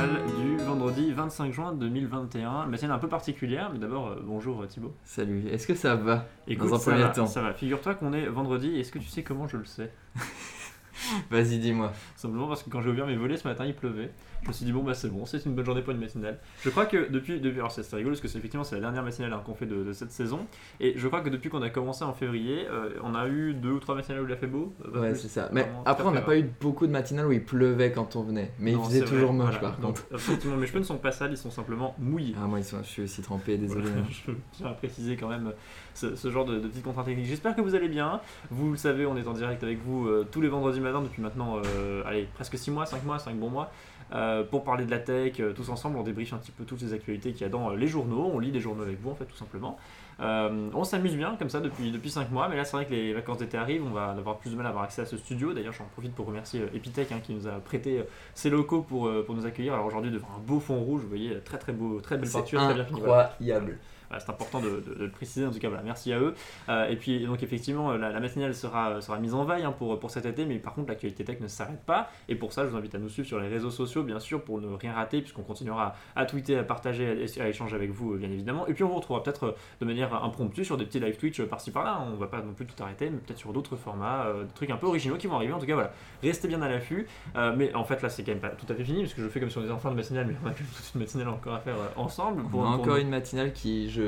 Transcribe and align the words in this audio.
matinale 0.00 0.24
du 0.40 0.56
vendredi 0.64 1.12
25 1.12 1.52
juin 1.52 1.72
2021. 1.72 2.64
Une 2.64 2.70
matinale 2.70 2.96
un 2.96 2.98
peu 2.98 3.08
particulière, 3.08 3.70
mais 3.72 3.78
d'abord, 3.78 4.08
euh, 4.08 4.20
bonjour 4.24 4.62
euh, 4.62 4.66
Thibaut. 4.66 4.94
Salut, 5.04 5.46
est-ce 5.48 5.66
que 5.66 5.74
ça 5.74 5.94
va 5.94 6.26
Écoute, 6.46 6.68
Dans 6.70 6.76
un 6.76 6.78
ça 6.78 6.90
premier 6.90 7.04
va, 7.04 7.10
temps. 7.10 7.26
ça 7.26 7.42
va. 7.42 7.52
Figure-toi 7.52 7.94
qu'on 7.94 8.12
est 8.12 8.26
vendredi, 8.26 8.78
est-ce 8.78 8.92
que 8.92 8.98
tu 8.98 9.06
sais 9.08 9.22
comment 9.22 9.46
je 9.46 9.56
le 9.58 9.64
sais? 9.64 9.92
Vas-y, 11.30 11.58
dis-moi. 11.58 11.92
Simplement 12.16 12.48
parce 12.48 12.62
que 12.62 12.70
quand 12.70 12.80
j'ai 12.82 12.90
ouvert 12.90 13.06
mes 13.06 13.16
volets 13.16 13.36
ce 13.36 13.46
matin, 13.46 13.64
il 13.66 13.74
pleuvait. 13.74 14.10
Je 14.42 14.48
me 14.48 14.52
suis 14.54 14.64
dit, 14.64 14.72
bon, 14.72 14.82
bah 14.82 14.94
c'est 14.94 15.10
bon, 15.10 15.26
c'est 15.26 15.44
une 15.44 15.54
bonne 15.54 15.64
journée 15.66 15.82
pour 15.82 15.92
une 15.92 16.00
matinale. 16.00 16.38
Je 16.62 16.70
crois 16.70 16.86
que 16.86 17.10
depuis. 17.10 17.40
depuis 17.40 17.58
alors, 17.58 17.70
c'est 17.70 17.82
rigolo 17.94 18.12
parce 18.12 18.20
que 18.22 18.28
c'est 18.28 18.38
effectivement 18.38 18.64
c'est 18.64 18.74
la 18.76 18.80
dernière 18.80 19.02
matinale 19.02 19.32
hein, 19.34 19.42
qu'on 19.44 19.54
fait 19.54 19.66
de, 19.66 19.84
de 19.84 19.92
cette 19.92 20.12
saison. 20.12 20.46
Et 20.80 20.94
je 20.96 21.06
crois 21.08 21.20
que 21.20 21.28
depuis 21.28 21.50
qu'on 21.50 21.60
a 21.62 21.68
commencé 21.70 22.04
en 22.04 22.14
février, 22.14 22.66
euh, 22.70 22.90
on 23.02 23.14
a 23.14 23.28
eu 23.28 23.52
deux 23.52 23.72
ou 23.72 23.80
trois 23.80 23.94
matinales 23.94 24.22
où 24.22 24.26
il 24.26 24.32
a 24.32 24.36
fait 24.36 24.46
beau. 24.46 24.72
Ouais, 24.94 25.14
c'est 25.14 25.28
ça. 25.28 25.50
Mais 25.52 25.68
après, 25.84 26.04
on 26.04 26.10
n'a 26.12 26.22
pas 26.22 26.38
eu 26.38 26.50
beaucoup 26.60 26.86
de 26.86 26.92
matinales 26.92 27.26
où 27.26 27.32
il 27.32 27.44
pleuvait 27.44 27.92
quand 27.92 28.16
on 28.16 28.22
venait. 28.22 28.50
Mais 28.58 28.72
Non, 28.72 28.80
il 28.84 28.86
faisait 28.86 29.04
toujours 29.04 29.32
moche 29.34 29.50
voilà. 29.58 29.60
par 29.60 29.78
Donc, 29.78 29.96
contre. 29.96 30.06
Effectivement, 30.14 30.56
mes 30.56 30.66
cheveux 30.66 30.78
ne 30.80 30.84
sont 30.84 30.96
pas 30.98 31.12
sales, 31.12 31.32
ils 31.32 31.36
sont 31.36 31.50
simplement 31.50 31.94
mouillés. 31.98 32.34
Ah, 32.42 32.46
moi, 32.46 32.58
ils 32.60 32.64
sont- 32.64 32.82
je 32.82 32.88
suis 32.88 33.02
aussi 33.02 33.20
trempé, 33.22 33.58
désolé. 33.58 33.82
Voilà, 33.90 34.06
je 34.10 34.32
tiens 34.52 34.66
à 34.68 34.72
préciser 34.72 35.16
quand 35.16 35.28
même 35.28 35.52
ce, 35.94 36.16
ce 36.16 36.30
genre 36.30 36.46
de, 36.46 36.58
de 36.58 36.68
petites 36.68 36.82
contraintes 36.84 37.04
techniques. 37.06 37.26
J'espère 37.26 37.54
que 37.54 37.60
vous 37.60 37.74
allez 37.74 37.88
bien. 37.88 38.20
Vous 38.50 38.70
le 38.70 38.76
savez, 38.78 39.04
on 39.06 39.16
est 39.16 39.26
en 39.28 39.32
direct 39.34 39.62
avec 39.62 39.82
vous 39.84 40.06
euh, 40.08 40.26
tous 40.30 40.40
les 40.40 40.48
vendredis 40.48 40.80
matins 40.80 41.02
depuis 41.02 41.20
maintenant, 41.20 41.58
euh, 41.76 42.02
allez, 42.06 42.26
presque 42.34 42.56
6 42.56 42.70
mois, 42.70 42.86
5 42.86 43.04
mois, 43.04 43.18
5 43.18 43.36
bons 43.36 43.50
mois. 43.50 43.70
Euh, 44.12 44.42
pour 44.42 44.64
parler 44.64 44.84
de 44.84 44.90
la 44.90 44.98
tech, 44.98 45.38
euh, 45.40 45.52
tous 45.52 45.68
ensemble, 45.70 45.96
on 45.96 46.02
débriefe 46.02 46.32
un 46.32 46.38
petit 46.38 46.50
peu 46.50 46.64
toutes 46.64 46.82
les 46.82 46.92
actualités 46.92 47.32
qu'il 47.32 47.42
y 47.42 47.44
a 47.44 47.48
dans 47.48 47.70
euh, 47.70 47.76
les 47.76 47.86
journaux. 47.86 48.30
On 48.32 48.38
lit 48.38 48.50
des 48.50 48.60
journaux 48.60 48.82
avec 48.82 49.00
vous, 49.00 49.10
en 49.10 49.14
fait, 49.14 49.26
tout 49.26 49.36
simplement. 49.36 49.78
On 50.22 50.84
s'amuse 50.84 51.16
bien 51.16 51.36
comme 51.38 51.48
ça 51.48 51.60
depuis, 51.60 51.90
depuis 51.90 52.10
5 52.10 52.30
mois, 52.30 52.46
mais 52.50 52.56
là 52.56 52.64
c'est 52.66 52.76
vrai 52.76 52.84
que 52.84 52.92
les 52.92 53.14
vacances 53.14 53.38
d'été 53.38 53.56
arrivent, 53.56 53.86
on 53.86 53.90
va 53.90 54.10
avoir 54.10 54.36
plus 54.36 54.50
de 54.50 54.56
mal 54.56 54.66
à 54.66 54.68
avoir 54.68 54.84
accès 54.84 55.00
à 55.00 55.06
ce 55.06 55.16
studio. 55.16 55.54
D'ailleurs, 55.54 55.72
j'en 55.72 55.86
profite 55.86 56.14
pour 56.14 56.26
remercier 56.26 56.60
Epitech 56.74 57.10
hein, 57.10 57.20
qui 57.22 57.32
nous 57.32 57.48
a 57.48 57.52
prêté 57.52 58.04
ses 58.34 58.50
locaux 58.50 58.82
pour, 58.82 59.10
pour 59.24 59.34
nous 59.34 59.46
accueillir. 59.46 59.72
Alors 59.72 59.86
aujourd'hui, 59.86 60.10
devant 60.10 60.28
un 60.36 60.40
beau 60.40 60.60
fond 60.60 60.78
rouge, 60.78 61.00
vous 61.00 61.08
voyez, 61.08 61.40
très 61.40 61.56
très 61.56 61.72
beau, 61.72 62.02
très 62.02 62.18
belle 62.18 62.28
peinture, 62.28 62.60
très 62.60 62.74
bien 62.74 62.84
incroyable. 62.84 63.78
Voilà, 64.10 64.24
c'est 64.24 64.30
important 64.30 64.60
de, 64.60 64.68
de- 64.86 64.94
de 64.98 65.04
le 65.04 65.10
préciser, 65.10 65.46
en 65.46 65.52
tout 65.52 65.60
cas, 65.60 65.68
voilà, 65.68 65.84
merci 65.84 66.12
à 66.12 66.18
eux. 66.18 66.34
Euh, 66.68 66.88
et 66.88 66.96
puis, 66.96 67.24
donc, 67.24 67.42
effectivement, 67.44 67.92
la, 67.92 68.10
la 68.10 68.18
matinale 68.20 68.54
sera, 68.54 69.00
sera 69.00 69.18
mise 69.20 69.34
en 69.34 69.44
veille 69.44 69.62
hein, 69.62 69.72
pour, 69.72 69.98
pour 70.00 70.10
cet 70.10 70.26
été, 70.26 70.44
mais 70.46 70.58
par 70.58 70.74
contre, 70.74 70.88
l'actualité 70.88 71.24
tech 71.24 71.38
ne 71.40 71.46
s'arrête 71.46 71.84
pas. 71.86 72.10
Et 72.28 72.34
pour 72.34 72.52
ça, 72.52 72.64
je 72.64 72.70
vous 72.70 72.76
invite 72.76 72.94
à 72.94 72.98
nous 72.98 73.08
suivre 73.08 73.28
sur 73.28 73.38
les 73.38 73.46
réseaux 73.48 73.70
sociaux, 73.70 74.02
bien 74.02 74.18
sûr, 74.18 74.42
pour 74.42 74.60
ne 74.60 74.66
rien 74.74 74.92
rater, 74.94 75.20
puisqu'on 75.20 75.42
continuera 75.42 75.94
à 76.16 76.26
tweeter, 76.26 76.58
à 76.58 76.64
partager, 76.64 77.24
à, 77.38 77.44
à 77.44 77.48
échanger 77.48 77.76
avec 77.76 77.90
vous, 77.92 78.14
euh, 78.14 78.18
bien 78.18 78.30
évidemment. 78.30 78.66
Et 78.66 78.74
puis, 78.74 78.82
on 78.82 78.88
vous 78.88 78.96
retrouvera 78.96 79.22
peut-être 79.22 79.44
euh, 79.44 79.52
de 79.80 79.86
manière 79.86 80.12
impromptue 80.24 80.64
sur 80.64 80.76
des 80.76 80.84
petits 80.86 80.98
live 80.98 81.16
Twitch 81.16 81.38
euh, 81.38 81.46
par-ci 81.46 81.70
par-là. 81.70 82.02
On 82.12 82.16
va 82.16 82.26
pas 82.26 82.42
non 82.42 82.52
plus 82.52 82.66
tout 82.66 82.82
arrêter, 82.82 83.10
mais 83.10 83.18
peut-être 83.18 83.38
sur 83.38 83.52
d'autres 83.52 83.76
formats, 83.76 84.24
euh, 84.26 84.42
des 84.42 84.52
trucs 84.54 84.70
un 84.70 84.76
peu 84.76 84.86
originaux 84.86 85.16
qui 85.18 85.28
vont 85.28 85.36
arriver. 85.36 85.52
En 85.52 85.58
tout 85.60 85.66
cas, 85.66 85.74
voilà, 85.74 85.92
restez 86.22 86.48
bien 86.48 86.60
à 86.62 86.68
l'affût. 86.68 87.06
Euh, 87.36 87.54
mais 87.56 87.72
en 87.74 87.84
fait, 87.84 88.02
là, 88.02 88.08
c'est 88.08 88.24
quand 88.24 88.32
même 88.32 88.40
pas 88.40 88.48
tout 88.48 88.66
à 88.68 88.74
fait 88.74 88.82
fini, 88.84 89.02
parce 89.02 89.14
que 89.14 89.22
je 89.22 89.28
fais 89.28 89.38
comme 89.38 89.50
si 89.50 89.58
on 89.58 89.62
était 89.62 89.70
en 89.70 89.78
fin 89.78 89.90
de 89.92 89.96
matinale, 89.96 90.26
mais 90.26 90.34
on 90.44 90.48
a 90.48 90.50
toute 90.50 90.66
une 90.94 91.00
matinale 91.00 91.28
encore 91.28 91.54
à 91.54 91.60
faire 91.60 91.76
euh, 91.76 91.86
ensemble. 92.00 92.42
On 92.42 92.46
a 92.46 92.50
pour 92.50 92.60
encore 92.66 92.86
nous- 92.96 93.00
une 93.02 93.08
matinale 93.10 93.52
qui, 93.52 93.88
je, 93.88 93.99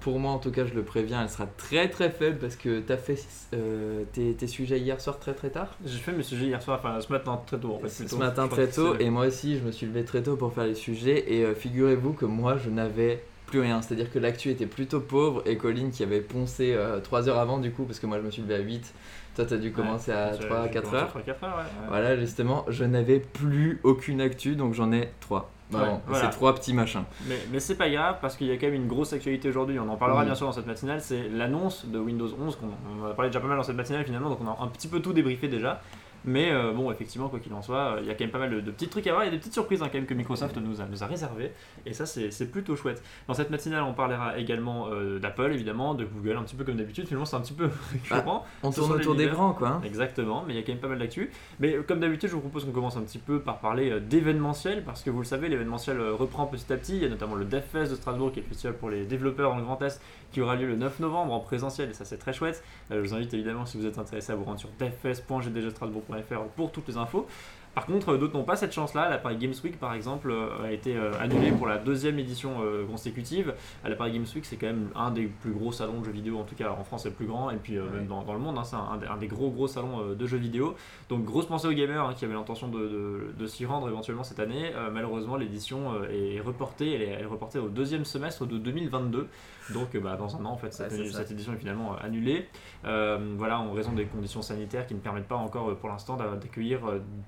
pour 0.00 0.18
moi 0.18 0.32
en 0.32 0.38
tout 0.38 0.50
cas, 0.50 0.64
je 0.64 0.74
le 0.74 0.82
préviens, 0.82 1.22
elle 1.22 1.28
sera 1.28 1.46
très 1.46 1.88
très 1.88 2.10
faible 2.10 2.38
parce 2.38 2.56
que 2.56 2.80
t'as 2.80 2.96
fait 2.96 3.18
euh, 3.54 4.04
tes, 4.12 4.34
tes 4.34 4.46
sujets 4.46 4.78
hier 4.78 5.00
soir 5.00 5.18
très 5.18 5.34
très 5.34 5.50
tard. 5.50 5.76
J'ai 5.84 5.98
fait 5.98 6.12
mes 6.12 6.22
sujets 6.22 6.46
hier 6.46 6.62
soir, 6.62 6.78
enfin 6.82 7.00
ce 7.00 7.12
matin 7.12 7.40
très 7.46 7.58
tôt 7.58 7.74
en 7.74 7.78
fait. 7.80 7.88
ce 7.88 8.14
matin 8.16 8.48
très 8.48 8.68
tôt 8.68 8.96
et 8.98 9.10
moi 9.10 9.26
aussi 9.26 9.58
je 9.58 9.64
me 9.64 9.70
suis 9.72 9.86
levé 9.86 10.04
très 10.04 10.22
tôt 10.22 10.36
pour 10.36 10.52
faire 10.52 10.64
les 10.66 10.74
sujets 10.74 11.32
et 11.32 11.44
euh, 11.44 11.54
figurez-vous 11.54 12.12
que 12.12 12.24
moi 12.24 12.56
je 12.56 12.70
n'avais 12.70 13.22
plus 13.46 13.60
rien, 13.60 13.80
c'est-à-dire 13.80 14.12
que 14.12 14.18
l'actu 14.18 14.50
était 14.50 14.66
plutôt 14.66 15.00
pauvre 15.00 15.42
et 15.46 15.56
Colline 15.56 15.90
qui 15.90 16.02
avait 16.02 16.20
poncé 16.20 16.76
3 17.02 17.28
heures 17.30 17.38
avant 17.38 17.56
du 17.58 17.70
coup 17.72 17.84
parce 17.84 17.98
que 17.98 18.04
moi 18.06 18.18
je 18.18 18.22
me 18.26 18.30
suis 18.30 18.42
levé 18.42 18.56
à 18.56 18.58
8, 18.58 18.92
toi 19.36 19.46
t'as 19.46 19.56
dû 19.56 19.72
commencer 19.72 20.12
à 20.12 20.32
J'ai- 20.34 20.46
3 20.46 20.64
j'ai 20.64 20.70
4 20.70 20.82
commencé 20.82 20.96
à 20.96 21.00
heures. 21.00 21.08
3 21.08 21.22
4 21.22 21.44
heures, 21.44 21.56
ouais, 21.56 21.62
ouais. 21.62 21.86
Voilà 21.88 22.16
justement 22.18 22.66
je 22.68 22.84
n'avais 22.84 23.20
plus 23.20 23.80
aucune 23.84 24.20
actu 24.20 24.54
donc 24.54 24.74
j'en 24.74 24.92
ai 24.92 25.08
3. 25.20 25.50
Ouais, 25.72 25.80
voilà. 26.06 26.24
c'est 26.24 26.30
trois 26.30 26.54
petits 26.54 26.72
machins. 26.72 27.02
Mais, 27.26 27.38
mais 27.52 27.60
c'est 27.60 27.74
pas 27.76 27.90
grave 27.90 28.16
parce 28.22 28.36
qu'il 28.36 28.46
y 28.46 28.52
a 28.52 28.56
quand 28.56 28.66
même 28.66 28.74
une 28.74 28.88
grosse 28.88 29.12
actualité 29.12 29.48
aujourd'hui. 29.50 29.78
On 29.78 29.88
en 29.88 29.96
parlera 29.96 30.20
Oui. 30.20 30.26
bien 30.26 30.34
sûr 30.34 30.46
dans 30.46 30.52
cette 30.52 30.66
matinale. 30.66 31.00
C'est 31.02 31.28
l'annonce 31.28 31.84
de 31.86 31.98
Windows 31.98 32.28
11 32.40 32.56
qu'on 32.56 32.66
on 33.00 33.04
en 33.06 33.10
a 33.10 33.14
parlé 33.14 33.28
déjà 33.30 33.40
pas 33.40 33.48
mal 33.48 33.56
dans 33.58 33.62
cette 33.62 33.76
matinale 33.76 34.04
finalement. 34.04 34.30
Donc 34.30 34.38
on 34.42 34.46
a 34.48 34.56
un 34.64 34.68
petit 34.68 34.88
peu 34.88 35.00
tout 35.00 35.12
débriefé 35.12 35.48
déjà. 35.48 35.80
Mais 36.28 36.50
euh, 36.52 36.72
bon, 36.72 36.90
effectivement, 36.92 37.28
quoi 37.30 37.38
qu'il 37.38 37.54
en 37.54 37.62
soit, 37.62 37.94
euh, 37.94 37.98
il 38.02 38.06
y 38.06 38.10
a 38.10 38.14
quand 38.14 38.24
même 38.24 38.30
pas 38.30 38.38
mal 38.38 38.50
de, 38.50 38.60
de 38.60 38.70
petits 38.70 38.88
trucs 38.88 39.06
à 39.06 39.12
voir. 39.12 39.24
Il 39.24 39.28
y 39.28 39.28
a 39.28 39.32
des 39.32 39.38
petites 39.38 39.54
surprises 39.54 39.82
hein, 39.82 39.86
quand 39.90 39.96
même 39.96 40.06
que 40.06 40.12
Microsoft 40.12 40.56
nous 40.58 40.80
a, 40.82 40.84
nous 40.84 41.02
a 41.02 41.06
réservées. 41.06 41.52
Et 41.86 41.94
ça, 41.94 42.04
c'est 42.04 42.50
plutôt 42.50 42.76
chouette. 42.76 43.02
Dans 43.28 43.34
cette 43.34 43.48
matinale, 43.48 43.82
on 43.84 43.94
parlera 43.94 44.36
également 44.38 44.88
euh, 44.92 45.18
d'Apple 45.18 45.52
évidemment, 45.52 45.94
de 45.94 46.04
Google, 46.04 46.36
un 46.36 46.42
petit 46.42 46.54
peu 46.54 46.64
comme 46.64 46.76
d'habitude. 46.76 47.06
Finalement, 47.06 47.24
c'est 47.24 47.36
un 47.36 47.40
petit 47.40 47.54
peu 47.54 47.70
récurrent. 47.92 48.44
On 48.62 48.70
Ce 48.70 48.80
tourne 48.80 48.92
autour 48.92 49.14
des 49.14 49.26
grands 49.26 49.52
quoi. 49.54 49.68
hein. 49.68 49.80
Exactement, 49.84 50.44
mais 50.46 50.52
il 50.52 50.56
y 50.56 50.60
a 50.60 50.62
quand 50.62 50.72
même 50.72 50.80
pas 50.82 50.88
mal 50.88 50.98
d'actu. 50.98 51.30
Mais 51.60 51.76
comme 51.86 52.00
d'habitude, 52.00 52.28
je 52.28 52.34
vous 52.34 52.40
propose 52.40 52.66
qu'on 52.66 52.72
commence 52.72 52.96
un 52.98 53.02
petit 53.02 53.18
peu 53.18 53.40
par 53.40 53.58
parler 53.58 53.98
d'événementiel, 54.00 54.84
parce 54.84 55.02
que 55.02 55.08
vous 55.10 55.20
le 55.20 55.24
savez, 55.24 55.48
l'événementiel 55.48 55.98
reprend 56.10 56.46
petit 56.46 56.70
à 56.72 56.76
petit. 56.76 56.96
Il 56.96 57.02
y 57.02 57.06
a 57.06 57.08
notamment 57.08 57.36
le 57.36 57.46
DevFest 57.46 57.90
de 57.90 57.96
Strasbourg, 57.96 58.32
qui 58.32 58.40
est 58.40 58.42
le 58.42 58.48
festival 58.48 58.74
pour 58.76 58.90
les 58.90 59.06
développeurs 59.06 59.56
le 59.56 59.62
Grand 59.62 59.80
Est, 59.82 60.00
qui 60.32 60.40
aura 60.40 60.56
lieu 60.56 60.66
le 60.66 60.76
9 60.76 61.00
novembre 61.00 61.32
en 61.32 61.40
présentiel, 61.40 61.90
et 61.90 61.94
ça 61.94 62.04
c'est 62.04 62.18
très 62.18 62.32
chouette. 62.32 62.62
Euh, 62.90 63.02
je 63.02 63.08
vous 63.08 63.14
invite 63.14 63.32
évidemment, 63.34 63.64
si 63.66 63.76
vous 63.78 63.86
êtes 63.86 63.98
intéressé, 63.98 64.32
à 64.32 64.36
vous 64.36 64.44
rendre 64.44 64.58
sur 64.60 64.68
devfest.gdgstrasbourg.fr 64.78 66.40
pour 66.56 66.70
toutes 66.72 66.88
les 66.88 66.96
infos. 66.96 67.26
Par 67.74 67.86
contre, 67.86 68.08
euh, 68.14 68.18
d'autres 68.18 68.34
n'ont 68.36 68.44
pas 68.44 68.56
cette 68.56 68.72
chance-là. 68.72 69.08
La 69.08 69.18
Paris 69.18 69.36
Games 69.36 69.54
Week, 69.62 69.78
par 69.78 69.92
exemple, 69.94 70.30
euh, 70.32 70.64
a 70.64 70.72
été 70.72 70.96
euh, 70.96 71.12
annulée 71.20 71.52
pour 71.52 71.66
la 71.68 71.78
deuxième 71.78 72.18
édition 72.18 72.56
euh, 72.62 72.84
consécutive. 72.86 73.54
La 73.84 73.94
Paris 73.94 74.12
Games 74.12 74.26
Week, 74.34 74.44
c'est 74.44 74.56
quand 74.56 74.66
même 74.66 74.88
un 74.96 75.10
des 75.12 75.26
plus 75.26 75.52
gros 75.52 75.70
salons 75.70 76.00
de 76.00 76.06
jeux 76.06 76.10
vidéo, 76.10 76.38
en 76.38 76.44
tout 76.44 76.56
cas 76.56 76.70
en 76.72 76.82
France, 76.82 77.02
c'est 77.04 77.10
le 77.10 77.14
plus 77.14 77.26
grand, 77.26 77.50
et 77.50 77.56
puis 77.56 77.76
euh, 77.76 77.84
même 77.92 78.06
dans, 78.06 78.22
dans 78.24 78.32
le 78.32 78.40
monde, 78.40 78.58
hein, 78.58 78.64
c'est 78.64 78.74
un, 78.74 78.98
un 79.08 79.16
des- 79.18 79.28
gros 79.28 79.50
gros 79.50 79.68
salons 79.68 80.00
euh, 80.00 80.14
de 80.16 80.26
jeux 80.26 80.38
vidéo. 80.38 80.74
Donc 81.08 81.24
grosse 81.24 81.46
pensée 81.46 81.68
aux 81.68 81.72
gamers 81.72 82.04
hein, 82.04 82.14
qui 82.16 82.24
avaient 82.24 82.34
l'intention 82.34 82.66
de, 82.68 82.78
de- 82.80 83.32
de 83.38 83.46
s'y 83.46 83.64
rendre 83.64 83.88
éventuellement 83.88 84.24
cette 84.24 84.40
année. 84.40 84.72
Euh, 84.74 84.90
malheureusement, 84.92 85.36
l'édition 85.36 85.92
euh, 85.94 86.08
est 86.36 86.40
reportée, 86.40 86.94
elle 86.94 87.02
est, 87.02 87.08
elle 87.10 87.22
est 87.22 87.26
reportée 87.26 87.58
au 87.60 87.68
deuxième 87.68 88.04
semestre 88.04 88.44
de 88.46 88.58
2022. 88.58 89.28
Donc 89.72 89.96
bah, 89.96 90.16
dans 90.16 90.36
un 90.36 90.44
an, 90.44 90.50
en 90.52 90.56
fait, 90.56 90.72
cette, 90.72 90.90
Ouais, 90.92 91.32
édition 91.32 91.52
est 91.52 91.56
finalement 91.58 91.92
euh, 91.94 91.96
annulée. 92.06 92.48
Euh, 92.84 93.34
voilà, 93.36 93.58
en 93.60 93.72
raison 93.72 93.92
des 93.92 94.06
conditions 94.06 94.42
sanitaires 94.42 94.86
qui 94.86 94.94
ne 94.94 95.00
permettent 95.00 95.28
pas 95.28 95.36
encore 95.36 95.70
euh, 95.70 95.74
pour 95.74 95.88
l'instant 95.88 96.16
d'a- 96.16 96.36
d'accueillir, 96.36 96.80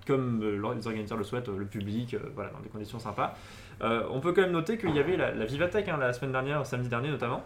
comme 0.07 0.43
les 0.43 0.87
organisateurs 0.87 1.19
le 1.19 1.25
souhaitent, 1.25 1.49
le 1.49 1.67
public, 1.67 2.17
voilà, 2.35 2.51
dans 2.51 2.61
des 2.61 2.69
conditions 2.69 2.99
sympas. 2.99 3.35
Euh, 3.83 4.03
on 4.11 4.21
peut 4.21 4.33
quand 4.33 4.43
même 4.43 4.53
noter 4.53 4.77
qu'il 4.79 4.95
y 4.95 4.99
avait 4.99 5.17
la, 5.17 5.33
la 5.33 5.45
Vivatech 5.45 5.89
hein, 5.89 5.97
la 5.99 6.13
semaine 6.13 6.33
dernière, 6.33 6.65
samedi 6.67 6.89
dernier 6.89 7.11
notamment. 7.11 7.43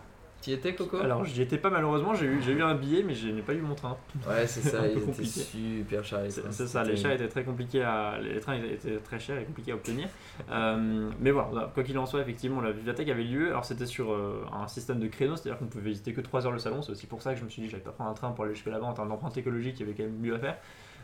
Étais 0.53 0.75
Coco? 0.75 0.99
Alors 0.99 1.25
j'y 1.25 1.43
étais 1.43 1.59
pas 1.59 1.71
malheureusement, 1.71 2.15
j'ai 2.15 2.27
eu, 2.27 2.41
eu 2.41 2.63
un 2.63 2.75
billet 2.75 3.03
mais 3.03 3.15
je 3.15 3.29
n'ai 3.29 3.43
pas 3.43 3.55
eu 3.55 3.61
mon 3.61 3.75
train. 3.75 3.97
Ouais 4.29 4.47
c'est 4.47 4.61
ça, 4.61 4.87
il 4.87 4.99
était 4.99 5.25
super 5.25 6.05
cher 6.05 6.23
les 6.23 6.31
C'est 6.31 6.67
ça, 6.67 6.85
les 6.85 6.97
chars 6.97 7.13
étaient 7.13 7.29
très 7.29 7.45
compliqués 7.45 7.83
à, 7.83 8.19
les 8.21 8.41
trains 8.41 8.55
étaient 8.55 8.99
très 8.99 9.19
chers 9.19 9.39
et 9.39 9.45
compliqués 9.45 9.73
à 9.73 9.75
obtenir. 9.77 10.09
Euh, 10.51 11.11
mais 11.21 11.31
voilà, 11.31 11.71
quoi 11.75 11.83
qu'il 11.83 11.97
en 11.99 12.07
soit, 12.07 12.21
effectivement, 12.21 12.61
la 12.61 12.73
bibliothèque 12.73 13.09
avait 13.09 13.23
lieu. 13.25 13.49
Alors 13.49 13.65
c'était 13.65 13.87
sur 13.87 14.13
euh, 14.13 14.45
un 14.53 14.69
système 14.69 15.01
de 15.01 15.07
créneaux, 15.09 15.37
c'est-à-dire 15.37 15.59
qu'on 15.59 15.67
pouvait 15.67 15.91
visiter 15.91 16.13
que 16.13 16.21
3 16.21 16.47
heures 16.47 16.53
le 16.53 16.59
salon. 16.59 16.83
C'est 16.83 16.93
aussi 16.93 17.07
pour 17.07 17.23
ça 17.23 17.33
que 17.35 17.41
je 17.41 17.45
me 17.45 17.49
suis 17.51 17.63
dit, 17.63 17.69
j'allais 17.69 17.83
pas 17.83 17.93
prendre 17.93 18.11
un 18.11 18.15
train 18.15 18.31
pour 18.33 18.45
aller 18.45 18.55
jusque 18.55 18.67
là-bas 18.67 18.87
en 18.87 18.93
termes 18.93 19.09
d'empreinte 19.09 19.37
écologique, 19.37 19.77
il 19.79 19.81
y 19.81 19.83
avait 19.85 19.95
quand 19.97 20.05
même 20.05 20.19
mieux 20.19 20.35
à 20.35 20.39
faire. 20.39 20.57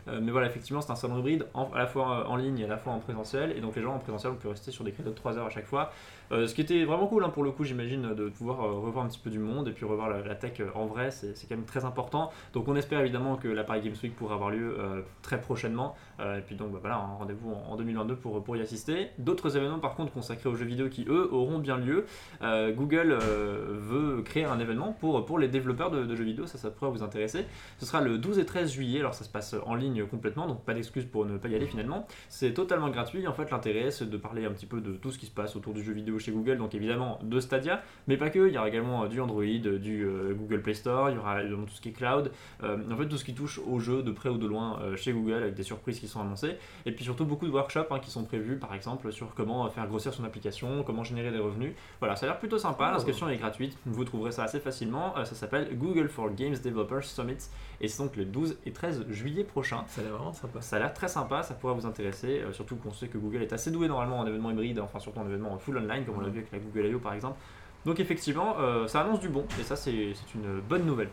Euh, 0.07 0.19
mais 0.21 0.31
voilà, 0.31 0.47
effectivement, 0.47 0.81
c'est 0.81 0.91
un 0.91 0.95
salon 0.95 1.19
hybride, 1.19 1.45
en- 1.53 1.71
à 1.73 1.77
la 1.77 1.85
fois 1.85 2.27
en 2.27 2.35
ligne 2.35 2.57
et 2.59 2.65
à 2.65 2.67
la 2.67 2.77
fois 2.77 2.91
en 2.93 2.99
présentiel. 2.99 3.51
Et 3.55 3.61
donc 3.61 3.75
les 3.75 3.83
gens 3.83 3.93
en 3.93 3.99
présentiel, 3.99 4.33
on 4.33 4.35
peut 4.35 4.49
rester 4.49 4.71
sur 4.71 4.83
des 4.83 4.91
créneaux 4.91 5.11
de 5.11 5.15
3 5.15 5.37
heures 5.37 5.45
à 5.45 5.51
chaque 5.51 5.67
fois. 5.67 5.91
Euh, 6.31 6.47
ce 6.47 6.55
qui 6.55 6.61
était 6.61 6.83
vraiment 6.85 7.07
cool 7.07 7.23
hein, 7.23 7.29
pour 7.29 7.43
le 7.43 7.51
coup, 7.51 7.63
j'imagine, 7.63 8.13
de 8.13 8.29
pouvoir 8.29 8.61
euh, 8.61 8.79
revoir 8.79 9.05
un 9.05 9.09
petit 9.09 9.19
peu 9.19 9.29
du 9.29 9.39
monde 9.39 9.67
et 9.67 9.71
puis 9.71 9.85
revoir 9.85 10.09
la, 10.09 10.35
tech 10.35 10.59
euh, 10.59 10.69
en 10.75 10.85
vrai, 10.85 11.11
c'est 11.11 11.35
quand 11.47 11.55
même 11.55 11.65
très 11.65 11.83
important. 11.83 12.31
Donc 12.53 12.67
on 12.67 12.75
espère 12.75 13.01
évidemment 13.01 13.35
que 13.35 13.47
la 13.47 13.63
Paris 13.63 13.81
Games 13.81 13.95
Week 14.01 14.15
pourra 14.15 14.35
avoir 14.35 14.49
lieu 14.49 14.77
très 15.21 15.39
prochainement. 15.39 15.95
Et 16.19 16.41
puis 16.45 16.55
donc 16.55 16.71
bah, 16.71 16.79
voilà, 16.81 16.97
un 16.97 17.15
rendez-vous 17.15 17.51
en, 17.51 17.73
en 17.73 17.75
2022 17.75 18.15
pour, 18.15 18.55
y 18.55 18.61
assister. 18.61 19.09
D'autres 19.17 19.57
événements 19.57 19.79
par 19.79 19.95
contre 19.95 20.13
consacrés 20.13 20.49
aux 20.49 20.55
jeux 20.55 20.65
vidéo 20.65 20.89
qui 20.89 21.05
eux 21.07 21.29
auront 21.31 21.59
bien 21.59 21.77
lieu. 21.77 22.05
Google 22.41 23.13
veut 23.13 24.21
créer 24.23 24.45
un 24.45 24.59
événement 24.59 24.95
pour, 24.99 25.25
pour 25.25 25.39
les 25.39 25.47
développeurs 25.47 25.91
de, 25.91 26.05
de 26.05 26.15
jeux 26.15 26.23
vidéo, 26.23 26.45
ça 26.45 26.57
ça 26.57 26.69
pourrait 26.69 26.91
vous 26.91 27.03
intéresser. 27.03 27.45
Ce 27.79 27.85
sera 27.85 28.01
le 28.01 28.17
12 28.17 28.39
et 28.39 28.45
13 28.45 28.71
juillet, 28.71 28.99
alors 28.99 29.13
ça 29.13 29.23
se 29.23 29.29
passe 29.29 29.55
en 29.65 29.75
ligne 29.75 30.05
complètement, 30.05 30.47
donc 30.47 30.63
pas 30.63 30.73
d'excuse 30.73 31.05
pour 31.05 31.25
ne 31.25 31.37
pas 31.37 31.47
y 31.47 31.55
aller 31.55 31.67
finalement. 31.67 32.07
C'est 32.29 32.53
totalement 32.53 32.89
gratuit, 32.89 33.27
en 33.27 33.33
fait 33.33 33.51
l'intérêt 33.51 33.91
c'est 33.91 34.09
de 34.09 34.17
parler 34.17 34.45
un 34.45 34.51
petit 34.51 34.65
peu 34.65 34.81
de 34.81 34.93
tout 34.93 35.11
ce 35.11 35.17
qui 35.17 35.25
se 35.25 35.31
passe 35.31 35.55
autour 35.55 35.73
du 35.73 35.83
jeu 35.83 35.93
vidéo 35.93 36.19
chez 36.21 36.31
Google, 36.31 36.57
donc 36.57 36.75
évidemment 36.75 37.19
de 37.23 37.39
Stadia, 37.39 37.81
mais 38.07 38.17
pas 38.17 38.29
que, 38.29 38.47
il 38.47 38.53
y 38.53 38.57
aura 38.57 38.67
également 38.67 39.03
euh, 39.03 39.07
du 39.07 39.19
Android, 39.19 39.43
euh, 39.43 39.77
du 39.77 40.05
euh, 40.05 40.33
Google 40.33 40.61
Play 40.61 40.73
Store, 40.73 41.09
il 41.09 41.15
y 41.15 41.19
aura 41.19 41.41
tout 41.43 41.73
ce 41.73 41.81
qui 41.81 41.89
est 41.89 41.93
cloud, 41.93 42.31
en 42.63 42.95
fait 42.97 43.07
tout 43.07 43.17
ce 43.17 43.25
qui 43.25 43.33
touche 43.33 43.59
au 43.59 43.79
jeu 43.79 44.03
de 44.03 44.11
près 44.11 44.29
ou 44.29 44.37
de 44.37 44.47
loin 44.47 44.79
chez 44.95 45.11
Google 45.13 45.43
avec 45.43 45.55
des 45.55 45.63
surprises 45.63 45.99
qui 45.99 46.07
sont 46.07 46.21
annoncées, 46.21 46.57
et 46.85 46.91
puis 46.91 47.03
surtout 47.03 47.25
beaucoup 47.25 47.45
de 47.45 47.51
workshops 47.51 47.87
hein, 47.91 47.99
qui 47.99 48.11
sont 48.11 48.23
prévus 48.23 48.57
par 48.57 48.73
exemple 48.73 49.11
sur 49.11 49.33
comment 49.33 49.69
faire 49.69 49.87
grossir 49.87 50.13
son 50.13 50.23
application, 50.23 50.83
comment 50.83 51.03
générer 51.03 51.31
des 51.31 51.39
revenus. 51.39 51.73
Voilà, 51.99 52.15
ça 52.15 52.25
a 52.25 52.29
l'air 52.29 52.39
plutôt 52.39 52.57
sympa, 52.57 52.89
Oh. 52.89 52.93
l'inscription 52.93 53.29
est 53.29 53.37
gratuite, 53.37 53.77
vous 53.85 54.03
trouverez 54.03 54.31
ça 54.31 54.43
assez 54.43 54.59
facilement, 54.59 55.13
ça 55.15 55.35
s'appelle 55.35 55.77
Google 55.77 56.07
for 56.07 56.33
Games 56.33 56.55
Developers 56.63 57.03
Summit, 57.03 57.37
et 57.79 57.87
c'est 57.87 58.03
donc 58.03 58.15
le 58.15 58.25
12 58.25 58.57
et 58.65 58.71
13 58.71 59.05
juillet 59.09 59.43
prochain. 59.43 59.83
Ça 59.87 60.01
a 60.01 60.03
l'air 60.03 60.13
vraiment 60.13 60.33
sympa. 60.33 60.61
Ça 60.61 60.75
a 60.75 60.79
l'air 60.79 60.93
très 60.93 61.07
sympa, 61.07 61.43
ça 61.43 61.53
pourrait 61.53 61.73
vous 61.73 61.85
intéresser, 61.85 62.41
surtout 62.51 62.75
qu'on 62.75 62.93
sait 62.93 63.07
que 63.07 63.17
Google 63.17 63.41
est 63.41 63.53
assez 63.53 63.71
doué 63.71 63.87
normalement 63.87 64.19
en 64.19 64.27
événement 64.27 64.51
hybride, 64.51 64.79
enfin 64.79 64.99
surtout 64.99 65.19
en 65.19 65.25
événement 65.25 65.57
full 65.57 65.77
online, 65.77 66.03
comme 66.11 66.19
on 66.21 66.25
l'a 66.25 66.29
vu 66.29 66.39
avec 66.39 66.51
la 66.51 66.59
Google 66.59 66.91
I.O. 66.91 66.99
par 66.99 67.13
exemple. 67.13 67.37
Donc 67.85 67.99
effectivement, 67.99 68.55
euh, 68.59 68.87
ça 68.87 69.01
annonce 69.01 69.19
du 69.19 69.29
bon, 69.29 69.45
et 69.59 69.63
ça 69.63 69.75
c'est 69.75 70.13
une 70.35 70.59
bonne 70.67 70.85
nouvelle. 70.85 71.09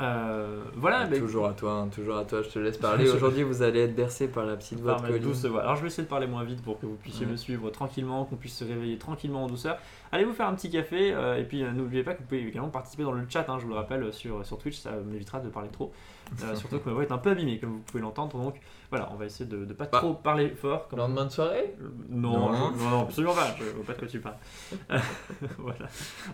Euh, 0.00 0.62
voilà, 0.74 1.06
mais 1.06 1.18
Toujours 1.18 1.46
à 1.46 1.52
toi, 1.52 1.72
hein, 1.72 1.88
toujours 1.88 2.16
à 2.16 2.24
toi, 2.24 2.42
je 2.42 2.48
te 2.48 2.58
laisse 2.58 2.78
parler. 2.78 3.08
Aujourd'hui, 3.10 3.42
vous 3.42 3.62
allez 3.62 3.80
être 3.80 3.94
bercé 3.94 4.26
par 4.26 4.44
la 4.46 4.56
petite 4.56 4.80
voix 4.80 4.94
de 4.96 5.02
Colline. 5.02 5.22
douce. 5.22 5.44
Alors 5.44 5.76
je 5.76 5.82
vais 5.82 5.88
essayer 5.88 6.02
de 6.04 6.08
parler 6.08 6.26
moins 6.26 6.44
vite 6.44 6.62
pour 6.62 6.80
que 6.80 6.86
vous 6.86 6.96
puissiez 6.96 7.26
Ouais. 7.26 7.32
me 7.32 7.36
suivre 7.36 7.70
tranquillement, 7.70 8.24
qu'on 8.24 8.36
puisse 8.36 8.56
se 8.56 8.64
réveiller 8.64 8.96
tranquillement 8.96 9.44
en 9.44 9.46
douceur. 9.46 9.76
Allez 10.10 10.24
vous 10.24 10.32
faire 10.32 10.48
un 10.48 10.54
petit 10.54 10.70
café 10.70 11.12
euh, 11.12 11.38
et 11.38 11.44
puis 11.44 11.62
n'oubliez 11.62 12.02
pas 12.02 12.14
que 12.14 12.18
vous 12.18 12.24
pouvez 12.24 12.46
également 12.48 12.70
participer 12.70 13.02
dans 13.04 13.12
le 13.12 13.24
chat, 13.28 13.44
hein, 13.48 13.58
je 13.58 13.64
vous 13.64 13.70
le 13.70 13.76
rappelle, 13.76 14.12
sur, 14.12 14.44
sur 14.44 14.58
Twitch, 14.58 14.78
ça 14.78 14.92
m'évitera 14.92 15.40
de 15.40 15.48
parler 15.50 15.68
trop. 15.68 15.92
Euh, 16.42 16.54
surtout 16.56 16.78
que 16.78 16.88
ma 16.88 16.94
voix 16.94 17.02
est 17.04 17.12
un 17.12 17.18
peu 17.18 17.30
abîmée 17.30 17.58
comme 17.58 17.70
vous 17.70 17.80
pouvez 17.80 18.02
l'entendre, 18.02 18.36
donc 18.38 18.60
voilà, 18.90 19.10
on 19.12 19.16
va 19.16 19.26
essayer 19.26 19.48
de 19.48 19.56
ne 19.64 19.72
pas 19.72 19.84
Bah. 19.90 19.98
trop 19.98 20.14
parler 20.14 20.48
fort. 20.50 20.88
Comme... 20.88 20.98
Lendemain 20.98 21.24
de 21.26 21.30
soirée? 21.30 21.74
Euh, 21.80 21.88
Non, 22.08 22.50
Non. 22.50 22.72
je- 22.74 22.82
non, 22.84 22.90
non, 22.90 23.00
absolument 23.02 23.34
pas, 23.34 23.54
je 23.58 23.64
vois 23.64 23.84
pas 23.84 23.92
de 23.94 23.98
quoi 23.98 24.08
tu 24.08 24.20
parles. 24.20 24.36
voilà, 25.58 25.86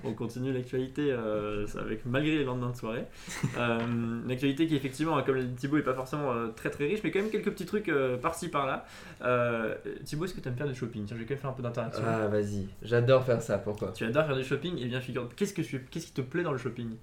on 0.04 0.12
continue 0.14 0.52
l'actualité 0.52 1.10
euh, 1.10 1.66
avec 1.78 2.04
malgré 2.06 2.38
les 2.38 2.44
lendemains 2.44 2.70
de 2.70 2.76
soirée. 2.76 3.04
Euh, 3.56 3.78
L'actualité 4.26 4.66
qui 4.66 4.76
effectivement, 4.76 5.22
comme 5.22 5.36
l'a 5.36 5.42
dit 5.42 5.54
Thibaut, 5.54 5.78
est 5.78 5.82
pas 5.82 5.94
forcément 5.94 6.32
euh, 6.32 6.48
très 6.48 6.70
très 6.70 6.86
riche, 6.86 7.00
mais 7.04 7.10
quand 7.10 7.20
même 7.20 7.30
quelques 7.30 7.50
petits 7.50 7.66
trucs 7.66 7.88
euh, 7.88 8.16
par-ci 8.16 8.48
par-là. 8.48 8.84
Euh, 9.22 9.74
Thibaut, 10.04 10.24
est-ce 10.24 10.34
que 10.34 10.40
tu 10.40 10.48
aimes 10.48 10.56
faire 10.56 10.68
du 10.68 10.74
shopping? 10.74 11.04
Tiens, 11.06 11.16
je 11.16 11.22
vais 11.22 11.26
quand 11.26 11.34
même 11.34 11.40
faire 11.40 11.50
un 11.50 11.54
peu 11.54 11.62
d'interaction. 11.62 12.02
Ah, 12.06 12.26
vas-y, 12.28 12.66
j'adore 12.82 13.24
faire 13.24 13.42
ça, 13.42 13.58
pourquoi? 13.58 13.92
Tu 13.92 14.04
adores 14.04 14.26
faire 14.26 14.36
du 14.36 14.44
shopping? 14.44 14.78
Et 14.78 14.86
bien 14.86 15.00
figure, 15.00 15.28
qu'est-ce 15.36 15.54
que 15.54 15.62
tu, 15.62 15.84
qu'est-ce 15.90 16.06
qui 16.06 16.12
te 16.12 16.20
plaît 16.20 16.42
dans 16.42 16.52
le 16.52 16.58
shopping? 16.58 16.96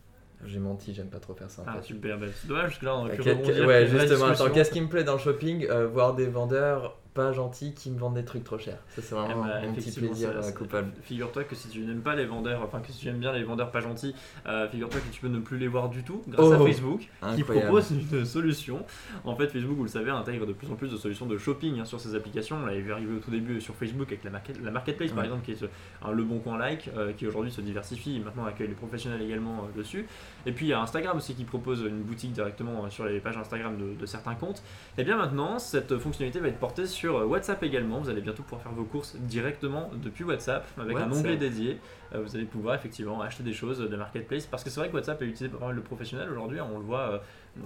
J'ai 0.46 0.60
menti, 0.60 0.94
j'aime 0.94 1.10
pas 1.10 1.20
trop 1.20 1.34
faire 1.34 1.50
ça 1.50 1.62
en 1.62 1.66
Ah 1.68 1.74
fait. 1.78 1.84
super, 1.88 2.18
bah, 2.20 2.26
c'est 2.36 2.48
dommage 2.48 2.64
parce 2.66 2.78
que 2.80 2.86
là 2.86 2.96
on 2.98 3.06
Euh, 3.08 3.10
pu 3.16 3.22
rebondir, 3.22 3.56
quel- 3.56 3.66
ouais, 3.66 3.88
justement, 3.88 4.26
attends, 4.26 4.50
qu'est-ce 4.50 4.72
qui 4.72 4.82
me 4.82 4.88
plaît 4.88 5.04
dans 5.04 5.14
le 5.14 5.20
shopping 5.20 5.66
Euh, 5.70 5.88
Voir 5.88 6.14
des 6.14 6.28
vendeurs 6.28 6.98
pas 7.16 7.32
gentils 7.32 7.74
qui 7.74 7.90
me 7.90 7.98
vendent 7.98 8.14
des 8.14 8.26
trucs 8.26 8.44
trop 8.44 8.60
chers. 8.60 8.78
Ça, 8.90 9.02
c'est 9.02 9.16
Eh 9.16 9.18
vraiment 9.18 9.42
bah, 9.44 9.62
mon 9.64 9.72
petit 9.74 9.80
effectivement, 9.90 10.10
plaisir 10.10 10.30
euh, 10.30 10.42
c'est- 10.44 10.54
coupable. 10.54 10.92
Figure-toi 11.02 11.46
que 11.46 11.56
si 11.56 11.70
tu 11.70 11.80
n'aimes 11.80 12.02
pas 12.02 12.14
les 12.16 12.26
vendeurs, 12.26 12.62
enfin 12.62 12.80
que 12.82 12.92
si 12.92 13.00
tu 13.00 13.08
aimes 13.08 13.18
bien 13.20 13.32
les 13.32 13.44
vendeurs 13.44 13.72
pas 13.72 13.80
gentils, 13.80 14.14
euh, 14.46 14.68
figure-toi 14.70 15.00
que 15.00 15.12
tu 15.14 15.22
peux 15.22 15.30
ne 15.30 15.40
plus 15.40 15.58
les 15.58 15.68
voir 15.70 15.90
du 15.90 16.04
tout 16.04 16.22
grâce 16.28 16.52
à 16.52 16.60
Oh. 16.60 16.66
Facebook 16.68 17.10
qui 17.36 17.44
propose 17.44 17.92
une 17.92 18.26
solution. 18.26 18.86
En 19.24 19.36
fait, 19.36 19.48
Facebook, 19.48 19.78
vous 19.78 19.84
le 19.84 19.90
savez, 19.90 20.12
intègre 20.12 20.46
de 20.46 20.54
plus 20.54 20.70
en 20.70 20.76
plus 20.76 20.90
de 20.92 20.98
solutions 20.98 21.26
de 21.26 21.38
shopping 21.38 21.80
hein, 21.80 21.86
sur 21.86 22.00
ses 22.00 22.14
applications. 22.16 22.58
On 22.62 22.66
l'avait 22.66 22.82
vu 22.82 22.92
arriver 22.92 23.16
au 23.16 23.20
tout 23.20 23.32
début 23.32 23.62
sur 23.62 23.76
Facebook 23.76 24.08
avec 24.10 24.24
la, 24.26 24.30
market- 24.30 24.62
la 24.62 24.72
marketplace 24.72 25.12
par 25.14 25.24
exemple, 25.24 25.46
qui 25.46 25.52
est 25.54 25.66
un 26.04 26.12
Le 26.12 26.24
Bon 26.24 26.40
Coin 26.40 26.58
Like, 26.58 26.90
euh, 26.98 27.14
qui 27.14 27.26
aujourd'hui 27.26 27.52
se 27.52 27.62
diversifie 27.62 28.18
et 28.18 28.20
maintenant 28.20 28.46
accueille 28.46 28.68
les 28.68 28.74
professionnels 28.76 29.22
également 29.22 29.64
euh, 29.74 29.78
dessus. 29.78 30.06
Et 30.46 30.52
puis 30.52 30.66
il 30.66 30.70
y 30.70 30.74
a 30.74 30.82
Instagram 30.82 31.16
aussi 31.16 31.34
qui 31.34 31.46
propose 31.46 31.82
une 31.82 32.02
boutique 32.02 32.34
directement 32.34 32.90
sur 32.90 33.06
les 33.06 33.20
pages 33.22 33.38
Instagram 33.38 33.78
de, 33.78 33.94
de 33.98 34.06
certains 34.06 34.36
comptes. 34.36 34.62
Et 34.98 35.04
bien 35.06 35.16
maintenant, 35.18 35.60
cette 35.60 35.98
fonctionnalité 35.98 36.40
va 36.40 36.50
être 36.50 36.60
portée 36.60 36.86
sur 36.88 37.05
euh, 37.08 37.26
WhatsApp 37.26 37.62
également. 37.64 38.00
Vous 38.00 38.10
allez 38.10 38.22
bientôt 38.22 38.44
pouvoir 38.44 38.62
faire 38.62 38.72
vos 38.72 38.84
courses 38.86 39.16
directement 39.18 39.90
depuis 40.04 40.24
WhatsApp 40.24 40.66
avec 40.80 40.96
un 40.98 41.12
onglet 41.12 41.38
dédié. 41.38 41.80
Euh, 42.14 42.22
vous 42.22 42.36
allez 42.36 42.46
pouvoir 42.46 42.76
effectivement 42.76 43.22
acheter 43.22 43.44
des 43.44 43.54
choses 43.54 43.80
de 43.80 43.96
marketplace 43.96 44.46
parce 44.46 44.64
que 44.64 44.70
c'est 44.70 44.80
vrai 44.80 44.90
que 44.90 44.94
WhatsApp 44.96 45.22
est 45.22 45.26
utilisé 45.26 45.50
par 45.50 45.74
de 45.74 45.80
professionnels 45.82 46.30
aujourd'hui. 46.30 46.60
hein, 46.60 46.68
On 46.74 46.78
le 46.78 46.84
voit, 46.86 47.00
euh, 47.00 47.18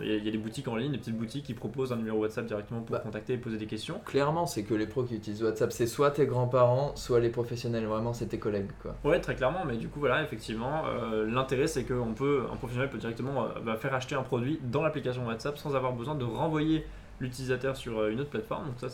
il 0.01 0.07
y, 0.07 0.11
a- 0.11 0.15
il 0.15 0.25
y 0.25 0.29
a 0.29 0.31
des 0.31 0.37
boutiques 0.37 0.67
en 0.67 0.75
ligne, 0.77 0.91
des 0.91 0.97
petites 0.97 1.17
boutiques 1.17 1.45
qui 1.45 1.53
proposent 1.53 1.91
un 1.91 1.97
numéro 1.97 2.17
WhatsApp 2.19 2.45
directement 2.45 2.81
pour 2.81 2.95
Bah. 2.95 3.01
contacter 3.03 3.33
et 3.33 3.37
poser 3.37 3.57
des 3.57 3.65
questions. 3.65 3.99
Clairement, 4.05 4.45
c'est 4.45 4.63
que 4.63 4.73
les 4.73 4.87
pros 4.87 5.03
qui 5.03 5.15
utilisent 5.15 5.43
WhatsApp, 5.43 5.71
c'est 5.71 5.87
soit 5.87 6.11
tes 6.11 6.25
grands-parents, 6.25 6.95
soit 6.95 7.19
les 7.19 7.29
professionnels. 7.29 7.85
Vraiment, 7.85 8.13
c'est 8.13 8.27
tes 8.27 8.39
collègues, 8.39 8.69
quoi. 8.81 8.95
Ouais, 9.03 9.19
très 9.19 9.35
clairement, 9.35 9.65
mais 9.65 9.75
du 9.77 9.89
coup, 9.89 9.99
voilà, 9.99 10.23
effectivement, 10.23 10.83
euh, 10.87 11.29
l'intérêt 11.29 11.67
c'est 11.67 11.83
qu'on 11.83 12.13
peut, 12.13 12.43
un 12.51 12.55
professionnel 12.55 12.89
peut 12.89 12.97
directement 12.97 13.43
euh, 13.45 13.47
bah, 13.63 13.75
faire 13.75 13.93
acheter 13.93 14.15
un 14.15 14.23
produit 14.23 14.59
dans 14.63 14.81
l'application 14.83 15.27
WhatsApp 15.27 15.57
sans 15.57 15.75
avoir 15.75 15.93
besoin 15.93 16.15
de 16.15 16.23
renvoyer 16.23 16.85
l'utilisateur 17.19 17.75
sur 17.75 17.99
euh, 17.99 18.11
une 18.11 18.19
autre 18.21 18.29
plateforme. 18.29 18.67
Donc 18.67 18.79
ça, 18.79 18.87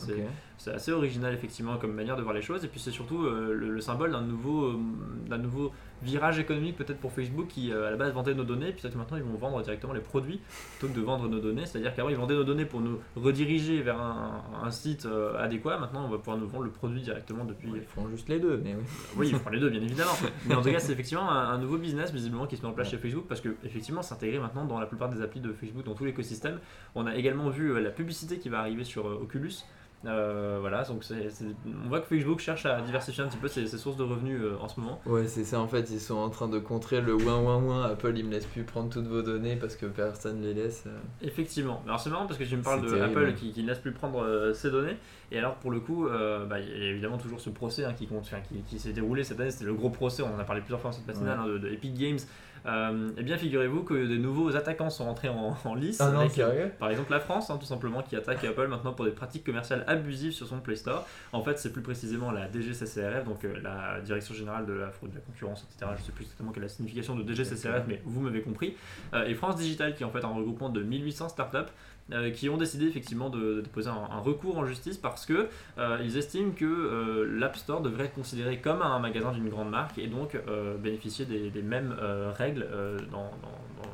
c'est 0.58 0.70
assez 0.70 0.92
original 0.92 1.32
effectivement 1.34 1.76
comme 1.76 1.92
manière 1.92 2.16
de 2.16 2.22
voir 2.22 2.34
les 2.34 2.42
choses. 2.42 2.64
Et 2.64 2.68
puis 2.68 2.80
c'est 2.80 2.90
surtout 2.90 3.24
euh, 3.24 3.52
le, 3.54 3.70
le 3.70 3.80
symbole 3.80 4.12
d'un 4.12 4.22
nouveau, 4.22 4.64
euh, 4.66 4.80
d'un 5.28 5.38
nouveau 5.38 5.72
virage 6.02 6.38
économique 6.38 6.76
peut-être 6.76 6.98
pour 6.98 7.12
Facebook 7.12 7.48
qui 7.48 7.72
euh, 7.72 7.88
à 7.88 7.90
la 7.90 7.96
base 7.96 8.12
vendait 8.12 8.34
nos 8.34 8.44
données. 8.44 8.72
Puis 8.72 8.82
peut-être 8.82 8.94
que 8.94 8.98
maintenant 8.98 9.16
ils 9.16 9.22
vont 9.22 9.36
vendre 9.36 9.62
directement 9.62 9.92
les 9.92 10.00
produits 10.00 10.40
plutôt 10.78 10.92
que 10.92 10.98
de 10.98 11.04
vendre 11.04 11.28
nos 11.28 11.40
données. 11.40 11.66
C'est-à-dire 11.66 11.94
qu'avant 11.94 12.08
ils 12.08 12.16
vendaient 12.16 12.34
nos 12.34 12.44
données 12.44 12.64
pour 12.64 12.80
nous 12.80 13.00
rediriger 13.16 13.82
vers 13.82 14.00
un, 14.00 14.42
un 14.62 14.70
site 14.70 15.06
euh, 15.06 15.36
adéquat. 15.38 15.78
Maintenant 15.78 16.04
on 16.04 16.08
va 16.08 16.18
pouvoir 16.18 16.36
nous 16.38 16.48
vendre 16.48 16.64
le 16.64 16.70
produit 16.70 17.00
directement 17.00 17.44
depuis. 17.44 17.68
Ils 17.74 17.82
font 17.82 18.08
juste 18.08 18.28
les 18.28 18.38
deux, 18.40 18.60
mais 18.62 18.74
oui. 18.74 18.84
Oui, 19.16 19.28
ils 19.30 19.38
font 19.38 19.50
les 19.50 19.60
deux, 19.60 19.70
bien 19.70 19.82
évidemment. 19.82 20.12
Mais 20.46 20.54
en 20.54 20.62
tout 20.62 20.70
cas, 20.70 20.78
c'est 20.78 20.92
effectivement 20.92 21.30
un, 21.30 21.50
un 21.50 21.58
nouveau 21.58 21.78
business 21.78 22.12
visiblement 22.12 22.46
qui 22.46 22.56
se 22.56 22.62
met 22.62 22.68
en 22.68 22.72
place 22.72 22.90
chez 22.90 22.98
Facebook 22.98 23.24
parce 23.28 23.40
que 23.40 23.56
effectivement, 23.64 24.02
c'est 24.02 24.14
intégré 24.14 24.38
maintenant 24.38 24.64
dans 24.64 24.78
la 24.78 24.86
plupart 24.86 25.08
des 25.08 25.22
applis 25.22 25.40
de 25.40 25.52
Facebook, 25.52 25.84
dans 25.84 25.94
tout 25.94 26.04
l'écosystème. 26.04 26.58
On 26.94 27.06
a 27.06 27.16
également 27.16 27.48
vu 27.48 27.72
euh, 27.72 27.80
la 27.80 27.90
publicité 27.90 28.38
qui 28.38 28.48
va 28.48 28.60
arriver 28.60 28.84
sur 28.84 29.06
Oculus. 29.06 29.64
Euh, 30.04 30.58
voilà, 30.60 30.84
donc 30.84 31.02
c'est- 31.02 31.30
c'est- 31.30 31.46
on 31.84 31.88
voit 31.88 32.00
que 32.00 32.06
Facebook 32.06 32.38
cherche 32.38 32.64
à 32.66 32.80
diversifier 32.82 33.24
un 33.24 33.28
petit 33.28 33.38
peu 33.38 33.48
ses, 33.48 33.66
ses 33.66 33.78
sources 33.78 33.96
de 33.96 34.04
revenus 34.04 34.40
euh, 34.40 34.54
en 34.60 34.68
ce 34.68 34.78
moment. 34.78 35.00
Ouais, 35.06 35.26
c'est 35.26 35.42
ça 35.42 35.58
en 35.58 35.66
fait, 35.66 35.90
ils 35.90 35.98
sont 35.98 36.14
en 36.16 36.28
train 36.28 36.48
de 36.48 36.58
contrer 36.58 37.00
le 37.00 37.14
ouin 37.14 37.40
ouin 37.40 37.56
ouin. 37.62 37.82
Apple, 37.90 38.12
il 38.16 38.24
me 38.26 38.30
laisse 38.30 38.46
plus 38.46 38.62
prendre 38.62 38.88
toutes 38.90 39.06
vos 39.06 39.22
données 39.22 39.56
parce 39.56 39.74
que 39.74 39.86
personne 39.86 40.42
les 40.42 40.54
laisse. 40.54 40.84
euh. 40.86 40.96
Effectivement. 41.22 41.82
Alors 41.86 41.98
c'est 41.98 42.10
marrant 42.10 42.26
parce 42.26 42.38
que 42.38 42.44
tu 42.44 42.56
me 42.56 42.62
parles 42.62 42.82
de 42.82 42.88
C'est 42.88 42.96
terrible. 42.98 43.20
Apple 43.24 43.34
qui, 43.34 43.52
qui 43.52 43.62
ne 43.62 43.68
laisse 43.68 43.78
plus 43.78 43.92
prendre 43.92 44.22
euh, 44.22 44.52
ses 44.52 44.70
données. 44.70 44.96
Et 45.32 45.38
alors 45.38 45.54
pour 45.56 45.72
le 45.72 45.80
coup, 45.80 46.06
bah, 46.08 46.60
il 46.60 46.68
y 46.68 46.86
a 46.86 46.90
évidemment 46.90 47.18
toujours 47.18 47.40
ce 47.40 47.50
procès 47.50 47.84
hein, 47.84 47.94
qui, 47.94 48.06
compte, 48.06 48.30
qui, 48.48 48.60
qui 48.68 48.78
s'est 48.78 48.92
déroulé 48.92 49.24
cette 49.24 49.40
année. 49.40 49.50
C'était 49.50 49.64
le 49.64 49.74
gros 49.74 49.90
procès, 49.90 50.22
on 50.22 50.32
en 50.32 50.38
a 50.38 50.44
parlé 50.44 50.60
plusieurs 50.60 50.80
fois 50.80 50.90
dans 50.92 50.96
cette 50.96 51.06
matinale, 51.08 51.38
hein, 51.40 51.46
de, 51.48 51.58
de 51.58 51.68
Epic 51.68 51.94
Games. 51.94 52.18
Euh, 52.66 53.10
et 53.16 53.22
bien 53.22 53.36
figurez-vous 53.36 53.84
que 53.84 54.06
des 54.06 54.18
nouveaux 54.18 54.56
attaquants 54.56 54.90
sont 54.90 55.04
rentrés 55.04 55.28
en, 55.28 55.56
en 55.64 55.74
lice. 55.74 56.00
Ah 56.00 56.10
non, 56.10 56.20
avec, 56.20 56.78
par 56.78 56.90
exemple 56.90 57.12
la 57.12 57.20
France, 57.20 57.50
hein, 57.50 57.58
tout 57.58 57.66
simplement, 57.66 58.02
qui 58.02 58.16
attaque 58.16 58.44
Apple 58.44 58.66
maintenant 58.66 58.92
pour 58.92 59.04
des 59.04 59.10
pratiques 59.12 59.44
commerciales 59.44 59.84
abusives 59.86 60.32
sur 60.32 60.46
son 60.46 60.60
Play 60.60 60.76
Store. 60.76 61.06
En 61.32 61.42
fait, 61.42 61.58
c'est 61.58 61.72
plus 61.72 61.82
précisément 61.82 62.30
la 62.30 62.50
DGCCRF, 62.50 63.24
donc 63.24 63.44
euh, 63.44 63.60
la 63.62 64.00
Direction 64.00 64.34
Générale 64.34 64.66
de 64.66 64.72
la 64.72 64.90
Fraude, 64.90 65.10
de 65.10 65.16
la 65.16 65.20
Concurrence, 65.20 65.64
etc. 65.70 65.92
Je 65.98 66.02
sais 66.02 66.12
plus 66.12 66.24
exactement 66.24 66.52
quelle 66.52 66.64
est 66.64 66.66
la 66.66 66.72
signification 66.72 67.14
de 67.14 67.22
DGCCRF, 67.22 67.84
mais 67.86 68.02
vous 68.04 68.20
m'avez 68.20 68.42
compris. 68.42 68.76
Euh, 69.14 69.26
et 69.26 69.34
France 69.34 69.56
Digital, 69.56 69.94
qui 69.94 70.02
est 70.02 70.06
en 70.06 70.10
fait 70.10 70.24
un 70.24 70.28
regroupement 70.28 70.68
de 70.68 70.82
1800 70.82 71.28
startups. 71.28 71.70
Euh, 72.12 72.30
qui 72.30 72.48
ont 72.48 72.56
décidé 72.56 72.86
effectivement 72.86 73.30
de, 73.30 73.54
de 73.54 73.60
déposer 73.62 73.90
un, 73.90 74.20
recours 74.20 74.58
en 74.58 74.64
justice 74.64 74.96
parce 74.96 75.26
que 75.26 75.48
euh, 75.76 75.98
ils 76.04 76.16
estiment 76.16 76.52
que 76.52 76.64
euh, 76.64 77.26
l'App 77.36 77.56
Store 77.56 77.80
devrait 77.80 78.04
être 78.04 78.14
considéré 78.14 78.60
comme 78.60 78.80
un 78.80 79.00
magasin 79.00 79.32
d'une 79.32 79.48
grande 79.48 79.70
marque 79.70 79.98
et 79.98 80.06
donc 80.06 80.38
bénéficier 80.78 81.24
des, 81.24 81.62
mêmes 81.62 81.96
règles 82.36 82.66
dans, 83.10 83.30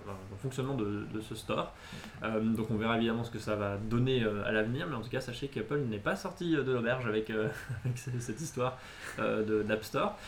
le 0.06 0.36
fonctionnement 0.42 0.74
de, 0.74 1.20
ce 1.20 1.34
store. 1.34 1.72
Donc 2.22 2.70
on 2.70 2.76
verra 2.76 2.96
évidemment 2.96 3.24
ce 3.24 3.30
que 3.30 3.38
ça 3.38 3.56
va 3.56 3.76
donner 3.76 4.24
à 4.44 4.52
l'avenir, 4.52 4.86
mais 4.88 4.96
en 4.96 5.00
tout 5.00 5.08
cas 5.08 5.20
sachez 5.20 5.48
qu'Apple 5.48 5.78
n'est 5.88 5.98
pas 5.98 6.16
sorti 6.16 6.52
de 6.52 6.72
l'auberge 6.72 7.06
avec, 7.06 7.30
avec 7.84 7.96
ce- 7.98 8.10
cette 8.18 8.40
histoire 8.40 8.78
d'App 9.18 9.84
Store. 9.84 10.18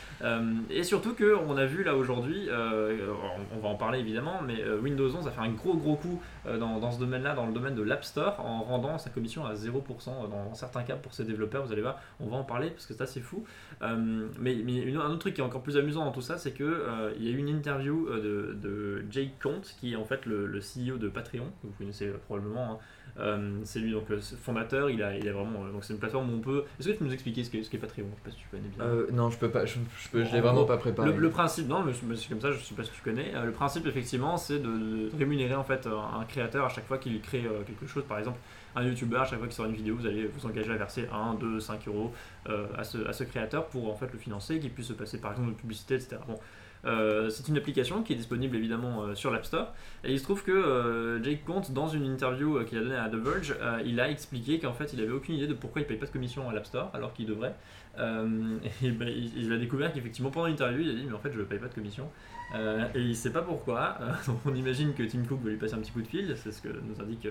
Et 0.71 0.85
surtout 0.85 1.15
qu'on 1.15 1.57
a 1.57 1.67
vu 1.67 1.85
là 1.85 1.97
aujourd'hui, 1.97 2.49
on, 2.51 3.57
on 3.57 3.61
va 3.61 3.69
en 3.69 3.77
parler 3.77 3.99
évidemment, 3.99 4.41
mais 4.47 4.65
Windows 4.83 5.15
11 5.15 5.27
a 5.27 5.31
fait 5.31 5.41
un 5.41 5.51
gros 5.51 5.75
gros 5.75 5.97
coup 5.97 6.23
dans 6.47 6.91
ce 6.93 6.99
domaine-là, 6.99 7.35
dans 7.35 7.47
le 7.47 7.53
domaine 7.53 7.74
de 7.75 7.83
l'App 7.83 8.05
Store, 8.05 8.41
en 8.41 8.63
rendant 8.63 8.99
sa 8.99 9.11
commission 9.11 9.45
à 9.45 9.55
0% 9.55 10.31
dans 10.31 10.55
certains 10.55 10.83
cas 10.83 10.97
pour 10.97 11.15
ses 11.15 11.25
développeurs. 11.25 11.65
Vous 11.65 11.73
allez 11.73 11.83
voir, 11.83 12.01
on 12.21 12.29
va 12.29 12.37
en 12.37 12.45
parler 12.45 12.71
parce 12.71 12.87
que 12.87 12.95
c'est 12.95 13.03
assez 13.03 13.21
fou. 13.21 13.45
Euh, 13.83 14.29
mais 14.41 14.57
un 14.95 15.11
autre 15.11 15.19
truc 15.19 15.35
qui 15.35 15.41
est 15.41 15.45
encore 15.45 15.63
plus 15.63 15.77
amusant 15.77 16.05
dans 16.05 16.13
tout 16.13 16.21
ça, 16.23 16.39
c'est 16.39 16.53
que 16.53 16.65
euh, 16.65 17.13
y 17.19 17.29
a 17.29 17.31
eu 17.31 17.37
une 17.39 17.49
interview 17.49 18.09
euh, 18.09 18.55
de, 18.55 18.69
de 18.69 19.05
Jake 19.11 19.33
Conte, 19.43 19.75
qui 19.81 19.93
est 19.93 19.97
en 19.97 20.05
fait 20.05 20.27
le, 20.27 20.47
CEO 20.61 20.97
de 20.99 21.09
Patreon, 21.09 21.47
que 21.63 21.67
vous 21.67 21.73
connaissez 21.79 22.07
euh, 22.09 22.19
probablement. 22.27 22.73
hein. 22.73 22.79
Euh, 23.21 23.59
c'est 23.65 23.79
lui 23.79 23.93
donc 23.93 24.09
le 24.09 24.19
fondateur. 24.21 24.91
Il 24.91 25.03
a, 25.03 25.17
il 25.17 25.29
a 25.29 25.33
vraiment 25.33 25.65
euh, 25.65 25.73
donc 25.73 25.85
c'est 25.85 25.93
une 25.93 26.01
plateforme 26.01 26.31
où 26.33 26.37
on 26.37 26.41
peut. 26.41 26.65
Est-ce 26.79 26.89
que 26.89 26.93
tu 26.93 26.99
peux 26.99 27.05
nous 27.05 27.13
expliquer 27.13 27.45
ce 27.45 27.51
qu'est 27.51 27.63
ce 27.63 27.71
qu'est 27.71 27.79
Patreon? 27.79 28.07
Je 28.11 28.17
sais 28.17 28.25
pas 28.25 28.31
si 28.31 28.37
tu 28.39 28.49
connais 28.51 28.69
bien. 28.69 28.85
Euh, 28.85 29.07
non, 29.13 29.31
je 29.31 29.39
peux 29.39 29.51
pas, 29.51 29.65
je, 29.67 29.75
je 29.99 30.09
peux, 30.09 30.25
je 30.25 30.33
l'ai 30.33 30.39
En 30.41 30.43
vraiment 30.43 30.65
pas 30.65 30.77
préparé. 30.77 31.13
Le, 31.13 31.17
le 31.19 31.31
principe, 31.31 31.69
non, 31.69 31.83
mais 31.85 31.93
c'est 31.93 32.29
comme 32.29 32.41
ça, 32.41 32.51
je 32.51 32.59
sais 32.59 32.75
pas 32.75 32.83
si 32.85 32.91
tu 32.91 33.03
connais. 33.03 33.33
Euh, 33.35 33.45
le 33.45 33.53
principe, 33.53 33.87
effectivement, 33.87 34.37
c'est 34.37 34.59
de, 34.59 34.69
de 34.69 35.11
rémunérer 35.17 35.55
en 35.55 35.65
fait 35.65 35.87
un 35.87 36.25
créateur 36.25 36.65
à 36.67 36.69
chaque 36.69 36.87
fois 36.87 36.99
qu'il 36.99 37.21
crée 37.21 37.45
euh, 37.47 37.63
quelque 37.65 37.87
chose. 37.87 38.03
Par 38.09 38.19
exemple, 38.19 38.39
un 38.77 38.83
youtubeur, 38.83 39.23
à 39.23 39.25
chaque 39.25 39.39
fois 39.39 39.47
qu'il 39.47 39.55
sort 39.57 39.67
une 39.67 39.75
vidéo, 39.75 39.95
vous 39.95 40.07
allez 40.07 40.27
vous 40.27 40.47
engager 40.47 40.73
à 40.73 40.77
verser 40.77 41.09
1, 41.13 41.35
2, 41.35 41.61
5 41.61 41.87
euros 41.87 42.13
euh, 42.49 42.67
à, 42.77 42.83
ce, 42.83 43.07
à 43.07 43.13
ce 43.13 43.23
créateur 43.23 43.67
pour 43.67 43.89
en 43.93 43.95
fait 43.95 44.13
le 44.13 44.19
financer, 44.19 44.59
qu'il 44.59 44.71
puisse 44.73 44.89
se 44.89 44.93
passer 44.93 45.19
par 45.19 45.31
exemple 45.33 45.51
de 45.51 45.55
publicité, 45.55 45.95
etc. 45.95 46.17
Bon. 46.27 46.39
Euh, 46.87 47.31
c'est 47.31 47.49
une 47.49 47.57
application 47.57 48.03
qui 48.03 48.13
est 48.13 48.17
disponible 48.17 48.57
évidemment 48.57 49.03
euh, 49.03 49.15
sur 49.15 49.31
l'App 49.31 49.45
Store. 49.45 49.73
Et 50.05 50.13
il 50.13 50.19
se 50.19 50.25
trouve 50.25 50.43
que 50.43 50.53
euh, 50.53 51.23
Jake 51.23 51.45
Conte 51.45 51.73
dans 51.73 51.89
une 51.89 52.05
interview 52.05 52.63
qu'il 52.65 52.79
a 52.79 52.83
donnée 52.83 52.97
à 52.97 53.09
The 53.09 53.15
Verge 53.15 53.55
il 53.85 54.01
a 54.01 54.11
expliqué 54.11 54.59
qu'en 54.59 54.73
fait 54.73 54.93
il 54.93 55.01
avait 55.01 55.13
aucune 55.13 55.35
idée 55.35 55.47
de 55.47 55.55
pourquoi 55.55 55.83
il 55.83 55.87
paye 55.87 55.97
pas 55.97 56.07
de 56.07 56.11
commission 56.11 56.49
à 56.49 56.53
l'App 56.53 56.67
Store 56.67 56.91
alors 56.95 57.13
qu'il 57.13 57.27
devrait 57.27 57.55
euh, 57.99 58.59
et 58.83 58.91
ben, 58.91 59.09
il, 59.09 59.37
il 59.45 59.53
a 59.53 59.57
découvert 59.59 59.93
qu'effectivement 59.93 60.31
pendant 60.31 60.47
l'interview 60.47 60.81
il 60.83 60.91
a 60.91 60.95
dit 60.95 61.05
mais 61.07 61.15
en 61.15 61.19
fait 61.19 61.33
je 61.33 61.39
ne 61.39 61.45
paye 61.45 61.59
pas 61.59 61.69
de 61.69 61.75
commission. 61.75 62.09
Euh, 62.55 62.85
et 62.95 63.01
il 63.01 63.17
sait 63.17 63.33
pas 63.33 63.43
pourquoi. 63.43 63.97
Euh, 64.01 64.11
donc 64.27 64.39
on 64.45 64.55
imagine 64.55 64.93
que 64.95 65.03
Tim 65.03 65.25
Cook 65.27 65.41
va 65.43 65.51
lui 65.51 65.57
passer 65.57 65.75
un 65.75 65.79
petit 65.79 65.91
coup 65.93 66.03
de 66.03 66.07
fil 66.07 66.35
c'est 66.37 66.53
ce 66.53 66.61
que 66.63 66.69
nous 66.69 67.01
indique 67.03 67.27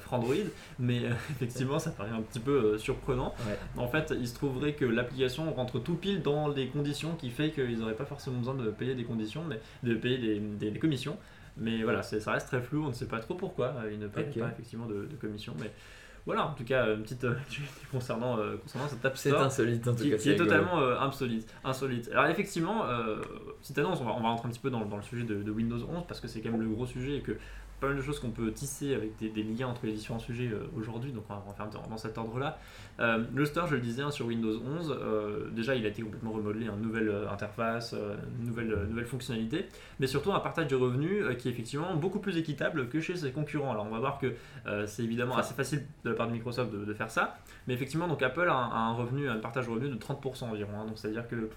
Frandroid 0.00 0.34
mais 0.78 1.02
effectivement 1.30 1.78
ça 1.78 1.90
paraît 1.90 2.10
un 2.10 2.22
petit 2.22 2.40
peu 2.40 2.78
surprenant. 2.78 3.34
Ouais. 3.46 3.58
en 3.76 3.88
fait 3.88 4.12
il 4.18 4.26
se 4.26 4.34
trouverait 4.34 4.72
que 4.74 4.84
l'application 4.84 5.52
rentre 5.52 5.78
tout 5.78 5.94
pile 5.94 6.22
dans 6.22 6.48
les 6.48 6.68
conditions 6.68 7.14
qui 7.14 7.30
fait 7.30 7.50
qu'ils 7.50 7.78
n'auraient 7.78 7.94
pas 7.94 8.04
forcément 8.06 8.38
besoin 8.38 8.54
de 8.54 8.70
payer 8.70 8.94
des 8.94 9.04
conditions 9.04 9.44
mais 9.48 9.60
de 9.88 9.94
payer 9.94 10.18
des, 10.18 10.38
des- 10.40 10.70
des 10.70 10.78
commissions. 10.78 11.16
Mais 11.58 11.82
voilà 11.82 12.02
ça 12.02 12.32
reste 12.32 12.46
très 12.48 12.62
flou 12.62 12.84
on 12.84 12.88
ne 12.88 12.92
sait 12.94 13.06
pas 13.06 13.20
trop 13.20 13.34
pourquoi. 13.34 13.74
Ils 13.92 13.98
ne 13.98 14.08
payent 14.08 14.24
Ok. 14.30 14.38
pas 14.40 14.48
effectivement 14.52 14.86
de, 14.86 15.04
de 15.10 15.16
commission 15.20 15.54
mais 15.60 15.70
voilà, 16.26 16.46
en 16.46 16.54
tout 16.54 16.64
cas, 16.64 16.94
une 16.94 17.02
petite 17.02 17.24
actualité 17.24 17.80
concernant, 17.90 18.38
concernant 18.62 18.88
cette 18.88 19.04
App 19.04 19.16
C'est 19.16 19.30
Store. 19.30 19.42
insolite 19.42 19.86
en 19.88 19.94
tout 19.94 20.02
qui, 20.04 20.10
cas. 20.10 20.16
qui 20.16 20.22
c'est 20.22 20.30
est 20.30 20.36
totalement 20.36 20.78
euh, 20.80 20.98
insolite, 21.00 21.52
insolite. 21.64 22.08
Alors 22.12 22.26
effectivement, 22.26 22.84
euh, 22.86 23.16
petite 23.60 23.78
annonce, 23.78 24.00
on 24.00 24.04
va, 24.04 24.12
on 24.12 24.22
va 24.22 24.28
rentrer 24.28 24.48
un 24.48 24.50
petit 24.52 24.60
peu 24.60 24.70
dans, 24.70 24.84
dans 24.84 24.96
le 24.96 25.02
sujet 25.02 25.24
de, 25.24 25.42
de 25.42 25.50
Windows 25.50 25.78
11 25.88 26.04
parce 26.06 26.20
que 26.20 26.28
c'est 26.28 26.40
quand 26.40 26.50
même 26.50 26.60
le 26.62 26.68
gros 26.68 26.86
sujet 26.86 27.16
et 27.16 27.20
que 27.22 27.32
pas 27.82 27.88
mal 27.88 27.96
de 27.96 28.02
choses 28.02 28.20
qu'on 28.20 28.30
peut 28.30 28.52
tisser 28.52 28.94
avec 28.94 29.16
des, 29.18 29.42
liens 29.42 29.66
entre 29.66 29.86
les 29.86 29.92
différents 29.92 30.20
sujets 30.20 30.48
euh, 30.48 30.68
aujourd'hui, 30.76 31.10
donc 31.10 31.24
on 31.28 31.34
va, 31.34 31.42
va 31.44 31.52
faire 31.52 31.68
dans, 31.68 31.96
cet 31.98 32.16
ordre-là. 32.16 32.58
Euh, 33.00 33.24
le 33.34 33.44
store, 33.44 33.66
je 33.66 33.74
le 33.74 33.80
disais, 33.80 34.02
hein, 34.02 34.10
sur 34.10 34.26
Windows 34.26 34.60
11, 34.64 34.96
euh, 35.00 35.50
déjà 35.50 35.74
il 35.74 35.84
a 35.84 35.88
été 35.88 36.02
complètement 36.02 36.32
remodelé, 36.32 36.66
une 36.66 36.80
nouvelle 36.80 37.08
euh, 37.08 37.30
interface, 37.30 37.94
une 38.40 38.46
nouvelle, 38.46 39.04
fonctionnalité, 39.04 39.66
mais 39.98 40.06
surtout 40.06 40.32
un 40.32 40.38
partage 40.38 40.68
de 40.68 40.76
revenus 40.76 41.24
qui 41.38 41.48
est 41.48 41.50
effectivement 41.50 41.94
beaucoup 41.96 42.20
plus 42.20 42.36
équitable 42.36 42.88
que 42.88 43.00
chez 43.00 43.16
ses 43.16 43.32
concurrents. 43.32 43.72
Alors 43.72 43.86
on 43.86 43.90
va 43.90 43.98
voir 43.98 44.18
que 44.18 44.34
c'est 44.86 45.02
évidemment 45.02 45.36
assez 45.36 45.54
facile 45.54 45.84
de 46.04 46.10
la 46.10 46.16
part 46.16 46.28
de 46.28 46.32
Microsoft 46.32 46.72
de, 46.72 46.94
faire 46.94 47.10
ça, 47.10 47.36
mais 47.66 47.74
effectivement 47.74 48.06
donc 48.06 48.22
Apple 48.22 48.48
a 48.48 48.54
un, 48.54 48.92
revenu, 48.92 49.28
un 49.28 49.38
partage 49.38 49.66
de 49.66 49.70
revenus 49.72 49.90
de 49.90 49.96
30% 49.96 50.44
environ. 50.44 50.70
hein. 50.78 50.86
donc 50.86 50.98
c'est-à-dire 50.98 51.26
que 51.26 51.50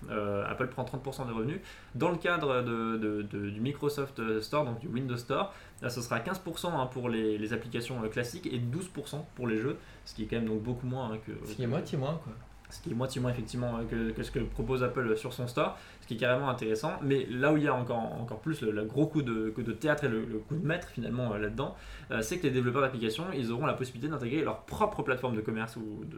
Apple 0.50 0.67
prend 0.67 0.84
30% 0.84 1.27
des 1.27 1.34
revenus 1.34 1.60
dans 1.94 2.10
le 2.10 2.17
cadre 2.17 2.63
du 2.63 3.62
Microsoft 3.62 4.41
Store, 4.41 4.65
donc 4.65 4.79
du 4.79 4.88
Windows 4.88 5.17
Store. 5.17 5.53
Là, 5.82 5.89
ce 5.89 6.01
sera 6.01 6.20
15% 6.20 6.67
hein, 6.67 6.86
pour 6.88 7.10
les, 7.10 7.38
les 7.38 7.53
applications 7.53 8.01
euh, 8.03 8.08
classiques 8.08 8.48
et 8.48 8.60
12% 8.60 9.20
pour 9.36 9.48
les 9.48 9.58
jeux, 9.58 9.77
ce 10.05 10.15
qui 10.15 10.24
est 10.24 10.25
quand 10.25 10.38
même 10.38 10.46
donc 10.48 10.62
beaucoup 10.63 10.88
moins 10.88 11.12
hein, 11.12 11.17
que, 11.25 11.32
Ce 11.48 11.53
qui 11.53 11.63
est 11.63 11.67
moitié 11.67 11.98
moins 11.98 12.20
quoi. 12.24 12.32
ce 12.70 12.82
qui 12.82 12.91
est 12.91 12.94
moitié 12.96 13.20
moins 13.22 13.32
effectivement 13.32 13.77
euh, 13.77 13.84
que, 13.84 14.12
que 14.15 14.24
ce 14.24 14.32
que 14.32 14.39
propose 14.39 14.84
Apple 14.84 15.17
sur 15.17 15.34
son 15.34 15.48
store, 15.48 15.77
ce 16.01 16.08
qui 16.08 16.13
est 16.13 16.17
carrément 16.17 16.50
intéressant. 16.50 16.94
Mais 17.03 17.25
là 17.29 17.51
où 17.51 17.58
il 17.58 17.63
y 17.63 17.67
a 17.67 17.74
encore, 17.74 17.98
encore 18.00 18.39
plus 18.39 18.62
le, 18.62 18.72
le 18.72 18.86
gros 18.86 19.05
coup 19.08 19.22
de, 19.22 19.53
de 19.55 19.72
théâtre 19.74 20.05
et 20.05 20.08
le, 20.08 20.24
le 20.24 20.39
coup 20.39 20.55
de 20.55 20.65
maître 20.65 20.88
finalement 20.88 21.34
euh, 21.34 21.39
là-dedans, 21.39 21.75
euh, 22.12 22.22
c'est 22.22 22.38
que 22.39 22.44
les 22.44 22.51
développeurs 22.51 22.82
d'applications, 22.82 23.25
ils 23.34 23.51
auront 23.51 23.65
la 23.65 23.74
possibilité 23.74 24.08
d'intégrer 24.10 24.44
leur 24.44 24.62
propre 24.62 25.03
plateforme 25.03 25.36
de 25.36 25.41
commerce 25.41 25.75
ou 25.75 26.05
de, 26.05 26.17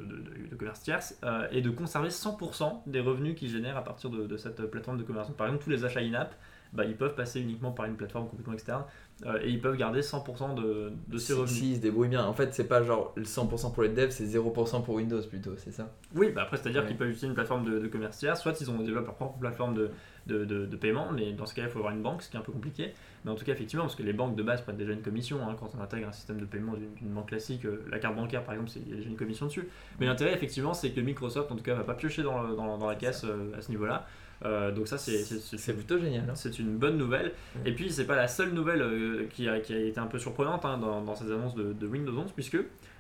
de- 0.52 0.56
commerce 0.56 0.82
tierce 0.82 1.18
euh, 1.24 1.48
et 1.52 1.62
de 1.62 1.70
conserver 1.72 2.10
100% 2.10 2.82
des 2.86 3.00
revenus 3.00 3.36
qu'ils 3.36 3.50
génèrent 3.50 3.78
à 3.78 3.84
partir 3.84 4.10
de, 4.12 4.28
de 4.28 4.38
cette 4.38 4.62
plateforme 4.68 4.98
de 5.00 5.04
commerce. 5.04 5.28
Donc, 5.28 5.38
par 5.38 5.48
exemple, 5.48 5.64
tous 5.64 5.70
les 5.72 5.84
achats 5.84 6.00
in-app, 6.00 6.36
bah, 6.74 6.84
ils 6.84 6.96
peuvent 6.98 7.16
passer 7.16 7.40
uniquement 7.40 7.72
par 7.72 7.86
une 7.86 7.96
plateforme 7.96 8.28
complètement 8.28 8.54
externe 8.54 8.84
euh, 9.26 9.40
et 9.42 9.50
ils 9.50 9.60
peuvent 9.60 9.76
garder 9.78 10.02
100% 10.02 10.54
de, 10.56 10.92
de 11.08 11.18
ces 11.18 11.34
Si, 11.34 11.40
revenus. 11.40 11.58
si, 11.58 11.72
ils 11.72 11.76
se 11.78 11.82
débrouillent 11.82 12.08
bien. 12.10 12.24
En 12.26 12.34
fait, 12.34 12.54
c'est 12.54 12.68
pas 12.68 12.84
genre 12.84 13.14
le 13.16 13.24
100% 13.24 13.74
pour 13.74 13.82
les 13.84 13.90
devs, 13.90 14.12
c'est 14.12 14.26
0% 14.26 14.84
pour 14.84 14.94
Windows 14.96 15.22
plutôt, 15.28 15.56
c'est 15.58 15.72
ça? 15.72 15.92
Oui, 16.16 16.32
bah 16.32 16.44
après, 16.44 16.58
c'est-à-dire 16.58 16.82
Ouais. 16.84 16.88
qu'ils 16.88 16.98
peuvent 16.98 17.08
utiliser 17.10 17.28
une 17.28 17.34
plateforme 17.34 17.66
de, 17.66 17.80
de 17.80 17.88
commerce 17.88 18.18
tiers, 18.20 18.38
soit 18.38 18.60
ils 18.62 18.70
ont 18.70 18.78
développé 18.78 19.06
leur 19.08 19.16
propre 19.16 19.40
plateforme 19.40 19.74
de, 19.74 19.90
de, 20.28 20.46
de- 20.46 20.76
paiement, 20.76 21.08
mais 21.12 21.34
dans 21.34 21.46
ce 21.48 21.56
cas-là, 21.56 21.68
il 21.68 21.72
faut 21.72 21.80
avoir 21.80 21.94
une 21.94 22.04
banque, 22.04 22.22
ce 22.22 22.30
qui 22.30 22.38
est 22.38 22.40
un 22.40 22.44
peu 22.44 22.52
compliqué. 22.52 22.94
Mais 23.26 23.32
en 23.32 23.36
tout 23.36 23.44
cas, 23.44 23.54
effectivement, 23.54 23.86
parce 23.86 23.96
que 23.96 24.04
les 24.04 24.14
banques 24.14 24.36
de 24.36 24.44
base 24.44 24.62
prennent 24.62 24.78
déjà 24.78 24.94
une 24.94 25.02
commission 25.02 25.40
hein, 25.42 25.56
quand 25.60 25.72
on 25.76 25.82
intègre 25.82 26.08
un 26.10 26.12
système 26.12 26.40
de 26.40 26.46
paiement 26.46 26.74
d'une 26.76 27.10
banque 27.10 27.30
classique. 27.30 27.66
euh, 27.66 27.84
la 27.90 27.98
carte 27.98 28.16
bancaire, 28.16 28.44
par 28.44 28.54
exemple, 28.54 28.70
il 28.86 28.90
y 28.92 28.94
a 28.94 28.98
déjà 28.98 29.10
une 29.10 29.18
commission 29.18 29.48
dessus. 29.48 29.68
Mais 30.00 30.06
l'intérêt, 30.06 30.34
effectivement, 30.34 30.74
c'est 30.76 30.92
que 30.92 31.02
Microsoft, 31.02 31.52
en 31.52 31.56
tout 31.56 31.64
cas, 31.64 31.74
va 31.74 31.84
pas 31.84 31.96
piocher 31.96 32.22
dans, 32.22 32.44
le- 32.44 32.56
dans, 32.56 32.78
dans 32.78 32.88
la 32.88 32.96
caisse 32.96 33.24
euh, 33.24 33.52
à 33.58 33.62
ce 33.62 33.70
niveau-là. 33.72 34.06
Euh, 34.46 34.72
donc, 34.72 34.88
ça, 34.88 34.98
c'est- 34.98 35.74
plutôt 35.74 35.98
génial. 36.00 36.26
hein. 36.30 36.36
c'est 36.36 36.60
une 36.60 36.78
bonne 36.78 36.98
nouvelle. 36.98 37.34
Et 37.66 37.72
puis, 37.74 37.92
c'est 37.92 38.06
pas 38.06 38.16
la 38.16 38.28
seule 38.28 38.52
nouvelle 38.54 38.82
euh, 38.82 39.26
qui, 39.32 39.48
a, 39.50 39.60
qui 39.60 39.74
a 39.74 39.80
été 39.80 40.00
un 40.00 40.06
peu 40.08 40.20
surprenante 40.20 40.64
hein, 40.66 40.78
dans, 40.78 41.02
dans 41.02 41.16
ces 41.16 41.32
annonces 41.32 41.56
de, 41.56 41.74
de 41.74 41.88
Windows 41.88 42.16
11, 42.18 42.32
puisque 42.34 42.58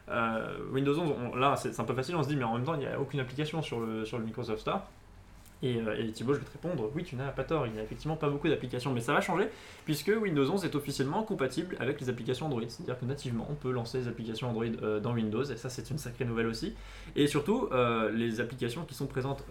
euh, 0.09 0.57
Windows 0.71 0.97
11, 0.97 1.13
on- 1.33 1.35
là, 1.35 1.55
c'est 1.55 1.73
c'est 1.73 1.81
un 1.81 1.85
peu 1.85 1.93
facile, 1.93 2.15
on 2.15 2.23
se 2.23 2.29
dit, 2.29 2.35
mais 2.35 2.43
en 2.45 2.55
même 2.55 2.63
temps, 2.65 2.73
il 2.75 2.79
n'y 2.79 2.87
a 2.87 2.99
aucune 2.99 3.19
application 3.19 3.61
sur 3.61 3.79
le, 3.81 4.05
sur 4.05 4.17
le 4.17 4.25
Microsoft 4.25 4.59
Store. 4.61 4.89
Et, 5.63 5.77
euh, 5.77 5.99
et 5.99 6.11
Thibaut, 6.11 6.33
je 6.33 6.39
vais 6.39 6.45
te 6.45 6.51
répondre, 6.51 6.89
oui, 6.95 7.03
tu 7.03 7.15
n'as 7.15 7.29
pas 7.29 7.43
tort, 7.43 7.65
il 7.65 7.73
n'y 7.73 7.79
a 7.79 7.83
effectivement 7.83 8.15
pas 8.15 8.29
beaucoup 8.29 8.47
d'applications, 8.47 8.93
mais 8.93 9.01
ça 9.01 9.13
va 9.13 9.21
changer, 9.21 9.49
puisque 9.85 10.09
Windows 10.09 10.49
11 10.49 10.65
est 10.65 10.75
officiellement 10.75 11.23
compatible 11.23 11.75
avec 11.79 11.99
les 11.99 12.09
applications 12.09 12.45
Android. 12.45 12.61
C'est-à-dire 12.67 12.99
que 12.99 13.05
nativement, 13.05 13.47
on 13.49 13.55
peut 13.55 13.71
lancer 13.71 13.99
les 13.99 14.07
applications 14.07 14.49
Android 14.49 14.65
euh, 14.65 14.99
dans 14.99 15.13
Windows, 15.13 15.43
et 15.43 15.57
ça, 15.57 15.69
c'est 15.69 15.89
une 15.89 15.97
sacrée 15.97 16.25
nouvelle 16.25 16.47
aussi. 16.47 16.75
Et 17.15 17.27
surtout, 17.27 17.69
euh, 17.71 18.11
les 18.11 18.39
applications 18.39 18.85
qui 18.85 18.93
sont 18.93 19.07
présentes 19.07 19.43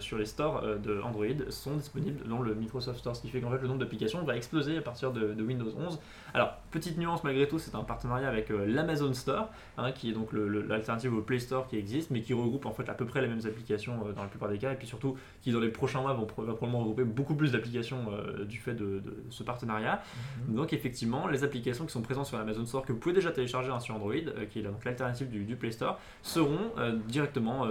sur 0.00 0.18
les 0.18 0.26
stores 0.26 0.62
de 0.82 1.00
Android 1.00 1.26
sont 1.48 1.76
disponibles 1.76 2.28
dans 2.28 2.40
le 2.40 2.54
Microsoft 2.54 2.98
Store, 2.98 3.16
ce 3.16 3.22
qui 3.22 3.28
fait 3.28 3.40
qu'en 3.40 3.50
fait, 3.50 3.58
le 3.58 3.68
nombre 3.68 3.80
d'applications 3.80 4.22
va 4.24 4.36
exploser 4.36 4.76
à 4.76 4.82
partir 4.82 5.12
de, 5.12 5.34
Windows 5.42 5.70
11. 5.76 5.98
Alors, 6.32 6.54
petite 6.70 6.98
nuance 6.98 7.22
malgré 7.24 7.46
tout, 7.46 7.58
c'est 7.58 7.74
un 7.74 7.82
partenariat 7.82 8.28
avec 8.28 8.48
l'Amazon 8.48 9.12
Store, 9.14 9.48
hein, 9.78 9.92
qui 9.92 10.10
est 10.10 10.12
donc 10.12 10.32
l'alternative 10.32 11.14
au 11.14 11.22
Play 11.22 11.38
Store 11.38 11.66
qui 11.66 11.76
existe, 11.76 12.10
mais 12.10 12.22
qui 12.22 12.34
regroupe 12.34 12.66
en 12.66 12.72
fait 12.72 12.88
à 12.88 12.94
peu 12.94 13.04
près 13.06 13.20
les 13.20 13.28
mêmes 13.28 13.46
applications 13.46 13.96
dans 14.14 14.22
la 14.22 14.28
plupart 14.28 14.48
des 14.48 14.58
cas, 14.58 14.72
et 14.72 14.76
puis 14.76 14.86
surtout 14.86 15.16
qui 15.42 15.52
dans 15.54 15.60
les 15.60 15.70
prochains 15.70 16.00
mois 16.02 16.12
vont 16.12 16.26
va 16.26 16.54
probablement 16.54 16.80
regrouper 16.80 17.04
beaucoup 17.04 17.34
plus 17.34 17.52
d'applications 17.52 18.06
euh, 18.12 18.44
du 18.44 18.58
fait 18.58 18.74
de, 18.74 19.00
de 19.00 19.24
ce 19.30 19.42
partenariat. 19.42 20.02
Donc 20.48 20.72
effectivement, 20.72 21.26
les 21.28 21.44
applications 21.44 21.86
qui 21.86 21.92
sont 21.92 22.02
présentes 22.02 22.26
sur 22.26 22.36
l'Amazon 22.36 22.66
Store 22.66 22.84
que 22.84 22.92
vous 22.92 22.98
pouvez 22.98 23.14
déjà 23.14 23.30
télécharger 23.30 23.70
hein, 23.70 23.80
sur 23.80 23.94
Android, 23.94 24.14
euh, 24.14 24.44
qui 24.46 24.58
est 24.58 24.62
donc 24.62 24.84
l'alternative 24.84 25.30
du, 25.30 25.44
du 25.44 25.56
Play 25.56 25.70
Store, 25.70 25.98
seront 26.22 26.72
euh, 26.78 26.96
directement 27.08 27.66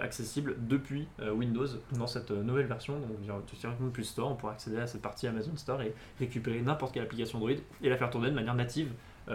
accessibles 0.00 0.56
depuis 0.58 1.06
Windows 1.32 1.66
dans 1.98 2.06
cette 2.06 2.30
nouvelle 2.30 2.66
version. 2.66 2.98
Donc 2.98 3.20
dire- 3.20 3.40
directement 3.60 3.88
depuis 3.88 4.02
le 4.02 4.06
Store, 4.06 4.30
on 4.30 4.34
pourra 4.34 4.52
accéder 4.52 4.78
à 4.78 4.86
cette 4.86 5.02
partie 5.02 5.26
Amazon 5.26 5.56
Store 5.56 5.80
et 5.82 5.94
récupérer 6.18 6.60
n'importe 6.60 6.92
quelle 6.94 7.04
application 7.04 7.38
Android 7.38 7.56
et 7.82 7.88
la 7.88 7.96
faire 7.96 8.10
tourner 8.10 8.30
de 8.30 8.34
manière 8.34 8.54
native 8.54 8.90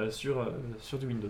sur, 0.09 0.47
sur 0.79 0.97
du 0.97 1.07
Windows. 1.07 1.29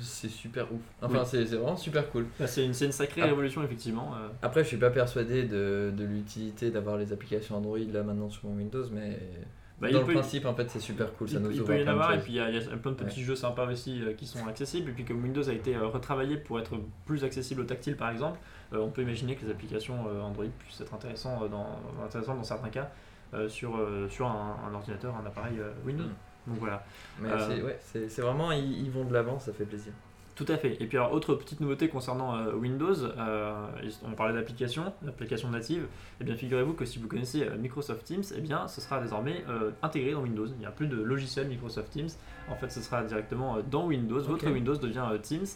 C'est 0.00 0.28
super 0.28 0.72
ouf. 0.72 0.80
Enfin, 1.00 1.20
Oui. 1.20 1.26
c'est 1.26 1.44
vraiment 1.44 1.76
super 1.76 2.10
cool. 2.10 2.26
Bah, 2.38 2.46
c'est 2.46 2.64
une, 2.64 2.72
une 2.80 2.92
sacrée 2.92 3.22
Ah. 3.22 3.26
révolution 3.26 3.62
effectivement. 3.62 4.12
euh. 4.14 4.28
Après, 4.42 4.62
je 4.62 4.68
suis 4.68 4.76
pas 4.76 4.90
persuadé 4.90 5.44
de, 5.44 5.92
de 5.96 6.04
l'utilité 6.04 6.70
d'avoir 6.70 6.96
les 6.96 7.12
applications 7.12 7.56
Android 7.56 7.78
là 7.78 8.02
maintenant 8.02 8.28
sur 8.28 8.48
mon 8.48 8.56
Windows, 8.56 8.84
mais 8.92 9.18
Bah, 9.80 9.88
dans 9.90 9.98
il 9.98 10.00
le 10.00 10.06
peut- 10.06 10.12
principe, 10.14 10.44
en 10.46 10.54
fait, 10.54 10.68
c'est 10.70 10.80
super 10.80 11.12
cool. 11.14 11.28
Ça 11.28 11.36
il, 11.36 11.42
nous 11.44 11.50
il 11.52 11.60
ouvre 11.60 11.68
peut 11.68 11.78
y 11.80 11.84
en 11.84 11.88
avoir 11.88 12.12
et 12.14 12.18
puis 12.18 12.32
il 12.32 12.36
y, 12.36 12.40
a, 12.40 12.50
il 12.50 12.56
y 12.56 12.58
a 12.58 12.76
plein 12.76 12.92
de 12.92 12.96
petits 12.96 13.22
jeux 13.22 13.36
sympas 13.36 13.70
aussi 13.70 14.02
euh, 14.02 14.12
qui 14.14 14.26
sont 14.26 14.46
accessibles 14.48 14.90
et 14.90 14.92
puis 14.92 15.04
comme 15.04 15.22
Windows 15.22 15.48
a 15.48 15.52
été 15.52 15.76
euh, 15.76 15.86
retravaillé 15.86 16.36
pour 16.36 16.58
être 16.58 16.72
plus 17.04 17.22
accessible 17.24 17.60
au 17.60 17.64
tactile 17.64 17.96
par 17.96 18.10
exemple 18.10 18.38
on 18.72 18.88
peut 18.88 19.02
imaginer 19.02 19.36
que 19.36 19.44
les 19.44 19.52
applications 19.52 20.06
Android 20.24 20.46
puissent 20.58 20.80
être 20.80 20.92
intéressantes 20.92 21.48
dans, 21.50 21.78
intéressantes 22.04 22.38
dans 22.38 22.42
certains 22.42 22.68
cas 22.68 22.90
sur, 23.48 23.78
sur 24.10 24.26
un, 24.26 24.56
un 24.68 24.74
ordinateur, 24.74 25.14
un 25.14 25.24
appareil 25.24 25.54
Windows. 25.84 26.02
Mm. 26.02 26.10
Donc 26.46 26.58
voilà. 26.58 26.84
Mais 27.20 27.30
Euh, 27.30 27.48
c'est 27.48 27.62
ouais, 27.62 28.08
c'est 28.08 28.22
vraiment, 28.22 28.52
ils, 28.52 28.84
ils 28.84 28.90
vont 28.90 29.04
de 29.04 29.12
l'avant, 29.12 29.38
ça 29.38 29.52
fait 29.52 29.64
plaisir. 29.64 29.92
Tout 30.36 30.44
à 30.48 30.58
fait. 30.58 30.76
Et 30.82 30.86
puis 30.86 30.98
alors, 30.98 31.12
autre 31.12 31.34
petite 31.34 31.60
nouveauté 31.60 31.88
concernant 31.88 32.36
euh, 32.36 32.52
Windows, 32.52 32.94
euh, 32.94 33.66
on 34.04 34.12
parlait 34.12 34.34
d'applications, 34.34 34.92
d'applications 35.00 35.48
natives, 35.48 35.86
et 36.20 36.24
bien 36.24 36.36
figurez-vous 36.36 36.74
que 36.74 36.84
si 36.84 36.98
vous 36.98 37.08
connaissez 37.08 37.44
euh, 37.44 37.56
Microsoft 37.56 38.04
Teams, 38.04 38.22
eh 38.36 38.42
bien 38.42 38.68
ce 38.68 38.82
sera 38.82 39.00
désormais 39.00 39.44
intégré 39.80 40.12
dans 40.12 40.20
Windows. 40.20 40.46
Il 40.46 40.58
n'y 40.58 40.66
a 40.66 40.70
plus 40.70 40.88
de 40.88 40.96
logiciel 41.00 41.48
Microsoft 41.48 41.90
Teams, 41.90 42.10
en 42.50 42.54
fait 42.54 42.70
ce 42.70 42.82
sera 42.82 43.02
directement 43.02 43.56
dans 43.70 43.86
Windows, 43.86 44.20
votre. 44.20 44.46
Windows 44.50 44.76
devient 44.76 45.06
Teams, 45.22 45.46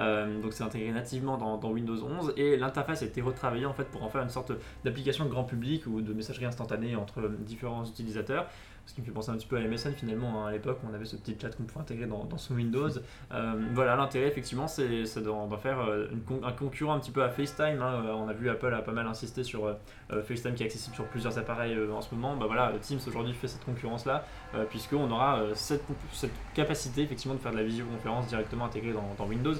Euh, 0.00 0.40
donc 0.40 0.52
c'est 0.54 0.64
intégré 0.64 0.90
nativement 0.92 1.36
dans, 1.36 1.58
dans 1.58 1.70
Windows 1.70 1.96
11 2.02 2.32
et 2.36 2.56
l'interface 2.56 3.02
a 3.02 3.06
été 3.06 3.20
retravaillée 3.20 3.66
en 3.66 3.74
fait 3.74 3.84
pour 3.84 4.02
en 4.02 4.08
faire 4.08 4.22
une 4.22 4.30
sorte 4.30 4.52
d'application 4.84 5.26
grand 5.26 5.44
public 5.44 5.86
ou 5.86 6.00
de 6.00 6.12
messagerie 6.14 6.46
instantanée 6.46 6.96
entre 6.96 7.28
différents 7.40 7.84
utilisateurs. 7.84 8.46
Ce 8.86 8.94
qui 8.94 9.02
me 9.02 9.06
fait 9.06 9.12
penser 9.12 9.30
un 9.30 9.34
petit 9.36 9.46
peu 9.46 9.56
à 9.56 9.60
MSN 9.60 9.92
finalement, 9.92 10.42
hein, 10.44 10.48
à 10.48 10.52
l'époque 10.52 10.78
où 10.82 10.86
on 10.90 10.94
avait 10.94 11.04
ce 11.04 11.14
petit 11.14 11.36
chat 11.40 11.50
qu'on 11.54 11.62
pouvait 11.62 11.82
intégrer 11.82 12.06
dans, 12.06 12.24
dans 12.24 12.38
son 12.38 12.54
Windows. 12.54 12.88
Euh, 13.32 13.52
voilà, 13.74 13.94
l'intérêt 13.94 14.26
effectivement 14.26 14.66
c'est 14.66 15.04
d'en 15.22 15.48
faire 15.56 15.78
euh, 15.80 16.08
une 16.10 16.22
con- 16.22 16.40
un 16.42 16.50
concurrent 16.50 16.94
un 16.94 16.98
petit 16.98 17.12
peu 17.12 17.22
à 17.22 17.28
FaceTime. 17.28 17.80
hein. 17.80 18.02
On 18.12 18.26
a 18.28 18.32
vu 18.32 18.48
Apple 18.50 18.74
a 18.74 18.82
pas 18.82 18.90
mal 18.90 19.06
insisté 19.06 19.44
sur 19.44 19.66
euh, 19.66 19.74
FaceTime 20.22 20.54
qui 20.54 20.64
est 20.64 20.66
accessible 20.66 20.96
sur 20.96 21.04
plusieurs 21.04 21.38
appareils 21.38 21.76
en 21.92 22.00
ce 22.00 22.12
moment. 22.12 22.34
Bah 22.36 22.46
voilà, 22.48 22.72
Teams 22.80 22.98
aujourd'hui 23.06 23.32
fait 23.34 23.46
cette 23.46 23.64
concurrence 23.64 24.04
là, 24.04 24.24
puisqu'on 24.70 25.08
aura 25.12 25.40
cette, 25.54 25.84
cette 26.12 26.32
capacité 26.54 27.02
effectivement 27.02 27.34
de 27.36 27.40
faire 27.40 27.52
de 27.52 27.58
la 27.58 27.62
visioconférence 27.62 28.26
directement 28.26 28.64
intégrée 28.64 28.92
dans, 28.92 29.14
dans 29.16 29.26
Windows. 29.28 29.54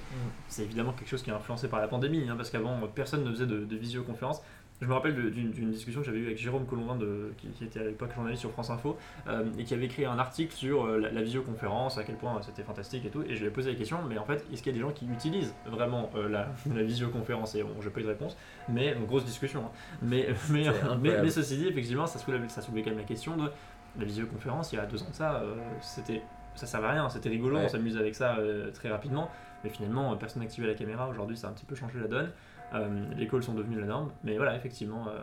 C'est 0.48 0.62
évidemment 0.62 0.92
quelque 0.92 1.08
chose 1.08 1.22
qui 1.22 1.30
est 1.30 1.34
influencé 1.34 1.68
par 1.68 1.80
la 1.80 1.88
pandémie, 1.88 2.28
hein, 2.28 2.34
parce 2.36 2.50
qu'avant 2.50 2.78
personne 2.94 3.24
ne 3.24 3.30
faisait 3.30 3.46
de, 3.46 3.64
de 3.64 3.76
visioconférence. 3.76 4.42
Je 4.82 4.86
me 4.86 4.94
rappelle 4.94 5.14
d'une 5.30 5.70
discussion 5.70 6.00
que 6.00 6.06
j'avais 6.06 6.20
eue 6.20 6.24
avec 6.26 6.38
Jérôme 6.38 6.64
Colombin, 6.64 6.96
de, 6.96 7.34
qui, 7.36 7.48
qui 7.48 7.64
était 7.64 7.80
à 7.80 7.84
l'époque 7.84 8.14
journaliste 8.14 8.40
sur 8.40 8.50
France 8.50 8.70
Info, 8.70 8.96
euh, 9.28 9.44
et 9.58 9.64
qui 9.64 9.74
avait 9.74 9.84
écrit 9.84 10.06
un 10.06 10.18
article 10.18 10.54
sur 10.54 10.86
euh, 10.86 10.96
la, 10.98 11.10
la 11.10 11.20
visioconférence, 11.20 11.98
à 11.98 12.02
quel 12.02 12.14
point 12.16 12.36
euh, 12.36 12.40
c'était 12.40 12.62
fantastique 12.62 13.04
et 13.04 13.10
tout. 13.10 13.22
Et 13.28 13.34
je 13.36 13.40
lui 13.40 13.48
ai 13.48 13.50
posé 13.50 13.70
la 13.72 13.76
question, 13.76 13.98
mais 14.08 14.16
en 14.16 14.24
fait, 14.24 14.42
est-ce 14.50 14.62
qu'il 14.62 14.72
y 14.72 14.74
a 14.74 14.78
des 14.78 14.80
gens 14.80 14.92
qui 14.92 15.06
utilisent 15.06 15.52
vraiment 15.66 16.10
euh, 16.16 16.30
la, 16.30 16.48
la 16.74 16.82
visioconférence? 16.82 17.54
Et 17.56 17.62
bon, 17.62 17.74
j'ai 17.82 17.90
pas 17.90 18.00
eu 18.00 18.04
de 18.04 18.08
réponse, 18.08 18.38
mais 18.70 18.96
grosse 19.06 19.26
discussion. 19.26 19.64
hein. 19.66 19.98
Mais, 20.00 20.28
mais, 20.50 20.64
mais, 20.98 21.28
ceci 21.28 21.58
dit, 21.58 21.66
effectivement, 21.68 22.06
ça 22.06 22.18
soulevait, 22.18 22.48
ça 22.48 22.62
soulevait 22.62 22.80
quand 22.82 22.90
même 22.90 23.00
la 23.00 23.04
question 23.04 23.36
de 23.36 23.50
la 23.98 24.04
visioconférence. 24.06 24.72
Il 24.72 24.76
y 24.76 24.78
a 24.78 24.86
deux 24.86 25.02
ans 25.02 25.10
de 25.10 25.14
ça, 25.14 25.42
c'était 25.82 26.22
ça 26.54 26.66
servait 26.66 26.88
à 26.88 26.92
rien, 26.92 27.08
c'était 27.08 27.28
rigolo, 27.28 27.56
Ouais. 27.56 27.64
on 27.64 27.68
s'amusait 27.68 27.98
avec 28.00 28.14
ça 28.14 28.36
euh, 28.36 28.70
très 28.72 28.88
rapidement. 28.90 29.30
Mais 29.64 29.70
finalement, 29.70 30.12
euh, 30.12 30.16
personne 30.16 30.42
n'activait 30.42 30.66
la 30.66 30.74
caméra. 30.74 31.08
Aujourd'hui, 31.08 31.36
ça 31.36 31.48
a 31.48 31.50
un 31.50 31.54
petit 31.54 31.66
peu 31.66 31.74
changé 31.74 31.98
la 32.00 32.08
donne. 32.08 32.30
Euh, 32.74 33.04
les 33.16 33.26
calls 33.28 33.42
sont 33.42 33.54
devenus 33.54 33.78
la 33.80 33.86
norme. 33.86 34.10
Mais 34.24 34.36
voilà, 34.36 34.54
effectivement, 34.56 35.06
euh, 35.08 35.18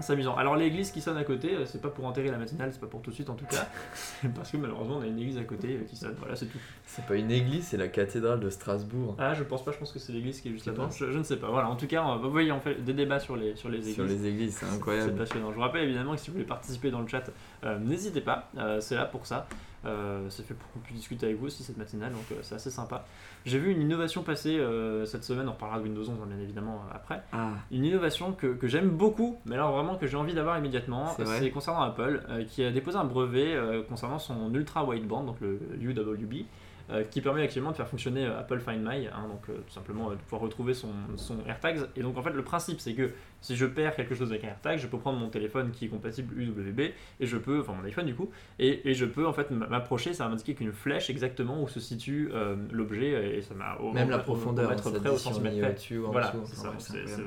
c'est 0.00 0.12
amusant. 0.14 0.34
Alors, 0.36 0.56
l'église 0.56 0.90
qui 0.90 1.00
sonne 1.00 1.16
à 1.16 1.24
côté, 1.24 1.54
c'est 1.64 1.80
pas 1.80 1.88
pour 1.88 2.04
enterrer 2.06 2.30
la 2.30 2.36
matinale, 2.38 2.70
c'est 2.72 2.80
pas 2.80 2.86
pour 2.86 3.00
tout 3.02 3.10
de 3.10 3.14
suite 3.14 3.30
en 3.30 3.34
tout 3.34 3.46
cas. 3.46 3.66
C'est 3.94 4.28
parce 4.34 4.50
que 4.50 4.56
malheureusement, 4.58 4.96
on 4.98 5.02
a 5.02 5.06
une 5.06 5.18
église 5.18 5.38
à 5.38 5.44
côté 5.44 5.78
qui 5.88 5.96
sonne. 5.96 6.14
Voilà, 6.18 6.34
c'est 6.36 6.46
tout. 6.46 6.58
C'est 6.84 7.06
pas 7.06 7.14
une 7.14 7.30
église, 7.30 7.68
c'est 7.68 7.76
la 7.78 7.88
cathédrale 7.88 8.40
de 8.40 8.50
Strasbourg. 8.50 9.14
Ah, 9.18 9.32
je 9.34 9.42
pense 9.42 9.64
pas, 9.64 9.72
je 9.72 9.78
pense 9.78 9.92
que 9.92 9.98
c'est 9.98 10.12
l'église 10.12 10.40
qui 10.40 10.48
est 10.48 10.52
juste 10.52 10.66
là-bas. 10.66 10.88
Je, 10.94 11.12
je 11.12 11.18
ne 11.18 11.22
sais 11.22 11.36
pas. 11.36 11.48
Voilà, 11.50 11.68
en 11.70 11.76
tout 11.76 11.86
cas, 11.86 12.16
vous 12.16 12.30
voyez, 12.30 12.52
on 12.52 12.60
fait 12.60 12.74
des 12.82 12.92
débats 12.94 13.20
sur 13.20 13.36
les, 13.36 13.54
sur 13.56 13.68
les 13.70 13.78
églises. 13.78 13.94
Sur 13.94 14.04
les 14.04 14.26
églises, 14.26 14.56
c'est 14.56 14.66
C'est 14.66 14.74
incroyable. 14.74 15.14
passionnant. 15.14 15.50
Je 15.50 15.54
vous 15.56 15.62
rappelle 15.62 15.84
évidemment 15.84 16.12
que 16.14 16.20
si 16.20 16.28
vous 16.28 16.34
voulez 16.34 16.46
participer 16.46 16.90
dans 16.90 17.00
le 17.00 17.08
chat, 17.08 17.24
euh, 17.64 17.78
n'hésitez 17.78 18.20
pas, 18.20 18.50
euh, 18.58 18.80
c'est 18.80 18.96
là 18.96 19.06
pour 19.06 19.24
ça. 19.26 19.46
C'est 20.28 20.44
fait 20.44 20.54
pour 20.54 20.70
qu'on 20.72 20.80
puisse 20.80 20.96
discuter 20.96 21.26
avec 21.26 21.38
vous 21.38 21.46
aussi 21.46 21.62
cette 21.62 21.76
matinale, 21.76 22.12
donc 22.12 22.24
c'est 22.42 22.54
assez 22.54 22.70
sympa. 22.70 23.04
J'ai 23.44 23.58
vu 23.58 23.70
une 23.70 23.80
innovation 23.80 24.22
passer 24.22 24.60
cette 25.06 25.24
semaine, 25.24 25.48
on 25.48 25.52
reparlera 25.52 25.78
de 25.78 25.84
Windows 25.84 26.02
11 26.02 26.10
hein, 26.10 26.26
bien 26.26 26.38
évidemment 26.38 26.82
après. 26.92 27.22
Ah. 27.32 27.50
Une 27.70 27.84
innovation 27.84 28.32
que, 28.32 28.48
que 28.48 28.66
j'aime 28.66 28.90
beaucoup, 28.90 29.38
mais 29.44 29.54
alors 29.54 29.72
vraiment 29.72 29.96
que 29.96 30.06
j'ai 30.06 30.16
envie 30.16 30.34
d'avoir 30.34 30.58
immédiatement, 30.58 31.14
c'est 31.38 31.50
concernant 31.50 31.82
Apple, 31.82 32.22
qui 32.48 32.64
a 32.64 32.70
déposé 32.70 32.96
un 32.98 33.04
brevet 33.04 33.56
concernant 33.88 34.18
son 34.18 34.52
ultra 34.54 34.84
wideband, 34.84 35.24
donc 35.24 35.40
le 35.40 35.60
UWB. 35.80 36.46
Euh, 36.88 37.02
qui 37.02 37.20
permet 37.20 37.42
actuellement 37.42 37.72
de 37.72 37.76
faire 37.76 37.88
fonctionner 37.88 38.24
euh, 38.24 38.38
Apple 38.38 38.60
Find 38.60 38.80
My, 38.80 39.08
hein, 39.08 39.26
donc 39.28 39.48
euh, 39.48 39.56
tout 39.66 39.72
simplement 39.72 40.10
de 40.10 40.14
pouvoir 40.14 40.40
retrouver 40.40 40.72
son, 40.72 40.90
son 41.16 41.38
AirTags. 41.44 41.80
Et 41.96 42.02
donc 42.02 42.16
en 42.16 42.22
fait 42.22 42.30
le 42.30 42.44
principe 42.44 42.78
c'est 42.78 42.94
que 42.94 43.10
si 43.40 43.56
je 43.56 43.66
perds 43.66 43.96
quelque 43.96 44.14
chose 44.14 44.30
avec 44.30 44.44
un 44.44 44.48
AirTag, 44.48 44.78
je 44.78 44.86
peux 44.86 44.98
prendre 44.98 45.18
mon 45.18 45.28
téléphone 45.28 45.72
qui 45.72 45.86
est 45.86 45.88
compatible 45.88 46.40
UWB 46.40 46.80
et 46.80 46.94
je 47.26 47.36
peux, 47.38 47.58
enfin 47.58 47.72
mon 47.72 47.84
iPhone 47.84 48.06
du 48.06 48.14
coup, 48.14 48.30
et, 48.60 48.88
et 48.88 48.94
je 48.94 49.04
peux 49.04 49.26
en 49.26 49.32
fait 49.32 49.50
m'approcher, 49.50 50.14
ça 50.14 50.24
va 50.24 50.30
m'indiquer 50.30 50.54
qu'une 50.54 50.72
flèche 50.72 51.10
exactement 51.10 51.60
où 51.60 51.66
se 51.66 51.80
situe 51.80 52.30
l'objet 52.70 53.36
et 53.36 53.42
ça 53.42 53.54
m'a 53.54 53.76
même 53.92 54.08
la 54.08 54.20
profondeur, 54.20 54.70
mettre 54.70 54.92
près 54.92 55.10
au 55.10 55.18
centimètre 55.18 55.58
près. 55.58 55.96
Voilà, 56.12 56.32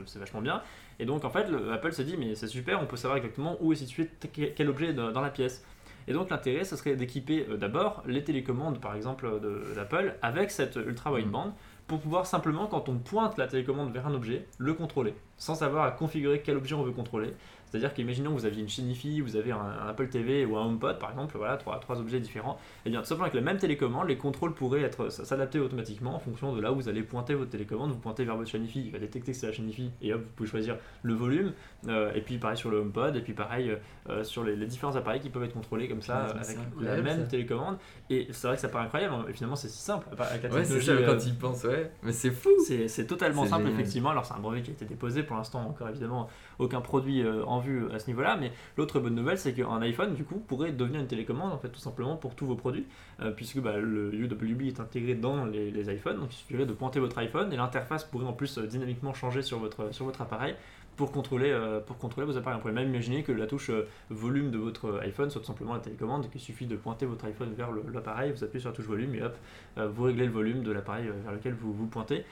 c'est 0.05 0.19
vachement 0.19 0.41
bien. 0.41 0.61
Et 0.99 1.05
donc 1.05 1.25
en 1.25 1.29
fait 1.29 1.47
Apple 1.73 1.91
s'est 1.91 2.05
dit 2.05 2.15
mais 2.17 2.33
c'est 2.35 2.47
super, 2.47 2.81
on 2.81 2.85
peut 2.85 2.95
savoir 2.95 3.17
exactement 3.17 3.57
où 3.59 3.73
est 3.73 3.75
situé 3.75 4.09
quel 4.55 4.69
objet 4.69 4.93
dans 4.93 5.21
la 5.21 5.29
pièce. 5.29 5.65
Et 6.09 6.13
donc 6.13 6.31
l'intérêt, 6.31 6.65
ce 6.65 6.75
serait 6.75 6.95
d'équiper 6.95 7.45
euh, 7.49 7.55
d'abord 7.55 8.03
les 8.05 8.23
télécommandes, 8.23 8.81
par 8.81 8.95
exemple, 8.95 9.29
d'Apple, 9.75 10.15
avec 10.21 10.51
cette 10.51 10.75
ultra 10.75 11.13
wideband 11.13 11.47
mm. 11.47 11.53
pour 11.87 11.99
pouvoir 11.99 12.25
simplement, 12.25 12.67
quand 12.67 12.89
on 12.89 12.97
pointe 12.97 13.37
la 13.37 13.47
télécommande 13.47 13.93
vers 13.93 14.07
un 14.07 14.13
objet, 14.15 14.47
le 14.57 14.73
contrôler, 14.73 15.13
sans 15.39 15.63
avoir 15.63 15.85
à 15.85 15.91
configurer 15.91 16.41
quel 16.41 16.57
objet 16.57 16.75
on 16.75 16.83
veut 16.83 16.91
contrôler. 16.91 17.33
C'est-à-dire 17.69 17.93
qu'imaginons 17.93 18.31
que 18.31 18.39
vous 18.39 18.45
aviez 18.45 18.61
une 18.61 18.69
chaîne 18.69 18.89
vous 19.21 19.35
avez 19.35 19.51
un, 19.51 19.87
Apple 19.87 20.07
TV 20.07 20.45
ou 20.45 20.57
un 20.57 20.65
HomePod 20.65 20.97
par 20.97 21.11
exemple, 21.11 21.37
voilà, 21.37 21.57
trois, 21.57 21.79
trois 21.79 21.99
objets 21.99 22.19
différents, 22.19 22.53
et 22.53 22.87
eh 22.87 22.89
bien 22.89 23.01
tout 23.01 23.05
simplement 23.05 23.25
avec 23.25 23.35
la 23.35 23.41
même 23.41 23.57
télécommande, 23.57 24.07
les 24.07 24.17
contrôles 24.17 24.53
pourraient 24.53 24.81
être 24.81 25.09
s'adapter 25.09 25.59
automatiquement 25.59 26.15
en 26.15 26.19
fonction 26.19 26.55
de 26.55 26.61
là 26.61 26.71
où 26.71 26.75
vous 26.75 26.89
allez 26.89 27.03
pointer 27.03 27.35
votre 27.35 27.51
télécommande. 27.51 27.91
Vous 27.91 27.99
pointez 27.99 28.25
vers 28.25 28.35
votre 28.35 28.49
chaîne 28.49 28.67
il 28.73 28.91
va 28.91 28.99
détecter 28.99 29.31
que 29.31 29.37
c'est 29.37 29.47
la 29.47 29.53
chaîne 29.53 29.69
et 30.01 30.13
hop, 30.13 30.21
vous 30.21 30.31
pouvez 30.35 30.49
choisir 30.49 30.77
le 31.03 31.13
volume, 31.13 31.53
euh, 31.87 32.11
et 32.13 32.21
puis 32.21 32.37
pareil 32.37 32.57
sur 32.57 32.71
le 32.71 32.79
HomePod, 32.79 33.15
et 33.15 33.21
puis 33.21 33.33
pareil 33.33 33.77
euh, 34.09 34.23
sur 34.23 34.43
les, 34.43 34.55
différents 34.65 34.95
appareils 34.95 35.21
qui 35.21 35.29
peuvent 35.29 35.43
être 35.43 35.53
contrôlés 35.53 35.87
comme 35.87 36.01
ça 36.01 36.25
avec 36.25 36.57
la 36.81 37.01
même 37.01 37.27
télécommande. 37.27 37.77
Et 38.09 38.27
c'est 38.31 38.47
vrai 38.47 38.55
que 38.55 38.61
ça 38.61 38.69
paraît 38.69 38.85
incroyable, 38.85 39.15
et 39.29 39.33
finalement 39.33 39.55
c'est 39.55 39.69
si 39.69 39.77
simple. 39.77 40.07
Avec 40.17 40.43
la 40.43 40.49
ouais, 40.49 40.65
c'est 40.65 40.81
ça 40.81 40.93
quand 41.05 41.25
il 41.25 41.35
pense, 41.35 41.63
ouais, 41.65 41.91
mais 42.03 42.11
c'est 42.11 42.31
fou! 42.31 42.49
C'est 42.87 43.05
totalement 43.05 43.45
simple, 43.45 43.67
effectivement. 43.69 44.09
Alors 44.09 44.25
c'est 44.25 44.33
un 44.33 44.39
brevet 44.39 44.61
qui 44.61 44.71
a 44.71 44.73
été 44.73 44.85
déposé 44.85 45.23
pour 45.29 45.37
l'instant, 45.37 45.61
encore 45.61 45.87
évidemment 45.87 46.27
aucun 46.57 46.81
produit 46.81 47.21
euh, 47.21 47.45
en 47.45 47.59
vue 47.59 47.89
à 47.93 47.99
ce 47.99 48.07
niveau-là. 48.07 48.35
Mais 48.35 48.51
l'autre 48.77 48.99
bonne 48.99 49.13
nouvelle, 49.13 49.37
c'est 49.37 49.53
qu'un 49.53 49.79
iPhone, 49.81 50.15
du 50.15 50.23
coup, 50.23 50.39
pourrait 50.39 50.71
devenir 50.71 50.99
une 50.99 51.07
télécommande, 51.07 51.53
en 51.53 51.59
fait, 51.59 51.69
tout 51.69 51.79
simplement 51.79 52.17
pour 52.17 52.35
tous 52.35 52.47
vos 52.47 52.55
produits, 52.55 52.87
euh, 53.21 53.29
puisque 53.31 53.59
bah, 53.59 53.77
le 53.77 54.11
UWB 54.15 54.63
est 54.63 54.79
intégré 54.79 55.13
dans 55.13 55.45
les, 55.45 55.69
iPhones. 55.93 56.17
Donc 56.17 56.33
il 56.33 56.37
suffirait 56.37 56.65
de 56.65 56.73
pointer 56.73 56.99
votre 56.99 57.17
iPhone 57.19 57.53
et 57.53 57.55
l'interface 57.55 58.03
pourrait 58.03 58.25
en 58.25 58.33
plus 58.33 58.57
euh, 58.57 58.65
dynamiquement 58.65 59.13
changer 59.13 59.43
sur 59.43 59.59
votre, 59.59 60.21
appareil 60.21 60.55
pour 60.97 61.11
contrôler, 61.11 61.57
pour 61.85 61.97
contrôler 61.97 62.27
vos 62.27 62.35
appareils. 62.35 62.57
On 62.57 62.61
pourrait 62.61 62.73
même 62.73 62.89
imaginer 62.89 63.23
que 63.23 63.31
la 63.31 63.47
touche 63.47 63.71
volume 64.09 64.51
de 64.51 64.57
votre 64.57 64.99
iPhone 65.01 65.29
soit 65.29 65.39
tout 65.39 65.47
simplement 65.47 65.73
la 65.73 65.79
télécommande, 65.79 66.29
qu'il 66.29 66.41
suffit 66.41 66.65
de 66.65 66.75
pointer 66.75 67.05
votre 67.05 67.23
iPhone 67.23 67.53
vers 67.53 67.69
l'appareil, 67.93 68.33
vous 68.33 68.43
appuyez 68.43 68.59
sur 68.59 68.69
la 68.69 68.75
touche 68.75 68.87
volume 68.87 69.15
et 69.15 69.23
hop, 69.23 69.37
vous 69.77 70.03
réglez 70.03 70.25
le 70.25 70.31
volume 70.31 70.61
de 70.61 70.73
l'appareil 70.73 71.09
vers 71.23 71.31
lequel 71.31 71.53
vous 71.53 71.71
vous 71.71 71.87
pointez. 71.87 72.25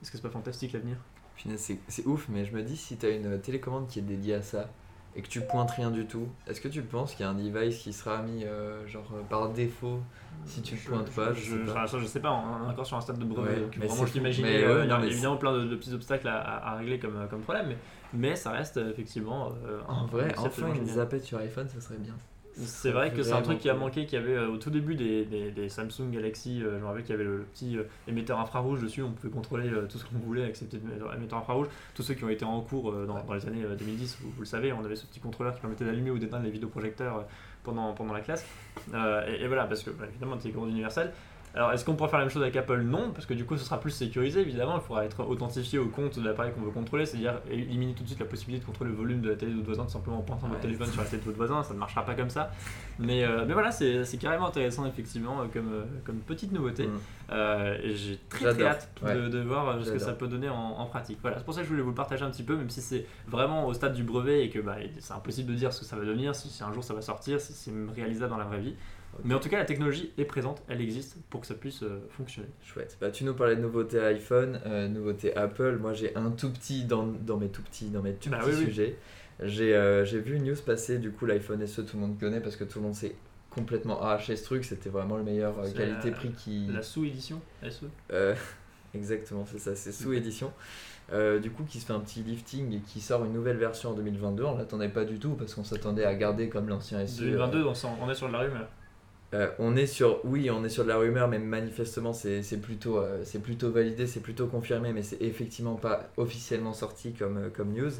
Est-ce 0.00 0.12
que 0.12 0.18
c'est 0.18 0.22
pas 0.22 0.30
fantastique 0.30 0.72
l'avenir? 0.72 0.96
C'est 1.36 2.06
ouf, 2.06 2.26
mais 2.28 2.44
je 2.44 2.54
me 2.54 2.62
dis, 2.62 2.76
si 2.76 2.96
tu 2.96 3.06
as 3.06 3.10
une 3.10 3.40
télécommande 3.40 3.86
qui 3.88 3.98
est 3.98 4.02
dédiée 4.02 4.34
à 4.34 4.42
ça 4.42 4.68
et 5.16 5.22
que 5.22 5.28
tu 5.28 5.40
pointes 5.40 5.70
rien 5.70 5.90
du 5.90 6.06
tout, 6.06 6.28
est-ce 6.46 6.60
que 6.60 6.68
tu 6.68 6.82
penses 6.82 7.14
qu'il 7.14 7.24
y 7.24 7.28
a 7.28 7.30
un 7.30 7.34
device 7.34 7.78
qui 7.78 7.92
sera 7.92 8.22
mis 8.22 8.44
euh, 8.44 8.86
genre 8.86 9.08
euh, 9.14 9.22
par 9.28 9.48
défaut 9.50 10.00
si 10.44 10.60
tu 10.60 10.76
je, 10.76 10.88
pointes 10.88 11.10
pas 11.10 11.32
je, 11.32 11.40
sais 11.40 11.72
pas. 11.72 11.86
je 11.86 12.06
sais 12.06 12.20
pas, 12.20 12.32
on 12.32 12.66
est 12.66 12.72
encore 12.72 12.84
sur 12.84 12.96
un 12.96 13.00
stade 13.00 13.18
de 13.18 13.24
brevet, 13.24 13.68
mais 13.78 13.86
vraiment 13.86 14.06
je 14.06 14.12
t'imaginais, 14.12 14.64
euh, 14.64 14.84
il 14.84 14.90
y 14.90 14.92
a 14.92 15.04
évidemment 15.04 15.36
plein 15.36 15.52
de, 15.52 15.76
petits 15.76 15.92
obstacles 15.92 16.26
à, 16.28 16.74
régler 16.76 16.98
comme, 16.98 17.28
comme 17.30 17.42
problème, 17.42 17.68
mais, 17.68 17.76
mais 18.12 18.36
ça 18.36 18.50
reste 18.50 18.76
effectivement. 18.78 19.52
en 19.88 20.06
vrai, 20.06 20.34
enfin 20.36 20.74
une 20.74 20.86
zappette 20.86 21.24
sur 21.24 21.38
iPhone, 21.38 21.68
ça 21.68 21.80
serait 21.80 21.98
bien. 21.98 22.14
C'est 22.56 22.92
vrai 22.92 23.12
que 23.12 23.22
c'est 23.22 23.32
un 23.32 23.42
truc 23.42 23.58
qui 23.58 23.68
a 23.68 23.74
manqué, 23.74 24.06
qu'il 24.06 24.18
y 24.18 24.22
avait 24.22 24.36
euh, 24.36 24.48
au 24.48 24.58
tout 24.58 24.70
début 24.70 24.94
des, 24.94 25.24
des, 25.24 25.68
Samsung 25.68 26.10
Galaxy, 26.12 26.62
euh, 26.62 26.78
je 26.78 26.82
me 26.82 26.86
rappelle 26.86 27.02
qu'il 27.02 27.10
y 27.10 27.14
avait 27.14 27.24
le, 27.24 27.44
petit 27.52 27.76
euh, 27.76 27.82
émetteur 28.06 28.38
infrarouge 28.38 28.80
dessus, 28.80 29.02
on 29.02 29.10
pouvait 29.10 29.32
contrôler 29.32 29.70
tout 29.88 29.98
ce 29.98 30.04
qu'on 30.04 30.18
voulait 30.18 30.44
avec 30.44 30.56
cet 30.56 30.72
émetteur 30.74 31.38
infrarouge. 31.38 31.66
Tous 31.94 32.02
ceux 32.02 32.14
qui 32.14 32.22
ont 32.22 32.28
été 32.28 32.44
en 32.44 32.60
cours 32.60 32.92
dans, 32.92 33.24
dans 33.24 33.34
les 33.34 33.46
années 33.46 33.64
2010, 33.76 34.18
vous, 34.20 34.32
le 34.38 34.44
savez, 34.46 34.72
on 34.72 34.84
avait 34.84 34.96
ce 34.96 35.06
petit 35.06 35.20
contrôleur 35.20 35.54
qui 35.54 35.60
permettait 35.60 35.84
d'allumer 35.84 36.10
ou 36.10 36.18
d'éteindre 36.18 36.44
les 36.44 36.50
vidéoprojecteurs 36.50 37.26
pendant, 37.64 37.92
pendant 37.92 38.12
la 38.12 38.20
classe. 38.20 38.46
Et, 38.88 39.46
voilà, 39.46 39.64
parce 39.64 39.82
que 39.82 39.90
bah, 39.90 40.04
évidemment, 40.08 40.36
télécommande 40.36 40.70
universelle. 40.70 41.12
Alors, 41.54 41.72
est-ce 41.72 41.84
qu'on 41.84 41.94
pourrait 41.94 42.10
faire 42.10 42.18
la 42.18 42.24
même 42.24 42.32
chose 42.32 42.42
avec 42.42 42.56
Apple? 42.56 42.80
Non, 42.80 43.12
parce 43.12 43.26
que 43.26 43.34
du 43.34 43.44
coup, 43.44 43.56
ce 43.56 43.64
sera 43.64 43.78
plus 43.78 43.92
sécurisé, 43.92 44.40
évidemment. 44.40 44.74
Il 44.74 44.80
faudra 44.82 45.04
être 45.04 45.24
authentifié 45.24 45.78
au 45.78 45.86
compte 45.86 46.18
de 46.18 46.24
l'appareil 46.24 46.52
qu'on 46.52 46.62
veut 46.62 46.72
contrôler, 46.72 47.06
c'est-à-dire 47.06 47.40
éliminer 47.48 47.94
tout 47.94 48.02
de 48.02 48.08
suite 48.08 48.18
la 48.18 48.26
possibilité 48.26 48.62
de 48.62 48.66
contrôler 48.66 48.90
le 48.90 48.96
volume 48.96 49.20
de 49.20 49.30
la 49.30 49.36
télé 49.36 49.52
de 49.52 49.56
votre 49.56 49.68
voisin 49.68 49.84
tout 49.84 49.90
simplement 49.90 50.18
en 50.18 50.22
pointant 50.22 50.48
votre 50.48 50.60
téléphone 50.60 50.88
sur 50.88 51.00
la 51.00 51.06
télé 51.06 51.22
de 51.22 51.26
votre 51.26 51.36
voisin. 51.36 51.62
Ça 51.62 51.72
ne 51.72 51.78
marchera 51.78 52.04
pas 52.04 52.14
comme 52.14 52.30
ça. 52.30 52.50
Mais, 52.98 53.22
euh, 53.22 53.44
mais 53.46 53.52
voilà, 53.52 53.70
c'est 53.70 54.18
carrément 54.20 54.48
intéressant, 54.48 54.84
effectivement, 54.84 55.42
euh, 55.42 55.44
comme, 55.52 55.72
euh, 55.72 55.84
comme 56.04 56.16
petite 56.16 56.50
nouveauté. 56.50 56.88
Mm. 56.88 57.34
et 57.84 57.94
j'ai 57.94 58.18
très, 58.28 58.52
très 58.52 58.64
hâte 58.64 58.90
de, 59.04 59.40
voir 59.40 59.78
ce 59.84 59.92
que 59.92 59.98
ça 59.98 60.12
peut 60.12 60.26
donner 60.26 60.48
en, 60.48 60.86
pratique. 60.86 61.18
Voilà, 61.22 61.38
c'est 61.38 61.44
pour 61.44 61.54
ça 61.54 61.60
que 61.60 61.66
je 61.66 61.70
voulais 61.70 61.82
vous 61.82 61.90
le 61.90 61.94
partager 61.94 62.24
un 62.24 62.30
petit 62.30 62.42
peu, 62.42 62.56
même 62.56 62.70
si 62.70 62.80
c'est 62.80 63.06
vraiment 63.28 63.66
au 63.66 63.74
stade 63.74 63.94
du 63.94 64.02
brevet 64.02 64.44
et 64.44 64.50
que 64.50 64.58
bah, 64.58 64.76
c'est 64.98 65.14
impossible 65.14 65.52
de 65.52 65.56
dire 65.56 65.72
ce 65.72 65.80
que 65.80 65.86
ça 65.86 65.94
va 65.94 66.04
devenir, 66.04 66.34
si, 66.34 66.48
si 66.48 66.64
un 66.64 66.72
jour 66.72 66.82
ça 66.82 66.94
va 66.94 67.00
sortir, 67.00 67.40
si 67.40 67.52
c'est 67.52 67.72
réalisable 67.94 68.30
dans 68.30 68.38
la 68.38 68.44
vraie 68.44 68.60
vie. 68.60 68.74
Mais 69.22 69.34
en 69.34 69.40
tout 69.40 69.48
cas, 69.48 69.58
la 69.58 69.64
technologie 69.64 70.12
est 70.18 70.24
présente, 70.24 70.62
elle 70.68 70.80
existe 70.80 71.16
pour 71.30 71.40
que 71.40 71.46
ça 71.46 71.54
puisse 71.54 71.82
euh, 71.82 72.00
fonctionner. 72.10 72.48
Chouette. 72.62 72.96
Bah, 73.00 73.10
tu 73.10 73.24
nous 73.24 73.34
parlais 73.34 73.56
de 73.56 73.60
nouveautés 73.60 74.00
iPhone, 74.00 74.60
euh, 74.66 74.88
nouveautés 74.88 75.36
Apple. 75.36 75.78
Moi, 75.80 75.92
j'ai 75.92 76.14
un 76.16 76.30
tout 76.30 76.50
petit 76.50 76.84
dans, 76.84 77.06
dans, 77.06 77.36
mes 77.36 77.48
tout 77.48 77.62
petits, 77.62 77.90
dans 77.90 78.02
mes 78.02 78.14
tout 78.14 78.30
bah 78.30 78.38
petits 78.38 78.56
sujets. 78.56 78.96
Euh, 79.40 80.04
j'ai 80.04 80.20
vu 80.20 80.36
une 80.36 80.44
news 80.44 80.56
passer, 80.64 80.98
du 80.98 81.10
coup, 81.10 81.26
l'iPhone 81.26 81.64
SE, 81.66 81.82
tout 81.82 81.96
le 81.96 82.00
monde 82.00 82.18
connaît 82.18 82.40
parce 82.40 82.56
que 82.56 82.64
tout 82.64 82.78
le 82.78 82.84
monde 82.84 82.94
s'est 82.94 83.14
complètement 83.50 84.02
arraché 84.02 84.36
ce 84.36 84.44
truc. 84.44 84.64
C'était 84.64 84.90
vraiment 84.90 85.16
le 85.16 85.24
meilleur 85.24 85.54
qualité-prix 85.74 86.32
qui. 86.32 86.66
La 86.72 86.82
sous-édition 86.82 87.40
SE 87.62 87.86
Exactement, 88.94 89.44
c'est 89.44 89.58
ça, 89.58 89.74
c'est 89.74 89.90
sous-édition. 89.90 90.52
du 91.42 91.50
coup, 91.50 91.64
qui 91.64 91.80
se 91.80 91.86
fait 91.86 91.92
un 91.92 92.00
petit 92.00 92.22
lifting 92.22 92.74
et 92.74 92.80
qui 92.80 93.00
sort 93.00 93.24
une 93.24 93.32
nouvelle 93.32 93.56
version 93.56 93.90
en 93.90 93.94
2022. 93.94 94.44
On 94.44 94.56
l'attendait 94.56 94.88
pas 94.88 95.04
du 95.04 95.18
tout 95.18 95.34
parce 95.34 95.54
qu'on 95.54 95.64
s'attendait 95.64 96.04
à 96.04 96.14
garder 96.14 96.48
comme 96.48 96.68
l'ancien 96.68 97.04
SE. 97.06 97.22
2022, 97.22 97.64
on 97.64 98.10
est 98.10 98.14
sur 98.14 98.28
de 98.28 98.32
la 98.32 98.38
rumeur. 98.38 98.68
Euh, 99.34 99.50
on 99.58 99.74
est 99.74 99.86
sur, 99.86 100.24
oui, 100.24 100.48
on 100.50 100.64
est 100.64 100.68
sur 100.68 100.84
de 100.84 100.88
la 100.88 100.96
rumeur, 100.96 101.28
mais 101.28 101.38
manifestement 101.38 102.12
c'est 102.12 102.60
plutôt, 102.62 102.98
euh, 102.98 103.22
c'est 103.24 103.42
plutôt 103.42 103.70
validé, 103.70 104.06
c'est 104.06 104.20
plutôt 104.20 104.46
confirmé, 104.46 104.92
mais 104.92 105.02
c'est 105.02 105.20
effectivement 105.20 105.74
pas 105.74 106.08
officiellement 106.16 106.72
sorti 106.72 107.12
comme, 107.12 107.38
euh, 107.38 107.48
comme 107.54 107.72
news. 107.72 107.90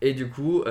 Et 0.00 0.12
du 0.12 0.28
coup, 0.28 0.64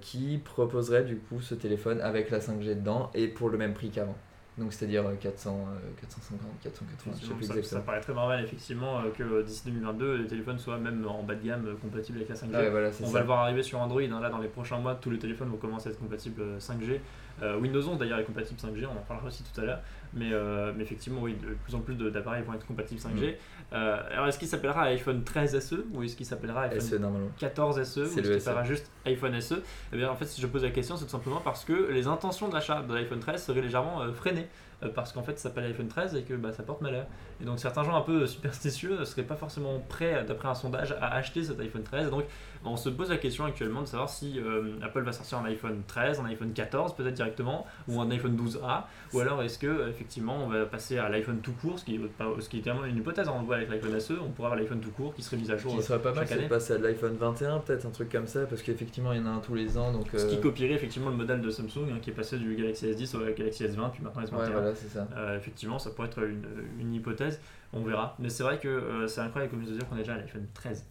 qui 0.00 0.38
proposerait 0.38 1.04
du 1.04 1.16
coup 1.16 1.40
ce 1.40 1.54
téléphone 1.54 2.00
avec 2.00 2.30
la 2.30 2.38
5G 2.38 2.76
dedans 2.76 3.10
et 3.14 3.28
pour 3.28 3.50
le 3.50 3.58
même 3.58 3.74
prix 3.74 3.90
qu'avant? 3.90 4.16
Donc 4.56 4.72
c'est-à-dire 4.72 5.04
400, 5.20 5.66
450, 6.00 6.40
480, 6.62 7.16
je 7.20 7.26
sais 7.26 7.34
plus 7.34 7.44
ça, 7.44 7.76
ça 7.76 7.80
paraît 7.80 8.00
très 8.00 8.14
normal 8.14 8.42
effectivement 8.44 9.02
que 9.18 9.42
d'ici 9.42 9.62
2022 9.66 10.14
les 10.14 10.26
téléphones 10.28 10.60
soient 10.60 10.78
même 10.78 11.04
en 11.06 11.24
bas 11.24 11.34
de 11.34 11.44
gamme 11.44 11.76
compatibles 11.82 12.18
avec 12.18 12.28
la 12.28 12.36
5G. 12.36 13.02
on 13.02 13.10
va 13.10 13.20
le 13.20 13.26
voir 13.26 13.40
arriver 13.40 13.64
sur 13.64 13.80
Android, 13.80 14.00
hein. 14.00 14.20
là 14.20 14.30
dans 14.30 14.38
les 14.38 14.48
prochains 14.48 14.78
mois 14.78 14.94
tous 14.94 15.10
les 15.10 15.18
téléphones 15.18 15.48
vont 15.48 15.56
commencer 15.56 15.88
à 15.88 15.92
être 15.92 15.98
compatibles 15.98 16.58
5G. 16.60 17.00
Euh, 17.42 17.58
Windows 17.58 17.86
11 17.86 17.98
d'ailleurs 17.98 18.18
est 18.18 18.24
compatible 18.24 18.60
5G, 18.60 18.86
on 18.86 18.98
en 18.98 19.02
parlera 19.02 19.26
aussi 19.26 19.42
tout 19.42 19.60
à 19.60 19.64
l'heure. 19.64 19.80
Mais, 20.12 20.30
euh, 20.32 20.72
mais, 20.76 20.84
effectivement, 20.84 21.20
oui, 21.22 21.34
de 21.34 21.54
plus 21.54 21.74
en 21.74 21.80
plus 21.80 21.96
d'appareils 21.96 22.44
vont 22.44 22.54
être 22.54 22.66
compatibles 22.66 23.00
5G. 23.00 23.32
Mm. 23.32 23.34
Euh, 23.72 24.02
alors 24.12 24.28
est-ce 24.28 24.38
qu'il 24.38 24.46
s'appellera 24.46 24.82
iPhone 24.82 25.24
13 25.24 25.58
SE 25.58 25.74
ou 25.92 26.02
est-ce 26.02 26.14
qu'il 26.14 26.26
s'appellera 26.26 26.62
iPhone 26.64 27.30
14 27.38 27.82
SE 27.82 28.00
ou 28.00 28.02
est-ce 28.04 28.20
qu'il 28.20 28.40
s'appellera 28.40 28.64
juste 28.64 28.88
iPhone 29.06 29.40
SE 29.40 29.54
Eh 29.92 29.96
bien 29.96 30.08
en 30.10 30.14
fait 30.14 30.26
si 30.26 30.40
je 30.40 30.46
pose 30.46 30.62
la 30.62 30.70
question 30.70 30.96
c'est 30.96 31.06
tout 31.06 31.10
simplement 31.10 31.40
parce 31.40 31.64
que 31.64 31.90
les 31.90 32.06
intentions 32.06 32.48
d'achat 32.48 32.82
de 32.82 32.94
l'iPhone 32.94 33.18
13 33.18 33.42
seraient 33.42 33.62
légèrement 33.62 34.12
freinées 34.12 34.46
parce 34.94 35.12
qu'en 35.12 35.22
fait 35.22 35.38
ça 35.38 35.48
s'appelle 35.48 35.64
iPhone 35.64 35.88
13 35.88 36.14
et 36.14 36.22
que 36.22 36.34
bah, 36.34 36.52
ça 36.52 36.62
porte 36.62 36.82
malheur. 36.82 37.06
Et 37.40 37.44
donc 37.44 37.58
certains 37.58 37.82
gens 37.82 37.96
un 37.96 38.02
peu 38.02 38.26
superstitieux 38.26 38.98
ne 38.98 39.04
seraient 39.04 39.22
pas 39.22 39.36
forcément 39.36 39.80
prêts 39.88 40.24
d'après 40.24 40.48
un 40.48 40.54
sondage 40.54 40.92
à 41.00 41.14
acheter 41.14 41.42
cet 41.42 41.58
iPhone 41.58 41.82
13. 41.82 42.10
donc 42.10 42.24
on 42.64 42.76
se 42.76 42.88
pose 42.88 43.10
la 43.10 43.16
question 43.16 43.44
actuellement 43.44 43.82
de 43.82 43.86
savoir 43.86 44.08
si 44.08 44.40
Apple 44.82 45.02
va 45.02 45.12
sortir 45.12 45.38
un 45.38 45.44
iPhone 45.44 45.82
13, 45.86 46.20
un 46.20 46.26
iPhone 46.26 46.52
14 46.52 46.94
peut-être 46.94 47.14
directement 47.14 47.66
ou 47.88 48.00
un 48.00 48.10
iPhone 48.10 48.36
12A 48.36 48.84
ou 49.12 49.20
alors 49.20 49.42
est-ce 49.42 49.58
que 49.58 49.88
effectivement 49.88 50.36
on 50.44 50.48
va 50.48 50.64
passer 50.66 50.98
à 50.98 51.08
l'iPhone 51.08 51.40
tout 51.40 51.52
court 51.52 51.78
ce 51.78 51.84
qui 51.84 51.96
est, 51.96 52.00
ce 52.40 52.48
qui 52.48 52.58
est 52.58 52.62
tellement 52.62 52.84
une 52.84 52.96
hypothèse 52.96 53.28
hein, 53.28 53.34
on 53.36 53.42
voit 53.42 53.56
avec 53.56 53.70
l'iPhone 53.70 53.98
SE 54.00 54.12
on 54.12 54.30
pourrait 54.30 54.46
avoir 54.46 54.56
l'iPhone 54.56 54.80
tout 54.80 54.90
court 54.90 55.14
qui 55.14 55.22
serait 55.22 55.36
mis 55.36 55.50
à 55.50 55.56
jour 55.56 55.76
qui 55.76 55.82
serait 55.82 56.00
pas 56.00 56.12
mal 56.12 56.26
c'est 56.26 56.48
passer 56.48 56.74
à 56.74 56.78
l'iPhone 56.78 57.16
21 57.16 57.60
peut-être 57.60 57.86
un 57.86 57.90
truc 57.90 58.10
comme 58.10 58.26
ça 58.26 58.46
parce 58.46 58.62
qu'effectivement 58.62 59.12
il 59.12 59.20
y 59.20 59.22
en 59.22 59.26
a 59.26 59.30
un 59.30 59.40
tous 59.40 59.54
les 59.54 59.78
ans 59.78 59.92
donc 59.92 60.08
ce 60.12 60.26
qui 60.26 60.36
euh, 60.36 60.40
copierait 60.40 60.74
effectivement 60.74 61.10
le 61.10 61.16
modèle 61.16 61.40
de 61.40 61.50
Samsung 61.50 61.90
hein, 61.92 61.98
qui 62.00 62.10
est 62.10 62.14
passé 62.14 62.38
du 62.38 62.54
Galaxy 62.54 62.86
S10 62.86 63.16
au 63.16 63.20
Galaxy 63.20 63.64
S20 63.64 63.90
puis 63.90 64.02
maintenant 64.02 64.22
S21 64.22 64.38
ouais, 64.38 64.52
voilà, 64.52 64.74
ça. 64.74 65.08
Euh, 65.16 65.36
effectivement 65.36 65.78
ça 65.78 65.90
pourrait 65.90 66.08
être 66.08 66.22
une, 66.22 66.46
une 66.80 66.94
hypothèse 66.94 67.40
on 67.74 67.82
verra. 67.82 68.14
Mais 68.18 68.28
c'est 68.28 68.42
vrai 68.42 68.58
que 68.58 68.68
euh, 68.68 69.06
c'est 69.08 69.20
incroyable 69.20 69.52
comme 69.52 69.64
je 69.66 69.72
dire 69.72 69.88
qu'on 69.88 69.96
est 69.96 70.00
déjà 70.00 70.14
à 70.14 70.18
l'iPhone 70.18 70.46
13. 70.54 70.86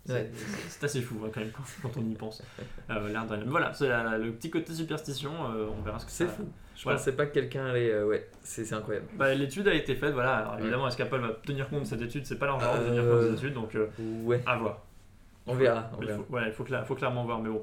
C'est 0.70 0.84
assez 0.84 1.02
fou 1.02 1.16
hein, 1.26 1.30
quand 1.34 1.40
même 1.40 1.52
quand, 1.82 1.90
on 1.98 2.02
y 2.10 2.16
pense. 2.16 2.42
Euh, 2.90 3.10
voilà, 3.48 3.74
c'est 3.74 3.88
le 3.88 4.32
petit 4.32 4.50
côté 4.50 4.74
superstition. 4.74 5.32
on 5.78 5.82
verra 5.84 6.00
ce 6.00 6.06
que 6.06 6.12
ça, 6.12 6.28
fou 6.28 6.48
Je 6.76 6.84
Voilà. 6.84 6.98
pensais 6.98 7.14
pas 7.14 7.26
que 7.26 7.34
quelqu'un 7.34 7.66
allait. 7.68 7.92
euh, 7.92 8.06
ouais, 8.06 8.30
c'est 8.44 8.66
c'est 8.66 8.76
incroyable. 8.76 9.06
Bah, 9.16 9.34
l'étude 9.34 9.68
a 9.68 9.74
été 9.74 9.96
faite, 9.96 10.14
voilà. 10.14 10.38
Alors, 10.38 10.60
évidemment, 10.60 10.88
est-ce 10.88 10.98
qu'Apple 10.98 11.20
va 11.20 11.30
tenir 11.46 11.70
compte 11.70 11.82
de 11.82 11.86
cette 11.88 12.02
étude? 12.02 12.26
C'est 12.26 12.38
pas 12.40 12.46
leur 12.48 12.60
genre 12.60 12.78
de 12.80 12.86
tenir 12.88 13.04
compte 13.04 13.20
de 13.22 13.28
cette 13.30 13.38
étude, 13.38 13.54
donc 13.54 13.76
euh, 13.76 13.88
Ouais, 14.24 14.42
à 14.46 14.58
voir. 14.58 14.82
on 15.48 15.56
verra. 15.56 15.90
On 15.98 16.02
Il 16.02 16.10
faut, 16.10 16.26
ouais, 16.30 16.44
il 16.48 16.54
faut, 16.54 16.64
cla- 16.64 16.84
faut 16.84 16.96
clairement 16.96 17.24
voir, 17.26 17.40
mais 17.40 17.50
bon. 17.50 17.62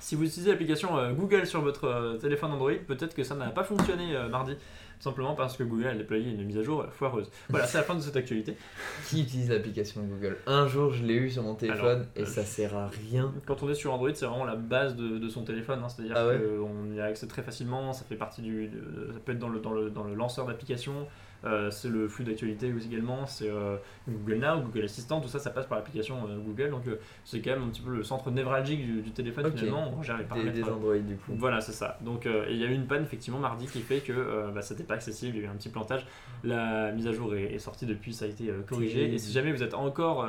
Si 0.00 0.14
vous 0.14 0.24
utilisez 0.24 0.50
l'application 0.52 0.96
euh, 0.96 1.12
Google 1.12 1.44
sur 1.44 1.60
votre 1.60 1.84
euh, 1.86 2.16
téléphone 2.18 2.52
Android, 2.52 2.70
peut-être 2.86 3.14
que 3.16 3.24
ça 3.24 3.34
n'a 3.34 3.50
pas 3.50 3.64
fonctionné 3.64 4.14
euh, 4.14 4.28
mardi, 4.28 4.56
tout 4.98 5.04
simplement 5.04 5.34
parce 5.34 5.56
que 5.56 5.62
Google 5.62 5.86
a 5.86 5.94
déployé 5.94 6.30
une 6.30 6.44
mise 6.44 6.58
à 6.58 6.62
jour 6.62 6.84
foireuse. 6.90 7.30
Voilà, 7.48 7.66
c'est 7.66 7.78
la 7.78 7.84
fin 7.84 7.94
de 7.94 8.00
cette 8.00 8.16
actualité. 8.16 8.56
Qui 9.08 9.22
utilise 9.22 9.48
l'application 9.50 10.02
Google? 10.02 10.36
Un 10.46 10.66
jour, 10.66 10.92
je 10.92 11.04
l'ai 11.04 11.14
eu 11.14 11.30
sur 11.30 11.42
mon 11.42 11.54
téléphone 11.54 11.86
Alors, 11.86 12.02
et 12.16 12.22
euh, 12.22 12.26
ça 12.26 12.44
sert 12.44 12.76
à 12.76 12.88
rien. 12.88 13.32
Quand 13.46 13.62
on 13.62 13.68
est 13.70 13.74
sur 13.74 13.92
Android, 13.94 14.10
c'est 14.14 14.26
vraiment 14.26 14.44
la 14.44 14.56
base 14.56 14.96
de, 14.96 15.18
de 15.18 15.28
son 15.28 15.44
téléphone, 15.44 15.80
hein, 15.84 15.88
c'est-à-dire 15.88 16.14
Ah 16.16 16.26
ouais 16.26 16.38
qu'on 16.38 16.92
y 16.94 17.00
a 17.00 17.04
accès 17.04 17.26
très 17.26 17.42
facilement, 17.42 17.92
ça 17.92 18.04
fait 18.04 18.16
partie 18.16 18.42
du. 18.42 18.68
de- 18.68 19.12
ça 19.12 19.20
peut 19.24 19.32
être 19.32 19.38
dans 19.38 19.48
le, 19.48 19.60
dans 19.60 19.72
le, 19.72 19.90
dans 19.90 20.04
le 20.04 20.14
lanceur 20.14 20.46
d'application. 20.46 21.06
Euh, 21.44 21.70
c'est 21.70 21.88
le 21.88 22.08
flux 22.08 22.24
d'actualité 22.24 22.72
aussi 22.72 22.88
également, 22.88 23.26
c'est 23.26 23.48
euh, 23.48 23.76
Google 24.08 24.36
Now, 24.38 24.60
Google 24.62 24.84
Assistant, 24.84 25.20
tout 25.20 25.28
ça, 25.28 25.38
ça 25.38 25.50
passe 25.50 25.66
par 25.66 25.78
l'application 25.78 26.16
euh, 26.28 26.38
Google, 26.38 26.70
donc 26.70 26.82
c'est 27.24 27.40
quand 27.40 27.50
même 27.50 27.62
un 27.64 27.68
petit 27.68 27.80
peu 27.82 27.90
le 27.96 28.02
centre 28.02 28.30
névralgique 28.30 28.84
du, 28.84 29.00
du 29.02 29.10
téléphone 29.12 29.52
finalement, 29.56 29.94
on 29.96 30.02
gère 30.02 30.16
les 30.16 30.24
Des, 30.24 30.28
paramètres 30.28 30.52
des 30.56 30.62
Android 30.64 30.96
du 30.98 31.16
coup. 31.16 31.32
Voilà, 31.36 31.60
c'est 31.60 31.72
ça. 31.72 31.98
Donc, 32.00 32.26
il 32.48 32.56
y 32.56 32.64
a 32.64 32.66
eu 32.66 32.72
une 32.74 32.86
panne 32.86 33.02
effectivement 33.02 33.38
mardi 33.38 33.66
qui 33.66 33.80
fait 33.80 34.00
que 34.00 34.50
bah, 34.52 34.62
c'était 34.62 34.82
pas 34.84 34.94
accessible. 34.94 35.36
Il 35.36 35.42
y 35.42 35.44
a 35.44 35.48
eu 35.48 35.50
un 35.50 35.54
petit 35.56 35.68
plantage. 35.68 36.06
La 36.44 36.92
mise 36.92 37.06
à 37.06 37.12
jour 37.12 37.34
est, 37.34 37.54
est 37.54 37.58
sortie 37.58 37.86
depuis, 37.86 38.12
ça 38.12 38.24
a 38.24 38.28
été 38.28 38.50
corrigé. 38.68 39.12
Et 39.12 39.18
si 39.18 39.32
jamais 39.32 39.52
vous 39.52 39.62
êtes 39.62 39.74
encore 39.74 40.26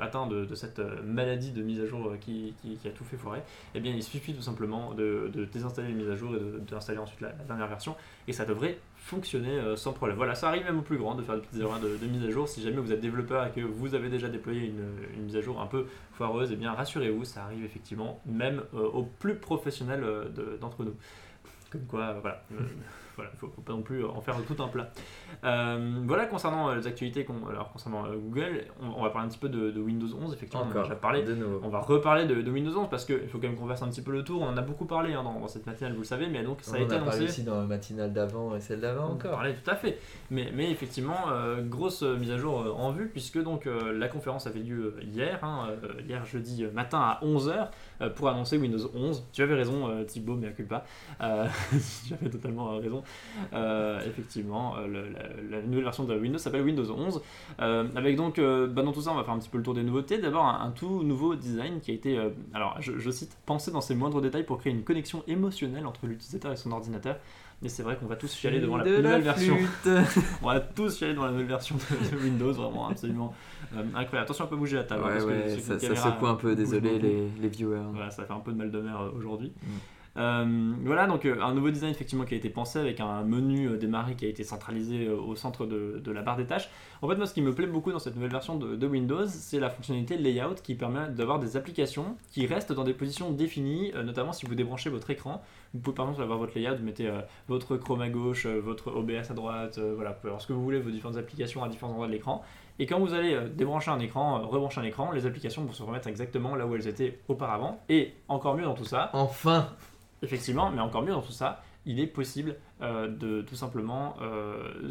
atteint 0.00 0.26
de, 0.26 0.44
de 0.44 0.54
cette 0.54 0.80
maladie 1.04 1.52
de 1.52 1.62
mise 1.62 1.80
à 1.80 1.86
jour 1.86 2.12
qui, 2.20 2.54
qui- 2.60 2.76
qui 2.76 2.88
a 2.88 2.90
tout 2.90 3.04
fait 3.04 3.16
foirer, 3.16 3.40
eh 3.74 3.80
bien, 3.80 3.92
il 3.92 4.02
suffit 4.02 4.34
tout 4.34 4.42
simplement 4.42 4.94
de, 4.94 5.30
de 5.32 5.44
désinstaller 5.44 5.88
les 5.88 5.94
mises 5.94 6.10
à 6.10 6.16
jour 6.16 6.34
et 6.34 6.70
d'installer 6.70 6.98
ensuite 6.98 7.20
la, 7.20 7.28
la 7.28 7.44
dernière 7.44 7.66
version. 7.68 7.94
Et 8.28 8.32
ça 8.32 8.44
devrait 8.44 8.78
fonctionner 9.00 9.50
euh, 9.58 9.76
sans 9.76 9.92
problème. 9.92 10.16
Voilà, 10.16 10.34
ça 10.34 10.48
arrive 10.48 10.64
même 10.64 10.78
au 10.78 10.82
plus 10.82 10.98
grand 10.98 11.14
de 11.14 11.22
faire 11.22 11.34
des 11.36 11.40
petites 11.40 11.60
erreurs 11.60 11.80
de, 11.80 11.96
de 11.96 12.06
mise 12.06 12.24
à 12.24 12.30
jour. 12.30 12.48
Si 12.48 12.62
jamais 12.62 12.76
vous 12.76 12.92
êtes 12.92 13.00
développeur 13.00 13.46
et 13.46 13.50
que 13.50 13.60
vous 13.60 13.94
avez 13.94 14.08
déjà 14.08 14.28
déployé 14.28 14.66
une, 14.66 14.84
une 15.16 15.24
mise 15.24 15.36
à 15.36 15.40
jour 15.40 15.60
un 15.60 15.66
peu 15.66 15.86
foireuse, 16.12 16.50
eh 16.52 16.56
bien 16.56 16.72
rassurez-vous, 16.72 17.24
ça 17.24 17.44
arrive 17.44 17.64
effectivement 17.64 18.20
même 18.26 18.62
euh, 18.74 18.78
aux 18.88 19.02
plus 19.04 19.34
professionnels 19.36 20.04
euh, 20.04 20.28
de- 20.28 20.58
d'entre 20.60 20.84
nous. 20.84 20.94
Comme 21.70 21.86
quoi, 21.86 22.00
euh, 22.02 22.18
voilà. 22.20 22.44
voilà, 23.20 23.30
il 23.34 23.38
faut, 23.38 23.48
faut 23.48 23.60
pas 23.62 23.72
non 23.72 23.82
plus 23.82 24.04
en 24.04 24.20
faire 24.20 24.36
tout 24.46 24.62
un 24.62 24.68
plat. 24.68 24.90
Euh, 25.44 26.00
voilà 26.06 26.26
concernant 26.26 26.68
euh, 26.70 26.76
les 26.76 26.86
actualités, 26.86 27.24
qu'on- 27.24 27.46
alors 27.48 27.72
concernant 27.72 28.04
euh, 28.06 28.16
Google, 28.16 28.64
on, 28.82 29.00
on 29.00 29.02
va 29.02 29.10
parler 29.10 29.26
un 29.26 29.30
petit 29.30 29.38
peu 29.38 29.48
de, 29.48 29.70
de 29.70 29.80
Windows 29.80 30.08
11, 30.20 30.32
effectivement, 30.34 30.64
on 30.64 30.66
en 30.66 30.68
a 30.68 30.70
Encore. 30.72 30.82
déjà 30.84 30.96
parlé. 30.96 31.22
De 31.22 31.34
nouveau. 31.34 31.60
On 31.62 31.68
va 31.68 31.80
reparler 31.80 32.26
de, 32.26 32.42
de 32.42 32.50
Windows 32.50 32.76
11 32.78 32.88
parce 32.90 33.04
qu'il 33.04 33.28
faut 33.28 33.38
quand 33.38 33.46
même 33.48 33.56
qu'on 33.56 33.66
fasse 33.68 33.82
un 33.82 33.88
petit 33.88 34.02
peu 34.02 34.12
le 34.12 34.24
tour. 34.24 34.42
On 34.42 34.48
en 34.48 34.56
a 34.56 34.62
beaucoup 34.62 34.86
parlé 34.86 35.14
hein, 35.14 35.22
dans, 35.22 35.38
dans 35.40 35.48
cette 35.48 35.66
matinale, 35.66 35.92
vous 35.92 36.00
le 36.00 36.04
savez, 36.04 36.26
mais 36.28 36.42
donc 36.42 36.58
ça 36.62 36.76
a 36.76 36.80
on 36.80 36.82
été 36.84 36.94
en 36.94 36.98
a 36.98 37.00
parlé 37.00 37.16
annoncé. 37.18 37.24
aussi 37.32 37.42
dans 37.44 37.56
la 37.60 37.66
matinale 37.66 38.12
d'avant 38.12 38.54
et 38.56 38.60
celle 38.60 38.80
d'avant 38.80 39.04
On 39.04 39.10
en 39.10 39.14
encore. 39.14 39.30
parlait 39.32 39.54
tout 39.54 39.70
à 39.70 39.76
fait. 39.76 39.98
Mais, 40.30 40.50
mais 40.54 40.70
effectivement, 40.70 41.30
euh, 41.30 41.62
grosse 41.62 42.02
mise 42.02 42.30
à 42.30 42.36
jour 42.38 42.74
en 42.78 42.90
vue, 42.92 43.08
puisque 43.08 43.42
donc 43.42 43.66
euh, 43.66 43.92
la 43.96 44.08
conférence 44.08 44.46
avait 44.46 44.60
lieu 44.60 44.96
hier, 45.02 45.38
hein, 45.42 45.68
hier 46.06 46.24
jeudi 46.24 46.64
matin 46.74 46.98
à 47.00 47.20
11h, 47.24 47.68
pour 48.08 48.28
annoncer 48.28 48.56
Windows 48.56 48.90
11. 48.94 49.24
Tu 49.32 49.42
avais 49.42 49.54
raison, 49.54 49.88
euh, 49.88 50.04
Thibaut, 50.04 50.36
mais 50.36 50.48
à 50.48 50.52
culpa. 50.52 50.84
Euh, 51.20 51.46
J'avais 52.08 52.30
totalement 52.30 52.72
euh, 52.72 52.78
raison. 52.78 53.02
Euh, 53.52 54.00
effectivement, 54.06 54.76
euh, 54.78 55.10
la, 55.50 55.62
nouvelle 55.62 55.84
version 55.84 56.04
de 56.04 56.18
Windows 56.18 56.38
s'appelle 56.38 56.62
Windows 56.62 56.90
11. 56.90 57.22
Euh, 57.60 57.88
avec 57.94 58.16
donc, 58.16 58.38
euh, 58.38 58.66
bah, 58.66 58.82
dans 58.82 58.92
tout 58.92 59.02
ça, 59.02 59.12
on 59.12 59.16
va 59.16 59.24
faire 59.24 59.34
un 59.34 59.38
petit 59.38 59.48
peu 59.48 59.58
le 59.58 59.64
tour 59.64 59.74
des 59.74 59.82
nouveautés. 59.82 60.18
D'abord, 60.18 60.46
un, 60.46 60.70
tout 60.70 61.02
nouveau 61.02 61.34
design 61.34 61.80
qui 61.80 61.90
a 61.90 61.94
été, 61.94 62.18
euh, 62.18 62.30
alors 62.54 62.76
je 62.80 63.10
cite, 63.10 63.36
pensé 63.46 63.70
dans 63.70 63.80
ses 63.80 63.94
moindres 63.94 64.20
détails 64.20 64.44
pour 64.44 64.58
créer 64.58 64.72
une 64.72 64.84
connexion 64.84 65.22
émotionnelle 65.26 65.86
entre 65.86 66.06
l'utilisateur 66.06 66.52
et 66.52 66.56
son 66.56 66.72
ordinateur. 66.72 67.16
Et 67.62 67.68
c'est 67.68 67.82
vrai 67.82 67.96
qu'on 67.96 68.06
va 68.06 68.16
tous 68.16 68.34
chialer 68.34 68.58
devant 68.58 68.78
la 68.78 68.84
De 68.84 68.96
nouvelle 68.96 69.20
version. 69.20 69.56
On 70.42 70.46
va 70.46 70.60
tous 70.60 70.96
chialer 70.98 71.12
dans 71.14 71.26
la 71.26 71.30
nouvelle 71.30 71.46
version 71.46 71.76
de, 71.76 72.16
de 72.16 72.22
Windows, 72.22 72.52
vraiment 72.52 72.88
absolument 72.88 73.34
euh, 73.74 73.80
incroyable. 73.94 74.18
Attention 74.24 74.44
à 74.44 74.48
pas 74.48 74.56
bouger 74.56 74.76
la 74.76 74.84
table. 74.84 75.04
ouais, 75.04 75.12
parce 75.12 75.24
que 75.24 75.30
ouais, 75.30 75.44
c'est 75.48 75.60
ça, 75.60 75.78
ça 75.78 75.86
caméra 75.86 76.12
secoue 76.12 76.26
un 76.26 76.36
peu, 76.36 76.56
désolé 76.56 76.98
les, 76.98 77.28
les 77.28 77.48
viewers. 77.48 77.82
Voilà, 77.92 78.10
ça 78.10 78.24
fait 78.24 78.32
un 78.32 78.40
peu 78.40 78.52
de 78.52 78.56
mal 78.56 78.70
de 78.70 78.80
mer 78.80 78.98
euh, 78.98 79.10
aujourd'hui. 79.14 79.52
Mm. 79.62 79.68
Euh, 80.20 80.74
voilà, 80.84 81.06
donc 81.06 81.24
euh, 81.24 81.40
un 81.40 81.54
nouveau 81.54 81.70
design 81.70 81.90
effectivement 81.90 82.24
qui 82.24 82.34
a 82.34 82.36
été 82.36 82.50
pensé 82.50 82.78
avec 82.78 83.00
un 83.00 83.22
menu 83.22 83.68
euh, 83.68 83.78
démarré 83.78 84.16
qui 84.16 84.26
a 84.26 84.28
été 84.28 84.44
centralisé 84.44 85.08
au 85.08 85.34
centre 85.34 85.64
de, 85.64 86.10
la 86.10 86.20
barre 86.20 86.36
des 86.36 86.44
tâches. 86.44 86.68
En 87.00 87.08
fait, 87.08 87.16
moi, 87.16 87.26
ce 87.26 87.32
qui 87.32 87.40
me 87.40 87.54
plaît 87.54 87.66
beaucoup 87.66 87.90
dans 87.90 87.98
cette 87.98 88.16
nouvelle 88.16 88.30
version 88.30 88.56
de, 88.56 88.86
Windows, 88.86 89.26
c'est 89.26 89.60
la 89.60 89.70
fonctionnalité 89.70 90.18
Layout 90.18 90.56
qui 90.62 90.74
permet 90.74 91.08
d'avoir 91.08 91.38
des 91.38 91.56
applications 91.56 92.16
qui 92.32 92.46
restent 92.46 92.72
dans 92.72 92.84
des 92.84 92.92
positions 92.92 93.30
définies, 93.30 93.92
notamment 94.04 94.32
si 94.32 94.44
vous 94.44 94.54
débranchez 94.54 94.90
votre 94.90 95.08
écran. 95.10 95.42
Vous 95.72 95.80
pouvez 95.80 95.94
par 95.94 96.06
exemple 96.06 96.24
avoir 96.24 96.38
votre 96.38 96.58
layout, 96.58 96.76
vous 96.76 96.84
mettez 96.84 97.08
votre 97.48 97.76
Chrome 97.76 98.02
à 98.02 98.08
gauche, 98.08 98.46
votre 98.46 98.92
OBS 98.92 99.30
à 99.30 99.34
droite, 99.34 99.78
voilà, 99.78 100.10
avoir 100.24 100.40
ce 100.40 100.48
que 100.48 100.52
vous 100.52 100.62
voulez, 100.62 100.80
vos 100.80 100.90
différentes 100.90 101.16
applications 101.16 101.62
à 101.62 101.68
différents 101.68 101.92
endroits 101.92 102.08
de 102.08 102.12
l'écran. 102.12 102.42
Et 102.80 102.86
quand 102.86 102.98
vous 102.98 103.14
allez 103.14 103.38
débrancher 103.54 103.92
un 103.92 104.00
écran, 104.00 104.40
rebrancher 104.46 104.80
un 104.80 104.84
écran, 104.84 105.12
les 105.12 105.26
applications 105.26 105.62
vont 105.62 105.72
se 105.72 105.82
remettre 105.84 106.08
exactement 106.08 106.56
là 106.56 106.66
où 106.66 106.74
elles 106.74 106.88
étaient 106.88 107.20
auparavant. 107.28 107.80
Et 107.88 108.12
encore 108.28 108.56
mieux 108.56 108.64
dans 108.64 108.74
tout 108.74 108.84
ça, 108.84 109.10
Enfin 109.12 109.68
Effectivement, 110.22 110.70
mais 110.70 110.80
encore 110.80 111.02
mieux 111.02 111.12
dans 111.12 111.22
tout 111.22 111.32
ça, 111.32 111.62
il 111.86 111.98
est 111.98 112.06
possible 112.06 112.56
euh, 112.82 113.08
de 113.08 113.40
tout 113.40 113.54
simplement 113.54 114.14
euh, 114.20 114.90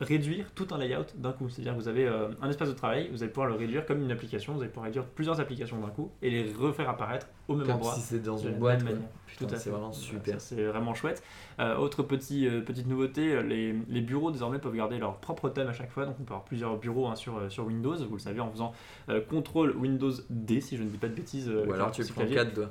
réduire 0.00 0.52
tout 0.54 0.68
un 0.70 0.78
layout 0.78 1.04
d'un 1.16 1.32
coup. 1.32 1.48
C'est-à-dire 1.48 1.72
que 1.74 1.78
vous 1.80 1.88
avez 1.88 2.06
euh, 2.06 2.28
un 2.40 2.48
espace 2.48 2.68
de 2.68 2.74
travail, 2.74 3.08
vous 3.10 3.24
allez 3.24 3.32
pouvoir 3.32 3.48
le 3.48 3.56
réduire 3.56 3.84
comme 3.84 4.00
une 4.00 4.12
application, 4.12 4.52
vous 4.54 4.60
allez 4.60 4.68
pouvoir 4.70 4.86
réduire 4.86 5.04
plusieurs 5.06 5.40
applications 5.40 5.80
d'un 5.80 5.88
coup 5.88 6.12
et 6.22 6.30
les 6.30 6.52
refaire 6.52 6.88
apparaître 6.88 7.26
au 7.48 7.56
même 7.56 7.66
Comme 7.66 7.76
endroit. 7.76 7.94
si 7.94 8.00
c'était 8.00 8.26
dans 8.26 8.36
une 8.36 8.58
boîte. 8.58 8.84
manière. 8.84 9.00
Putain, 9.26 9.46
Tout 9.46 9.54
à 9.54 9.58
c'est 9.58 9.64
fait. 9.64 9.70
vraiment 9.70 9.92
super. 9.92 10.40
C'est 10.40 10.64
vraiment 10.66 10.94
chouette. 10.94 11.22
Autre 11.58 12.04
petit, 12.04 12.48
petite 12.64 12.86
nouveauté, 12.86 13.42
les, 13.42 13.74
les 13.88 14.00
bureaux 14.00 14.30
désormais 14.30 14.60
peuvent 14.60 14.74
garder 14.76 14.98
leur 14.98 15.16
propre 15.16 15.48
thème 15.48 15.66
à 15.68 15.72
chaque 15.72 15.90
fois. 15.90 16.06
Donc 16.06 16.14
on 16.20 16.22
peut 16.22 16.32
avoir 16.32 16.44
plusieurs 16.44 16.76
bureaux 16.78 17.08
hein, 17.08 17.16
sur, 17.16 17.50
sur 17.50 17.66
Windows. 17.66 17.96
Vous 17.96 18.14
le 18.14 18.20
savez 18.20 18.38
en 18.40 18.50
faisant 18.52 18.72
CTRL 19.08 19.76
Windows 19.76 20.12
D 20.30 20.60
si 20.60 20.76
je 20.76 20.84
ne 20.84 20.88
dis 20.88 20.98
pas 20.98 21.08
de 21.08 21.14
bêtises. 21.14 21.48
Ou 21.50 21.72
alors 21.72 21.90
tu 21.90 22.02
prends 22.04 22.20
clavier. 22.22 22.36
4 22.36 22.54
doigts. 22.54 22.70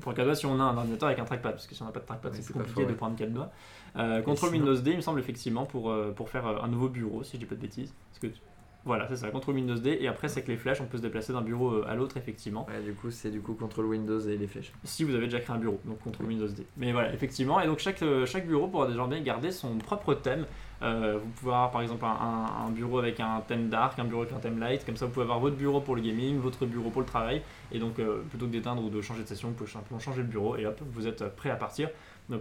Pour 0.00 0.12
le 0.12 0.16
cas 0.16 0.34
si 0.34 0.46
on 0.46 0.58
a 0.58 0.62
un 0.64 0.76
ordinateur 0.76 1.08
avec 1.08 1.18
un 1.18 1.24
trackpad, 1.24 1.52
parce 1.52 1.66
que 1.66 1.74
si 1.74 1.82
on 1.82 1.86
n'a 1.86 1.92
pas 1.92 2.00
de 2.00 2.06
trackpad, 2.06 2.32
Oui, 2.32 2.38
c'est 2.40 2.44
plus 2.46 2.54
compliqué 2.54 2.82
faux, 2.82 2.88
de 2.88 2.94
prendre 2.94 3.16
4 3.16 3.32
doigts. 3.32 3.50
Euh, 3.96 4.22
Contrôle 4.22 4.50
sinon- 4.50 4.66
Windows 4.66 4.80
D, 4.80 4.90
il 4.92 4.96
me 4.96 5.02
semble 5.02 5.20
effectivement 5.20 5.66
pour, 5.66 5.90
euh, 5.90 6.12
pour 6.12 6.28
faire 6.30 6.46
euh, 6.46 6.62
un 6.62 6.68
nouveau 6.68 6.88
bureau, 6.88 7.22
si 7.22 7.32
je 7.32 7.38
dis 7.38 7.44
pas 7.46 7.54
de 7.54 7.60
bêtises. 7.60 7.92
Parce 8.10 8.20
que 8.32 8.38
Voilà, 8.84 9.06
c'est 9.08 9.16
ça, 9.16 9.28
Contrôle 9.28 9.54
Windows 9.56 9.76
D, 9.76 9.98
et 10.00 10.08
après, 10.08 10.26
c'est 10.28 10.38
avec 10.38 10.48
les 10.48 10.56
flèches, 10.56 10.80
on 10.80 10.86
peut 10.86 10.96
se 10.96 11.02
déplacer 11.02 11.32
d'un 11.32 11.42
bureau 11.42 11.70
euh, 11.70 11.84
à 11.86 11.94
l'autre, 11.94 12.16
effectivement, 12.16 12.66
Ouais, 12.68 12.80
du 12.82 12.94
coup, 12.94 13.10
c'est 13.12 13.30
du 13.30 13.40
coup 13.40 13.52
contrôle 13.54 13.84
Windows 13.86 14.18
et 14.18 14.36
les 14.36 14.46
flèches. 14.48 14.72
si 14.82 15.04
vous 15.04 15.14
avez 15.14 15.26
déjà 15.26 15.38
créé 15.40 15.54
un 15.54 15.58
bureau, 15.60 15.78
donc 15.84 16.00
Contrôle 16.00 16.26
Windows 16.26 16.48
D. 16.48 16.66
Mais 16.78 16.90
voilà, 16.92 17.12
effectivement, 17.12 17.60
et 17.60 17.66
donc 17.66 17.78
chaque, 17.78 18.02
chaque 18.26 18.46
bureau 18.46 18.66
pourra 18.68 18.86
désormais 18.88 19.20
garder 19.22 19.52
son 19.52 19.76
propre 19.78 20.14
thème. 20.14 20.46
Euh, 20.82 21.18
vous 21.22 21.30
pouvez 21.30 21.52
avoir 21.52 21.70
par 21.70 21.82
exemple 21.82 22.04
un, 22.04 22.70
bureau 22.70 22.98
avec 22.98 23.20
un 23.20 23.40
thème 23.46 23.68
dark, 23.68 23.98
un 23.98 24.04
bureau 24.04 24.22
avec 24.22 24.34
un 24.34 24.40
thème 24.40 24.58
light, 24.58 24.84
comme 24.84 24.96
ça 24.96 25.06
vous 25.06 25.12
pouvez 25.12 25.24
avoir 25.24 25.38
votre 25.38 25.56
bureau 25.56 25.80
pour 25.80 25.94
le 25.94 26.02
gaming, 26.02 26.38
votre 26.38 26.66
bureau 26.66 26.90
pour 26.90 27.02
le 27.02 27.06
travail, 27.06 27.42
et 27.70 27.78
donc 27.78 27.98
euh, 27.98 28.22
plutôt 28.28 28.46
que 28.46 28.50
d'éteindre 28.50 28.82
ou 28.82 28.90
de 28.90 29.00
changer 29.00 29.22
de 29.22 29.28
session, 29.28 29.48
vous 29.48 29.54
pouvez 29.54 29.70
simplement 29.70 30.00
changer 30.00 30.22
le 30.22 30.28
bureau, 30.28 30.56
et 30.56 30.66
hop, 30.66 30.80
vous 30.92 31.06
êtes 31.06 31.24
prêt 31.36 31.50
à 31.50 31.56
partir 31.56 31.88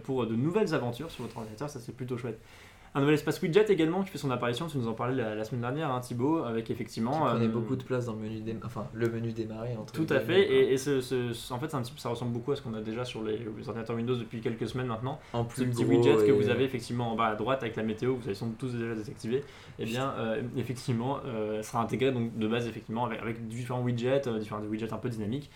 pour 0.03 0.25
de 0.25 0.35
nouvelles 0.35 0.73
aventures 0.73 1.11
sur 1.11 1.23
votre 1.23 1.37
ordinateur, 1.37 1.69
ça 1.69 1.79
c'est 1.79 1.95
plutôt 1.95 2.17
chouette. 2.17 2.39
Un 2.93 2.99
nouvel 2.99 3.13
espace 3.13 3.41
widget 3.41 3.65
également 3.71 4.03
qui 4.03 4.09
fait 4.09 4.17
son 4.17 4.31
apparition, 4.31 4.67
tu 4.67 4.77
nous 4.77 4.89
en 4.89 4.93
parlais 4.93 5.15
la, 5.15 5.33
la 5.33 5.43
semaine 5.45 5.61
dernière, 5.61 5.89
hein, 5.91 6.01
Thibaut, 6.01 6.43
avec 6.43 6.69
effectivement. 6.69 7.21
prenait 7.25 7.45
euh, 7.45 7.47
beaucoup 7.47 7.77
de 7.77 7.83
place 7.83 8.05
dans 8.05 8.11
le 8.13 8.19
menu 8.19 8.41
démarrer. 8.41 8.65
Enfin, 8.65 8.85
le 8.93 9.07
menu 9.09 9.31
démarrer 9.31 9.77
entre 9.77 9.93
tout 9.93 10.05
à 10.09 10.19
fait, 10.19 10.41
et, 10.41 10.73
et 10.73 10.77
ce- 10.77 10.99
ce- 10.99 11.31
ce- 11.31 11.53
en 11.53 11.57
fait 11.59 11.73
un 11.73 11.81
petit- 11.83 11.93
ça 11.95 12.09
ressemble 12.09 12.33
beaucoup 12.33 12.51
à 12.51 12.57
ce 12.57 12.61
qu'on 12.61 12.73
a 12.73 12.81
déjà 12.81 13.05
sur 13.05 13.23
les, 13.23 13.37
les 13.37 13.67
ordinateurs 13.69 13.95
Windows 13.95 14.15
depuis 14.17 14.41
quelques 14.41 14.67
semaines 14.67 14.87
maintenant. 14.87 15.19
en 15.31 15.47
Ce 15.47 15.55
plus 15.63 15.67
petit 15.71 15.85
gros 15.85 15.93
widget 15.93 16.25
que 16.27 16.31
vous 16.33 16.49
avez 16.49 16.65
effectivement 16.65 17.13
en 17.13 17.15
bas 17.15 17.27
à 17.27 17.35
droite 17.35 17.63
avec 17.63 17.77
la 17.77 17.83
météo, 17.83 18.13
vous 18.15 18.25
avez 18.25 18.35
sans 18.35 18.47
doute 18.47 18.57
tous 18.57 18.73
déjà 18.73 18.93
désactivé, 18.93 19.45
et 19.79 19.85
bien 19.85 20.13
euh, 20.17 20.41
effectivement 20.57 21.19
euh, 21.25 21.63
sera 21.63 21.81
intégré 21.81 22.11
donc 22.11 22.37
de 22.37 22.47
base 22.47 22.67
effectivement 22.67 23.05
avec, 23.05 23.21
avec 23.21 23.47
différents 23.47 23.81
widgets, 23.81 24.23
différents 24.37 24.59
widgets 24.63 24.91
un 24.91 24.97
peu 24.97 25.07
dynamiques. 25.07 25.49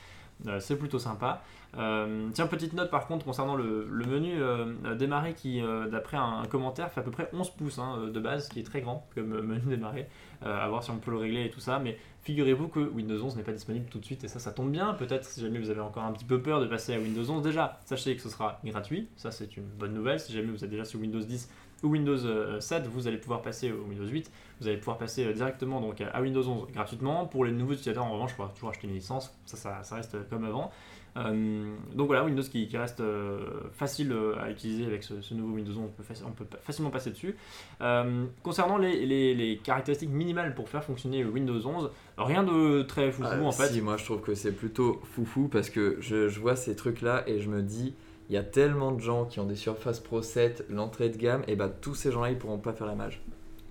Euh, 0.47 0.59
c'est 0.59 0.77
plutôt 0.77 0.99
sympa. 0.99 1.41
Euh, 1.77 2.29
tiens, 2.33 2.47
petite 2.47 2.73
note 2.73 2.89
par 2.89 3.07
contre 3.07 3.25
concernant 3.25 3.55
le, 3.55 3.85
menu 3.89 4.33
euh, 4.35 4.95
démarrer 4.95 5.33
qui, 5.33 5.61
d'après 5.91 6.17
un, 6.17 6.43
commentaire, 6.49 6.91
fait 6.91 7.01
à 7.01 7.03
peu 7.03 7.11
près 7.11 7.29
11 7.33 7.49
pouces 7.51 7.79
hein, 7.79 8.07
de 8.13 8.19
base, 8.19 8.47
qui 8.49 8.59
est 8.59 8.63
très 8.63 8.81
grand 8.81 9.07
comme 9.15 9.41
menu 9.41 9.61
démarrer. 9.65 10.07
À 10.41 10.67
voir 10.67 10.83
si 10.83 10.91
on 10.91 10.97
peut 10.97 11.11
le 11.11 11.17
régler 11.17 11.45
et 11.45 11.49
tout 11.49 11.59
ça. 11.59 11.79
Mais 11.79 11.97
figurez-vous 12.21 12.67
que 12.67 12.79
Windows 12.79 13.23
11 13.23 13.37
n'est 13.37 13.43
pas 13.43 13.53
disponible 13.53 13.87
tout 13.89 13.99
de 13.99 14.05
suite 14.05 14.23
et 14.23 14.27
ça, 14.27 14.37
ça 14.37 14.51
tombe 14.51 14.69
bien. 14.69 14.93
Peut-être 14.93 15.25
si 15.25 15.41
jamais 15.41 15.57
vous 15.59 15.69
avez 15.69 15.79
encore 15.79 16.03
un 16.03 16.11
petit 16.11 16.25
peu 16.25 16.41
peur 16.41 16.61
de 16.61 16.67
passer 16.67 16.93
à 16.93 16.99
Windows 16.99 17.27
11, 17.27 17.41
déjà, 17.41 17.79
sachez 17.85 18.15
que 18.15 18.21
ce 18.21 18.29
sera 18.29 18.59
gratuit. 18.63 19.09
Ça, 19.15 19.31
c'est 19.31 19.57
une 19.57 19.63
bonne 19.63 19.93
nouvelle. 19.93 20.19
Si 20.19 20.33
jamais 20.33 20.51
vous 20.51 20.63
êtes 20.63 20.69
déjà 20.69 20.85
sur 20.85 20.99
Windows 20.99 21.19
10 21.19 21.49
ou 21.83 21.87
Windows 21.89 22.25
euh, 22.25 22.59
7, 22.59 22.87
vous 22.87 23.07
allez 23.07 23.17
pouvoir 23.17 23.41
passer 23.41 23.71
au 23.71 23.83
Windows 23.89 24.07
8. 24.07 24.31
Vous 24.61 24.67
allez 24.67 24.77
pouvoir 24.77 24.97
passer 24.97 25.25
euh, 25.25 25.33
directement 25.33 25.81
donc, 25.81 26.01
à 26.01 26.21
Windows 26.21 26.47
11 26.47 26.67
gratuitement. 26.73 27.25
Pour 27.25 27.45
les 27.45 27.51
nouveaux 27.51 27.73
utilisateurs, 27.73 28.05
en 28.05 28.13
revanche, 28.13 28.31
il 28.33 28.35
faudra 28.37 28.51
toujours 28.53 28.69
acheter 28.69 28.87
une 28.87 28.93
licence. 28.93 29.35
Ça, 29.45 29.57
ça, 29.57 29.83
ça 29.83 29.95
reste 29.95 30.17
comme 30.29 30.45
avant. 30.45 30.71
Euh, 31.17 31.73
donc 31.93 32.07
voilà, 32.07 32.25
Windows 32.25 32.41
qui, 32.41 32.67
qui 32.67 32.75
reste 32.77 32.99
euh, 32.99 33.39
facile 33.71 34.11
euh, 34.11 34.35
à 34.41 34.49
utiliser 34.51 34.85
avec 34.85 35.01
ce, 35.01 35.21
ce 35.21 35.33
nouveau 35.33 35.55
Windows 35.55 35.71
11, 35.71 35.77
on 35.77 35.87
peut, 35.87 36.03
faci- 36.03 36.23
on 36.27 36.31
peut 36.31 36.43
pa- 36.43 36.57
facilement 36.57 36.89
passer 36.89 37.09
dessus. 37.11 37.37
Euh, 37.81 38.25
concernant 38.43 38.77
les, 38.77 39.05
les- 39.05 39.33
les 39.33 39.57
caractéristiques 39.57 40.09
minimales 40.09 40.53
pour 40.55 40.67
faire 40.67 40.83
fonctionner 40.83 41.23
Windows 41.23 41.65
11, 41.65 41.89
rien 42.17 42.43
de 42.43 42.81
très 42.81 43.11
foufou 43.13 43.29
Ah, 43.31 43.41
en 43.41 43.51
fait. 43.53 43.67
Si, 43.67 43.81
moi 43.81 43.95
je 43.95 44.03
trouve 44.03 44.19
que 44.21 44.35
c'est 44.35 44.51
plutôt 44.51 44.99
foufou 45.13 45.47
parce 45.47 45.69
que 45.69 45.95
je, 46.01 46.27
je 46.27 46.39
vois 46.41 46.57
ces 46.57 46.75
trucs 46.75 47.01
là 47.01 47.23
et 47.27 47.39
je 47.39 47.49
me 47.49 47.61
dis 47.61 47.93
il 48.29 48.33
y 48.35 48.37
a 48.37 48.43
tellement 48.43 48.91
de 48.91 48.99
gens 49.01 49.25
qui 49.25 49.39
ont 49.39 49.45
des 49.45 49.55
Surface 49.55 49.99
Pro 49.99 50.21
7, 50.21 50.65
l'entrée 50.69 51.09
de 51.09 51.17
gamme, 51.17 51.43
et 51.47 51.55
bah 51.55 51.69
tous 51.69 51.95
ces 51.95 52.11
gens-là 52.11 52.31
ils 52.31 52.37
pourront 52.37 52.57
pas 52.57 52.73
faire 52.73 52.87
la 52.87 52.95
mage. 52.95 53.21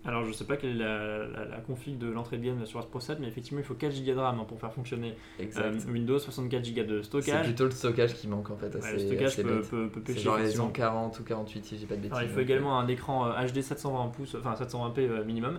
Alors 0.07 0.23
je 0.27 0.33
sais 0.33 0.45
pas 0.45 0.59
quelle 0.59 0.73
est 0.73 0.85
la, 0.85 1.27
la- 1.27 1.45
la 1.47 1.57
config 1.67 1.97
de 1.97 2.07
l'entrée 2.11 2.37
de 2.37 2.45
gamme 2.45 2.67
sur 2.67 2.87
Pro 2.88 3.01
7, 3.01 3.21
mais 3.21 3.27
effectivement 3.27 3.61
il 3.61 3.64
faut 3.64 3.73
4 3.75 3.90
Go 4.05 4.12
de 4.12 4.19
RAM 4.19 4.38
hein, 4.38 4.45
pour 4.47 4.61
faire 4.61 4.71
fonctionner 4.73 5.14
euh, 5.57 5.73
Windows, 5.88 6.19
64 6.19 6.75
Go 6.75 6.83
de 6.83 6.99
c'est 7.01 7.07
stockage. 7.07 7.45
plutôt 7.47 7.64
le 7.64 7.71
stockage 7.71 8.14
qui 8.14 8.29
manque 8.29 8.51
en 8.51 8.57
fait. 8.57 8.67
Ouais, 8.75 8.93
le 8.93 8.99
stockage 8.99 9.23
assez 9.33 9.43
peut, 9.43 9.62
peut, 9.62 9.88
peut 9.88 10.03
C'est 10.07 10.12
pêcher. 10.12 10.21
genre 10.25 10.37
les 10.37 10.43
effectivement. 10.43 10.67
140 10.67 11.19
ou 11.21 11.23
48 11.25 11.64
si 11.64 11.79
j'ai 11.79 11.87
pas 11.87 11.95
de 11.97 12.01
bêtises. 12.01 12.17
Alors, 12.19 12.29
il 12.29 12.35
faut 12.35 12.40
également 12.40 12.79
un 12.79 12.87
écran 12.87 13.27
euh, 13.29 13.47
HD 13.47 13.62
720 13.62 14.09
pouces, 14.09 14.37
enfin 14.38 14.53
720p 14.62 14.99
euh, 15.01 15.25
minimum, 15.25 15.59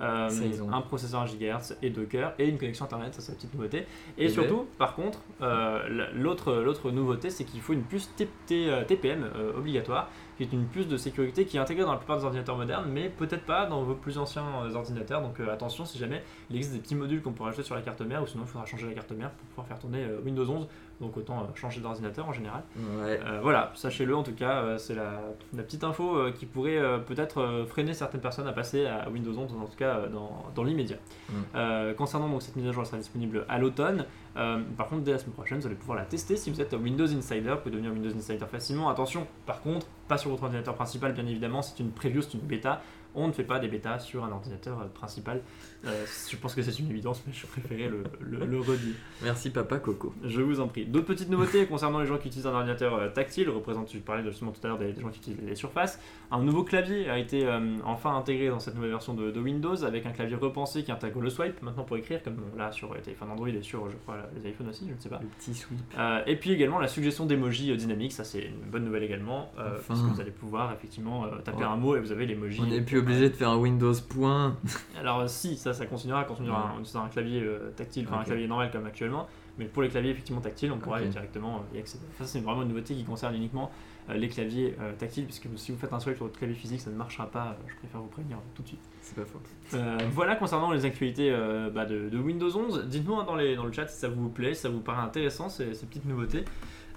euh, 0.00 0.28
un 0.72 0.80
processeur 0.82 1.20
1 1.22 1.26
GHz 1.26 1.76
et 1.82 1.90
Docker 1.90 2.32
et 2.38 2.48
une 2.48 2.58
connexion 2.58 2.84
internet, 2.84 3.14
ça 3.14 3.20
c'est 3.20 3.32
la 3.32 3.36
petite 3.36 3.54
nouveauté. 3.54 3.78
Et 3.78 3.84
Eh 4.18 4.28
surtout, 4.28 4.66
par 4.78 4.94
contre, 4.94 5.20
euh, 5.42 5.88
la- 5.88 6.10
l'autre 6.12 6.90
nouveauté 6.90 7.30
c'est 7.30 7.44
qu'il 7.44 7.60
faut 7.60 7.72
une 7.72 7.82
puce 7.82 8.10
T- 8.16 8.28
T- 8.46 8.70
TPM 8.86 9.24
euh, 9.36 9.56
obligatoire, 9.58 10.10
qui 10.36 10.42
est 10.42 10.52
une 10.52 10.66
puce 10.66 10.86
de 10.86 10.96
sécurité 10.98 11.46
qui 11.46 11.56
est 11.56 11.60
intégrée 11.60 11.84
dans 11.84 11.92
la 11.92 11.98
plupart 11.98 12.18
des 12.18 12.24
ordinateurs 12.24 12.56
modernes, 12.58 12.90
mais 12.92 13.08
peut-être 13.08 13.44
pas 13.46 13.64
dans 13.66 13.82
vos 13.82 13.94
plus 13.94 14.18
anciens 14.18 14.44
ordinateurs. 14.74 15.22
Donc 15.22 15.40
attention, 15.40 15.84
si 15.86 15.96
jamais 15.98 16.22
il 16.50 16.56
existe 16.56 16.74
des 16.74 16.80
petits 16.80 16.94
modules 16.94 17.22
qu'on 17.22 17.32
pourra 17.32 17.48
ajouter 17.48 17.62
sur 17.64 17.74
la 17.74 17.80
carte 17.80 18.02
mère, 18.02 18.22
ou 18.22 18.26
sinon 18.26 18.44
il 18.44 18.48
faudra 18.48 18.66
changer 18.66 18.86
la 18.86 18.92
carte 18.94 19.12
mère 19.12 19.30
pour 19.30 19.46
pouvoir 19.48 19.66
faire 19.66 19.78
tourner 19.78 20.04
Windows 20.24 20.48
11. 20.48 20.66
Donc 21.00 21.16
autant 21.16 21.40
euh, 21.40 21.54
changer 21.54 21.80
d'ordinateur 21.80 22.26
en 22.26 22.32
général. 22.32 22.62
Ouais. 22.76 23.20
Euh, 23.24 23.40
voilà, 23.42 23.72
sachez-le 23.74 24.16
en 24.16 24.22
tout 24.22 24.32
cas, 24.32 24.62
euh, 24.62 24.78
c'est 24.78 24.94
la, 24.94 25.20
la 25.54 25.62
petite 25.62 25.84
info 25.84 26.32
qui 26.34 26.46
pourrait 26.46 26.80
peut-être 27.06 27.64
freiner 27.68 27.92
certaines 27.92 28.20
personnes 28.20 28.46
à 28.46 28.52
passer 28.52 28.86
à 28.86 29.08
Windows 29.10 29.36
11, 29.36 29.52
en 29.52 29.66
tout 29.66 29.76
cas 29.76 30.06
dans, 30.06 30.46
dans 30.54 30.64
l'immédiat. 30.64 30.96
Mm. 31.28 31.94
Concernant 31.94 32.28
donc 32.28 32.42
cette 32.42 32.56
mise 32.56 32.66
à 32.66 32.72
jour, 32.72 32.82
elle 32.82 32.88
sera 32.88 32.98
disponible 32.98 33.44
à 33.48 33.58
l'automne. 33.58 34.06
Euh, 34.36 34.60
par 34.76 34.88
contre, 34.88 35.02
dès 35.02 35.12
la 35.12 35.18
semaine 35.18 35.32
prochaine, 35.32 35.58
vous 35.58 35.66
allez 35.66 35.76
pouvoir 35.76 35.98
la 35.98 36.04
tester 36.04 36.36
si 36.36 36.50
vous 36.50 36.60
êtes 36.60 36.74
Windows 36.74 37.06
Insider. 37.06 37.50
Vous 37.50 37.56
pouvez 37.58 37.70
devenir 37.70 37.92
Windows 37.92 38.14
Insider 38.16 38.46
facilement. 38.46 38.88
Attention, 38.88 39.26
par 39.46 39.60
contre, 39.62 39.86
pas 40.08 40.18
sur 40.18 40.30
votre 40.30 40.44
ordinateur 40.44 40.74
principal, 40.74 41.12
bien 41.14 41.26
évidemment, 41.26 41.62
c'est 41.62 41.80
une 41.80 41.90
preview, 41.90 42.22
c'est 42.22 42.34
une 42.34 42.40
bêta. 42.40 42.82
On 43.18 43.28
ne 43.28 43.32
fait 43.32 43.44
pas 43.44 43.58
des 43.58 43.68
bêtas 43.68 43.98
sur 43.98 44.24
un 44.26 44.30
ordinateur 44.30 44.78
euh, 44.78 44.84
principal. 44.92 45.40
Euh, 45.86 46.04
je 46.30 46.36
pense 46.36 46.54
que 46.54 46.60
c'est 46.60 46.78
une 46.78 46.90
évidence, 46.90 47.22
mais 47.26 47.32
je 47.32 47.46
préférais 47.46 47.88
le, 47.88 48.04
le, 48.20 48.44
le 48.44 48.58
redire. 48.60 48.94
Merci 49.22 49.48
papa 49.48 49.78
Coco. 49.78 50.12
Je 50.22 50.42
vous 50.42 50.60
en 50.60 50.68
prie. 50.68 50.84
D'autres 50.84 51.06
petites 51.06 51.30
nouveautés 51.30 51.64
concernant 51.64 52.00
les 52.00 52.06
gens 52.06 52.18
qui 52.18 52.28
utilisent 52.28 52.46
un 52.46 52.52
ordinateur 52.52 53.10
tactile, 53.14 53.48
représente, 53.48 53.86
tu 53.86 54.00
parlais 54.00 54.22
justement 54.22 54.50
tout 54.52 54.60
à 54.64 54.68
l'heure 54.68 54.76
des, 54.78 54.92
des 54.92 55.00
gens 55.00 55.08
qui 55.08 55.20
utilisent 55.20 55.40
les 55.42 55.54
surfaces. 55.54 55.98
Un 56.30 56.42
nouveau 56.42 56.62
clavier 56.62 57.08
a 57.08 57.18
été 57.18 57.46
euh, 57.46 57.78
enfin 57.86 58.14
intégré 58.14 58.50
dans 58.50 58.60
cette 58.60 58.74
nouvelle 58.74 58.90
version 58.90 59.14
de, 59.14 59.30
de 59.30 59.40
Windows 59.40 59.82
avec 59.82 60.04
un 60.04 60.12
clavier 60.12 60.36
repensé 60.36 60.82
qui 60.82 60.92
intègre 60.92 61.22
le 61.22 61.30
swipe 61.30 61.62
maintenant 61.62 61.84
pour 61.84 61.96
écrire, 61.96 62.22
comme 62.22 62.36
là 62.58 62.70
sur 62.70 62.92
les 62.92 63.00
téléphones 63.00 63.30
Android 63.30 63.48
et 63.48 63.62
sur, 63.62 63.88
je 63.88 63.96
crois, 63.96 64.16
les 64.34 64.50
iPhones 64.50 64.68
aussi, 64.68 64.86
je 64.88 64.94
ne 64.94 64.98
sais 64.98 65.08
pas. 65.08 65.18
Le 65.20 65.26
petit 65.28 65.54
sweep. 65.54 65.78
Euh, 65.98 66.22
et 66.26 66.36
puis 66.36 66.52
également 66.52 66.78
la 66.78 66.88
suggestion 66.88 67.26
d'emoji 67.26 67.70
euh, 67.70 67.76
dynamique, 67.76 68.12
ça 68.12 68.24
c'est 68.24 68.42
une 68.42 68.70
bonne 68.70 68.84
nouvelle 68.84 69.02
également, 69.02 69.50
euh, 69.58 69.76
Enfin. 69.78 69.94
puisque 69.94 70.04
vous 70.14 70.20
allez 70.20 70.30
pouvoir 70.30 70.72
effectivement 70.72 71.26
taper 71.44 71.58
Ouais. 71.58 71.64
un 71.64 71.76
mot 71.76 71.96
et 71.96 72.00
vous 72.00 72.12
avez 72.12 72.26
l'emoji. 72.26 72.60
On 72.62 72.66
n'est 72.66 72.80
plus 72.82 72.98
obligé 72.98 73.28
de 73.28 73.34
faire 73.34 73.50
un 73.50 73.56
Windows 73.56 73.94
point. 74.08 74.56
Alors 75.00 75.28
si, 75.28 75.56
ça, 75.56 75.72
ça 75.72 75.86
continuera 75.86 76.24
quand 76.24 76.36
on 76.40 76.48
aura 76.48 76.74
un, 76.94 77.08
clavier 77.08 77.46
tactile, 77.76 78.06
enfin 78.08 78.20
un 78.20 78.24
clavier 78.24 78.48
normal 78.48 78.70
comme 78.70 78.86
actuellement, 78.86 79.26
mais 79.58 79.66
pour 79.66 79.82
les 79.82 79.88
claviers 79.88 80.10
effectivement 80.10 80.40
tactiles, 80.40 80.72
on 80.72 80.78
pourra 80.78 81.00
directement 81.02 81.64
y 81.74 81.78
accéder. 81.78 82.04
Ça 82.18 82.24
c'est 82.26 82.40
vraiment 82.40 82.62
une 82.62 82.68
nouveauté 82.68 82.94
qui 82.94 83.04
concerne 83.04 83.34
uniquement 83.34 83.70
les 84.14 84.28
claviers 84.28 84.76
euh, 84.80 84.92
tactiles, 84.98 85.24
puisque 85.24 85.48
si 85.56 85.72
vous 85.72 85.78
faites 85.78 85.92
un 85.92 85.98
swipe 86.00 86.16
sur 86.16 86.26
votre 86.26 86.38
clavier 86.38 86.54
physique, 86.56 86.80
ça 86.80 86.90
ne 86.90 86.96
marchera 86.96 87.26
pas, 87.26 87.48
euh, 87.58 87.64
je 87.68 87.74
préfère 87.76 88.00
vous 88.00 88.06
prévenir 88.08 88.38
tout 88.54 88.62
de 88.62 88.68
suite. 88.68 88.80
C'est 89.02 89.16
pas 89.16 89.24
faux. 89.24 89.40
Euh, 89.74 89.98
voilà 90.12 90.36
concernant 90.36 90.70
les 90.72 90.84
actualités 90.84 91.30
euh, 91.32 91.70
bah, 91.70 91.86
de, 91.86 92.08
de 92.08 92.18
Windows 92.18 92.54
11. 92.56 92.86
Dites-nous 92.86 93.16
hein, 93.16 93.24
dans, 93.24 93.34
les, 93.36 93.56
dans 93.56 93.64
le 93.64 93.72
chat 93.72 93.86
si 93.88 93.98
ça 93.98 94.08
vous 94.08 94.28
plaît, 94.28 94.54
si 94.54 94.62
ça 94.62 94.68
vous 94.68 94.80
paraît 94.80 95.02
intéressant 95.02 95.48
ces, 95.48 95.74
ces 95.74 95.86
petites 95.86 96.04
nouveautés 96.04 96.44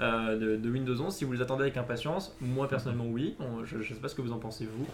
euh, 0.02 0.38
de, 0.38 0.56
de 0.58 0.69
Windows 0.69 1.00
11, 1.02 1.13
si 1.13 1.26
vous 1.26 1.32
les 1.34 1.41
attendez 1.41 1.63
avec 1.63 1.78
impatience. 1.78 2.36
Moi 2.41 2.67
personnellement 2.67 3.08
oui, 3.08 3.36
On- 3.39 3.65
je 3.65 3.78
ne 3.78 3.84
sais 3.84 3.95
pas 3.95 4.08
ce 4.08 4.15
que 4.15 4.22
vous 4.22 4.32
en 4.32 4.39
pensez 4.39 4.65
vous. 4.65 4.86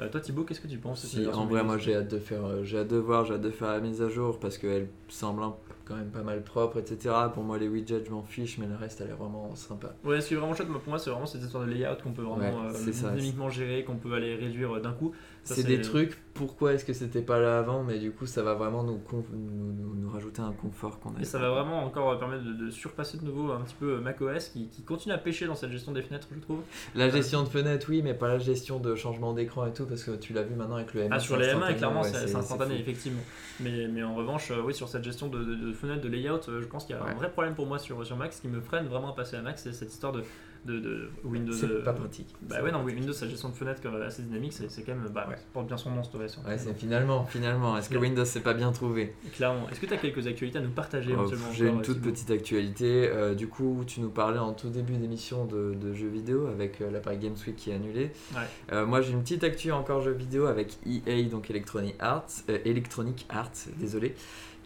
Euh, 0.00 0.08
toi 0.08 0.20
Thibaut, 0.20 0.42
qu'est-ce 0.42 0.60
que 0.60 0.66
tu 0.66 0.78
penses 0.78 1.02
de 1.02 1.06
cette 1.06 1.20
Si, 1.22 1.28
en 1.28 1.46
vrai, 1.46 1.62
moi 1.62 1.78
j'ai 1.78 1.94
hâte 1.94 2.10
de 2.10 2.18
faire, 2.18 2.44
euh, 2.44 2.64
j'ai 2.64 2.78
hâte 2.78 2.88
de 2.88 2.96
voir, 2.96 3.24
j'ai 3.24 3.34
hâte 3.34 3.42
de 3.42 3.50
faire 3.50 3.68
la 3.68 3.78
mise 3.80 4.02
à 4.02 4.08
jour 4.08 4.40
parce 4.40 4.58
qu'elle 4.58 4.88
semble 5.08 5.42
un- 5.44 5.54
quand 5.84 5.96
même 5.96 6.10
pas 6.10 6.22
mal 6.22 6.42
propre, 6.42 6.78
etc. 6.78 7.14
Pour 7.32 7.42
moi, 7.42 7.58
les 7.58 7.68
widgets, 7.68 8.04
je 8.04 8.10
m'en 8.10 8.22
fiche, 8.22 8.58
mais 8.58 8.66
le 8.66 8.76
reste, 8.76 9.00
elle 9.00 9.10
est 9.10 9.14
vraiment 9.14 9.54
sympa. 9.54 9.94
Ouais, 10.04 10.20
ce 10.20 10.28
qui 10.28 10.34
est 10.34 10.36
vraiment 10.36 10.54
chouette, 10.54 10.68
pour 10.68 10.80
moi, 10.88 10.98
c'est 10.98 11.10
vraiment 11.10 11.26
cette 11.26 11.42
histoire 11.42 11.64
de 11.64 11.70
layout 11.70 11.96
qu'on 12.02 12.12
peut 12.12 12.22
vraiment 12.22 12.62
Ouais, 12.62 12.74
euh, 12.74 12.92
ça. 12.92 13.10
dynamiquement 13.10 13.50
gérer, 13.50 13.84
qu'on 13.84 13.96
peut 13.96 14.12
aller 14.14 14.34
réduire 14.34 14.76
euh, 14.76 14.80
d'un 14.80 14.92
coup. 14.92 15.12
C'est 15.42 15.62
des 15.64 15.82
trucs, 15.82 16.18
pourquoi 16.32 16.72
est-ce 16.72 16.86
que 16.86 16.94
c'était 16.94 17.20
pas 17.20 17.38
là 17.38 17.58
avant, 17.58 17.82
mais 17.84 17.98
du 17.98 18.12
coup, 18.12 18.24
ça 18.24 18.42
va 18.42 18.54
vraiment 18.54 18.82
nous, 18.82 18.98
nous, 19.34 20.08
rajouter 20.08 20.40
un 20.40 20.52
confort 20.52 21.00
qu'on 21.00 21.10
a. 21.16 21.20
Et 21.20 21.24
ça 21.24 21.38
va 21.38 21.50
vraiment 21.50 21.84
encore 21.84 22.10
euh, 22.12 22.16
permettre 22.16 22.44
de, 22.44 22.52
de 22.52 22.70
surpasser 22.70 23.18
de 23.18 23.24
nouveau 23.24 23.52
un 23.52 23.60
petit 23.60 23.74
peu 23.74 24.00
macOS 24.00 24.48
qui, 24.48 24.68
qui 24.68 24.82
continue 24.82 25.14
à 25.14 25.18
pêcher 25.18 25.46
dans 25.46 25.54
cette 25.54 25.70
gestion 25.70 25.92
des 25.92 26.00
fenêtres, 26.02 26.28
je 26.34 26.40
trouve. 26.40 26.60
La 26.94 27.10
gestion 27.10 27.42
de 27.42 27.48
fenêtre, 27.48 27.86
oui, 27.90 28.00
mais 28.02 28.14
pas 28.14 28.28
la 28.28 28.38
gestion 28.38 28.78
de 28.78 28.94
changement 28.94 29.34
d'écran 29.34 29.66
et 29.66 29.72
tout, 29.72 29.84
parce 29.84 30.02
que 30.02 30.12
tu 30.12 30.32
l'as 30.32 30.44
vu 30.44 30.54
maintenant 30.54 30.76
avec 30.76 30.94
le 30.94 31.02
M1. 31.02 31.08
Ah, 31.10 31.18
sur 31.18 31.36
les 31.36 31.46
M1, 31.48 31.50
instantané, 31.50 31.76
clairement, 31.76 32.02
ouais, 32.02 32.08
c'est 32.12 32.34
instantané, 32.34 32.80
effectivement. 32.80 33.22
Mais, 33.60 33.86
mais 33.88 34.02
en 34.02 34.14
revanche, 34.14 34.50
oui, 34.64 34.72
sur 34.72 34.88
cette 34.88 35.04
gestion 35.04 35.28
de, 35.28 35.44
de, 35.44 35.54
de 35.54 35.72
fenêtre, 35.74 36.00
de 36.02 36.08
layout, 36.08 36.48
euh, 36.48 36.60
je 36.62 36.66
pense 36.66 36.84
qu'il 36.86 36.94
y 36.96 36.98
a 36.98 37.02
un 37.04 37.14
vrai 37.14 37.30
problème 37.30 37.54
pour 37.54 37.66
moi 37.66 37.78
sur, 37.78 38.04
sur 38.06 38.16
Mac. 38.16 38.32
Ce 38.32 38.40
qui 38.40 38.48
me 38.48 38.60
freine 38.60 38.86
vraiment 38.86 39.10
à 39.12 39.14
passer 39.14 39.36
à 39.36 39.42
Mac, 39.42 39.58
c'est 39.58 39.72
cette 39.72 39.92
histoire 39.92 40.12
de, 40.12 40.22
de, 40.64 40.78
de 40.80 41.10
Windows. 41.24 41.52
euh, 41.52 41.56
C'est 41.78 41.84
pas 41.84 41.92
pratique. 41.92 42.34
Bah 42.42 42.62
ouais, 42.62 42.72
non, 42.72 42.80
pratique. 42.80 42.98
Windows, 43.00 43.12
sa 43.12 43.28
gestion 43.28 43.50
de 43.50 43.54
fenêtre 43.54 43.82
comme 43.82 44.00
assez 44.00 44.22
dynamique, 44.22 44.52
c'est 44.54 44.82
quand 44.82 44.94
même. 44.94 45.06
Bah, 45.12 45.26
Ouais. 45.28 45.36
ça 45.36 45.42
porte 45.52 45.66
bien 45.66 45.76
son 45.76 45.90
nom, 45.90 46.02
cette 46.02 46.14
version. 46.16 46.40
Ouais, 46.46 46.56
c'est 46.56 46.72
finalement, 46.74 47.24
finalement. 47.26 47.76
Est-ce 47.76 47.90
que. 47.90 47.98
Windows 47.98 48.24
s'est 48.24 48.40
pas 48.40 48.54
bien 48.54 48.72
trouvé? 48.72 49.14
Clairement. 49.34 49.68
Est-ce 49.70 49.78
que 49.80 49.86
tu 49.86 49.92
as 49.94 49.98
quelques 49.98 50.26
actualités 50.26 50.58
à 50.58 50.62
nous 50.62 50.70
partager 50.70 51.14
Oh, 51.18 51.30
J'ai 51.52 51.68
une 51.68 51.82
toute 51.82 52.00
petite 52.00 52.30
actualité. 52.30 53.08
Euh, 53.10 53.34
du 53.34 53.48
coup, 53.48 53.84
tu 53.86 54.00
nous 54.00 54.10
parlais 54.10 54.38
en 54.38 54.52
tout 54.54 54.68
début 54.70 54.94
d'émission 54.94 55.44
de, 55.44 55.74
de 55.74 55.92
jeux 55.94 56.08
vidéo 56.08 56.46
avec 56.46 56.80
euh, 56.80 56.90
l'appareil 56.90 57.18
Games 57.18 57.36
Week 57.46 57.56
qui 57.56 57.70
est 57.70 57.74
annulé. 57.74 58.12
Ouais. 58.34 58.40
Euh, 58.72 58.86
moi, 58.86 59.00
j'ai 59.02 59.12
une 59.12 59.22
petite 59.22 59.44
actu 59.44 59.70
encore 59.72 60.00
jeux 60.00 60.12
vidéo 60.12 60.46
avec 60.46 60.78
EA, 60.86 61.22
donc 61.30 61.50
Electronic 61.50 61.94
Arts, 61.98 62.26
euh, 62.48 62.58
Electronic 62.64 63.26
Arts, 63.28 63.50
désolé, 63.78 64.14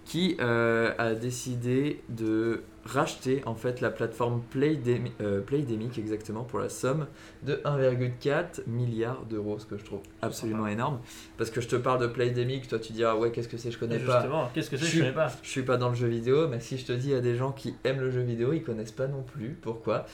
qui 0.08 0.36
euh, 0.40 0.92
a 0.96 1.14
décidé 1.14 2.00
de 2.08 2.62
racheter 2.86 3.42
en 3.44 3.54
fait 3.54 3.82
la 3.82 3.90
plateforme 3.90 4.40
euh, 4.56 5.40
Playdemic 5.42 5.98
exactement 5.98 6.44
pour 6.44 6.58
la 6.60 6.70
somme 6.70 7.06
de 7.42 7.56
1,4 7.66 8.62
milliard 8.66 9.26
d'euros, 9.28 9.58
ce 9.58 9.66
que 9.66 9.76
je 9.76 9.84
trouve 9.84 10.00
absolument 10.22 10.66
énorme. 10.66 10.98
Parce 11.36 11.50
que 11.50 11.60
je 11.60 11.68
te 11.68 11.76
parle 11.76 12.00
de 12.00 12.06
Playdemic, 12.06 12.66
toi 12.68 12.78
tu 12.78 12.94
dis 12.94 13.04
ah 13.04 13.16
ouais 13.18 13.30
qu'est-ce 13.32 13.48
que 13.48 13.58
c'est, 13.58 13.70
je 13.70 13.78
connais 13.78 13.96
Et 13.96 13.98
pas. 13.98 14.20
Justement, 14.22 14.50
qu'est-ce 14.54 14.70
que 14.70 14.78
c'est 14.78 14.84
Je 14.86 14.86
Je 14.86 14.90
suis- 14.92 15.00
connais 15.00 15.12
pas. 15.12 15.30
Je 15.42 15.48
suis 15.50 15.62
pas 15.62 15.76
dans 15.76 15.90
le 15.90 15.94
jeu 15.94 16.08
vidéo, 16.08 16.48
mais 16.48 16.60
si 16.60 16.78
je 16.78 16.86
te 16.86 16.92
dis 16.92 17.12
à 17.12 17.20
des 17.20 17.36
gens 17.36 17.52
qui 17.52 17.74
aiment 17.84 18.00
le 18.00 18.10
jeu 18.10 18.22
vidéo, 18.22 18.54
ils 18.54 18.62
connaissent 18.62 18.92
pas 18.92 19.08
non 19.08 19.22
plus. 19.22 19.58
Pourquoi? 19.60 20.06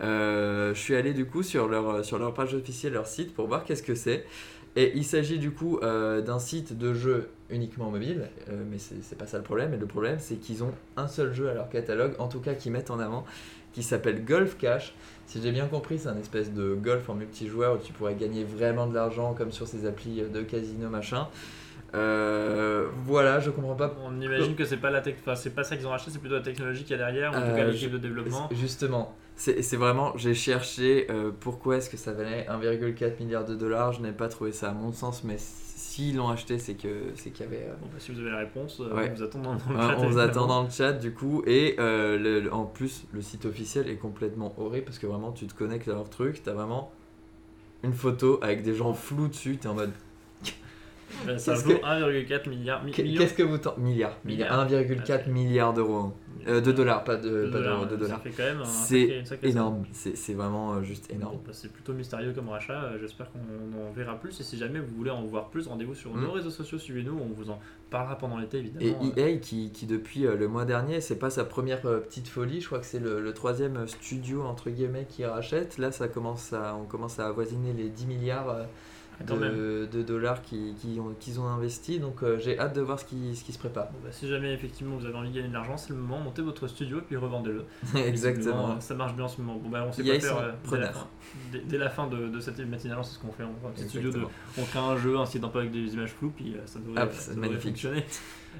Euh, 0.00 0.72
Je 0.72 0.78
suis 0.80 0.94
allé 0.94 1.12
du 1.12 1.26
coup 1.26 1.42
sur 1.42 1.66
leur, 1.66 2.04
sur 2.04 2.20
leur 2.20 2.32
page 2.34 2.54
officielle, 2.54 2.92
leur 2.92 3.08
site, 3.08 3.34
pour 3.34 3.48
voir 3.48 3.64
qu'est-ce 3.64 3.82
que 3.82 3.96
c'est. 3.96 4.24
Et 4.76 4.92
il 4.94 5.04
s'agit 5.04 5.38
du 5.38 5.50
coup 5.50 5.78
euh, 5.82 6.20
d'un 6.20 6.38
site 6.38 6.78
de 6.78 6.94
jeux 6.94 7.28
uniquement 7.50 7.90
mobile, 7.90 8.28
euh, 8.48 8.62
mais 8.70 8.78
c'est 8.78 9.18
pas 9.18 9.26
ça 9.26 9.36
le 9.38 9.42
problème. 9.42 9.74
Et 9.74 9.76
le 9.76 9.86
problème, 9.86 10.18
c'est 10.20 10.36
qu'ils 10.36 10.62
ont 10.62 10.72
un 10.96 11.08
seul 11.08 11.32
jeu 11.32 11.48
à 11.50 11.54
leur 11.54 11.68
catalogue, 11.68 12.14
en 12.18 12.28
tout 12.28 12.38
cas 12.40 12.54
qu'ils 12.54 12.70
mettent 12.70 12.90
en 12.92 13.00
avant, 13.00 13.24
qui 13.72 13.82
s'appelle 13.82 14.24
Golf 14.24 14.56
Cash. 14.58 14.94
Si 15.26 15.42
j'ai 15.42 15.50
bien 15.52 15.66
compris, 15.66 15.98
c'est 15.98 16.08
un 16.08 16.16
espèce 16.18 16.52
de 16.52 16.74
golf 16.74 17.08
en 17.10 17.14
multijoueur 17.14 17.74
où 17.74 17.78
tu 17.78 17.92
pourrais 17.92 18.14
gagner 18.14 18.44
vraiment 18.44 18.86
de 18.86 18.94
l'argent, 18.94 19.34
comme 19.34 19.50
sur 19.50 19.66
ces 19.66 19.86
applis 19.86 20.22
de 20.22 20.42
casino 20.42 20.88
machin. 20.88 21.26
Euh, 21.94 22.86
voilà, 23.04 23.40
je 23.40 23.50
comprends 23.50 23.74
pas 23.74 23.92
On 24.04 24.20
imagine 24.20 24.54
que 24.54 24.64
c'est 24.64 24.76
pas 24.76 24.90
la 24.90 25.00
tech, 25.00 25.16
enfin 25.20 25.34
c'est 25.34 25.50
pas 25.50 25.64
ça 25.64 25.76
qu'ils 25.76 25.86
ont 25.86 25.90
racheté, 25.90 26.10
c'est 26.12 26.20
plutôt 26.20 26.36
la 26.36 26.40
technologie 26.40 26.82
qu'il 26.84 26.92
y 26.92 26.94
a 26.94 26.98
derrière, 26.98 27.30
en 27.30 27.34
tout 27.34 27.38
Euh, 27.40 27.56
cas 27.56 27.64
l'équipe 27.64 27.88
je- 27.88 27.94
de 27.94 27.98
développement. 27.98 28.48
Justement, 28.52 29.16
c'est 29.42 29.76
vraiment, 29.76 30.12
j'ai 30.16 30.34
cherché 30.34 31.06
euh, 31.10 31.30
pourquoi 31.38 31.78
est-ce 31.78 31.88
que 31.88 31.96
ça 31.96 32.12
valait 32.12 32.46
1,4 32.48 33.18
milliard 33.20 33.44
de 33.46 33.54
dollars. 33.54 33.92
Je 33.94 34.02
n'ai 34.02 34.12
pas 34.12 34.28
trouvé 34.28 34.52
ça 34.52 34.68
à 34.70 34.72
mon 34.74 34.92
sens, 34.92 35.24
mais 35.24 35.36
s'ils 35.38 36.16
l'ont 36.16 36.28
acheté, 36.28 36.58
c'est 36.58 36.74
que 36.74 36.88
c'est 37.14 37.30
qu'il 37.30 37.46
y 37.46 37.48
avait. 37.48 37.64
euh, 37.68 37.74
Bon, 37.80 37.86
bah, 37.90 37.96
si 37.98 38.12
vous 38.12 38.20
avez 38.20 38.30
la 38.30 38.38
réponse, 38.40 38.80
euh, 38.80 38.94
Ouais. 38.94 39.08
on 39.10 39.14
vous 39.14 39.22
attend 39.22 39.38
dans, 39.40 39.52
le 39.54 39.58
chat. 39.58 39.96
on 39.98 40.06
vous 40.08 40.18
attend 40.18 40.46
dans 40.46 40.62
le 40.64 40.68
chat 40.70 40.92
du 40.92 41.12
coup 41.14 41.42
et 41.46 41.74
le- 41.78 42.40
le- 42.42 42.52
en 42.52 42.64
plus 42.66 43.06
le 43.12 43.22
site 43.22 43.46
officiel 43.46 43.88
est 43.88 43.96
complètement 43.96 44.54
horrible 44.58 44.84
parce 44.84 44.98
que 44.98 45.06
vraiment 45.06 45.32
tu 45.32 45.46
te 45.46 45.54
connectes 45.54 45.88
à 45.88 45.92
leur 45.92 46.10
truc, 46.10 46.42
t'as 46.42 46.52
vraiment 46.52 46.92
une 47.82 47.94
photo 47.94 48.38
avec 48.42 48.62
des 48.62 48.74
gens 48.74 48.92
flous 48.92 49.28
dessus, 49.28 49.56
t'es 49.56 49.68
en 49.68 49.74
mode 49.74 49.92
Ça 51.38 51.54
vaut 51.54 51.70
que- 51.74 51.82
1,4 51.82 52.46
milliard. 52.48 52.84
mi- 52.84 52.92
qu'est-ce 52.92 53.34
que 53.34 53.42
vous 53.42 53.56
t'en... 53.58 53.74
milliards, 53.78 54.16
Milliards. 54.24 54.66
1,4 54.68 55.28
milliards 55.30 55.72
d'euros, 55.72 56.12
Euh, 56.46 56.60
de 56.60 56.72
dollars, 56.72 57.04
pas 57.04 57.16
de, 57.16 57.28
de 57.46 57.50
pas 57.50 57.58
d'euros, 57.60 57.84
dollars, 57.84 57.98
de 57.98 58.06
Ça 58.06 58.18
fait 58.18 58.30
quand 58.30 58.42
même 58.42 58.60
un 58.60 58.64
C'est. 58.64 59.22
Énorme, 59.42 59.84
c'est 59.92 60.16
c'est 60.16 60.34
vraiment 60.34 60.74
euh, 60.74 60.82
juste 60.82 61.10
énorme. 61.12 61.34
Bon, 61.36 61.42
bah, 61.46 61.52
c'est 61.52 61.72
plutôt 61.72 61.92
mystérieux 61.92 62.32
comme 62.32 62.48
rachat, 62.48 62.84
euh, 62.84 62.98
j'espère 63.00 63.28
qu'on 63.30 63.38
en 63.88 63.92
verra 63.92 64.18
plus. 64.18 64.38
Et 64.40 64.42
si 64.42 64.56
jamais 64.58 64.80
vous 64.80 64.94
voulez 64.96 65.10
en 65.10 65.22
voir 65.24 65.48
plus, 65.50 65.66
rendez-vous 65.66 65.94
sur 65.94 66.14
Mm. 66.14 66.22
nos 66.22 66.32
réseaux 66.32 66.50
sociaux, 66.50 66.78
suivez-nous, 66.78 67.18
on 67.18 67.32
vous 67.34 67.50
en 67.50 67.58
parlera 67.90 68.16
pendant 68.18 68.38
l'été 68.38 68.58
Et 68.58 68.60
évidemment. 68.60 69.12
euh. 69.16 69.20
EA 69.34 69.36
qui, 69.38 69.70
qui 69.72 69.86
depuis 69.86 70.20
le 70.22 70.48
mois 70.48 70.64
dernier, 70.64 71.00
c'est 71.00 71.18
pas 71.18 71.30
sa 71.30 71.44
première 71.44 71.80
petite 71.80 72.28
folie, 72.28 72.60
je 72.60 72.66
crois 72.66 72.78
que 72.78 72.86
c'est 72.86 73.00
le, 73.00 73.20
le 73.20 73.32
troisième 73.34 73.86
studio 73.86 74.42
entre 74.42 74.70
guillemets 74.70 75.06
qui 75.08 75.24
rachète. 75.24 75.78
Là, 75.78 75.92
ça 75.92 76.08
commence 76.08 76.52
à, 76.52 76.74
on 76.76 76.84
commence 76.86 77.18
à 77.18 77.26
avoisiner 77.26 77.72
les 77.72 77.88
10 77.88 78.06
milliards. 78.06 78.66
De, 79.26 79.88
de 79.92 80.02
dollars 80.02 80.42
qu'ils 80.42 80.74
qui 80.74 80.98
ont, 81.00 81.14
ont 81.42 81.46
investi. 81.48 81.98
Donc 81.98 82.22
euh, 82.22 82.38
j'ai 82.38 82.58
hâte 82.58 82.74
de 82.74 82.80
voir 82.80 82.98
ce 82.98 83.04
qui, 83.04 83.34
ce 83.36 83.44
qui 83.44 83.52
se 83.52 83.58
prépare. 83.58 83.86
Bon, 83.90 83.98
bah, 84.02 84.10
si 84.12 84.28
jamais 84.28 84.52
effectivement 84.54 84.96
vous 84.96 85.06
avez 85.06 85.14
envie 85.16 85.30
de 85.30 85.34
gagner 85.34 85.48
de 85.48 85.52
l'argent, 85.52 85.76
c'est 85.76 85.90
le 85.90 85.96
moment, 85.96 86.18
montez 86.20 86.42
votre 86.42 86.66
studio 86.68 86.98
et 86.98 87.02
puis 87.02 87.16
revendez-le. 87.16 87.64
Exactement. 88.00 88.72
Euh, 88.72 88.80
Ça 88.80 88.94
marche 88.94 89.14
bien 89.14 89.24
en 89.24 89.28
ce 89.28 89.40
moment. 89.40 89.58
Bon, 89.58 89.68
bah, 89.68 89.84
on 89.86 89.92
sait 89.92 90.02
pas 90.02 90.20
faire 90.20 90.38
euh, 90.38 90.52
dès, 90.70 90.78
la 90.78 90.92
fin, 90.92 91.06
dès, 91.52 91.58
dès 91.60 91.78
la 91.78 91.90
fin 91.90 92.06
de, 92.06 92.28
de 92.28 92.40
cette 92.40 92.58
matinale, 92.60 92.98
c'est 93.04 93.14
ce 93.14 93.18
qu'on 93.18 93.32
fait. 93.32 93.44
On 93.44 93.68
un 93.68 93.70
petit 93.72 93.88
studio 93.88 94.10
de, 94.10 94.22
on 94.58 94.64
crée 94.64 94.78
un 94.78 94.96
jeu, 94.96 95.16
un 95.18 95.26
site 95.26 95.44
un 95.44 95.48
peu 95.48 95.60
avec 95.60 95.70
des 95.70 95.94
images 95.94 96.12
floues, 96.12 96.32
puis 96.34 96.54
euh, 96.54 96.60
ça 96.66 96.78
devrait, 96.78 97.02
Ah, 97.02 97.08
ça 97.12 97.34
devrait 97.34 97.58
fonctionner. 97.58 98.04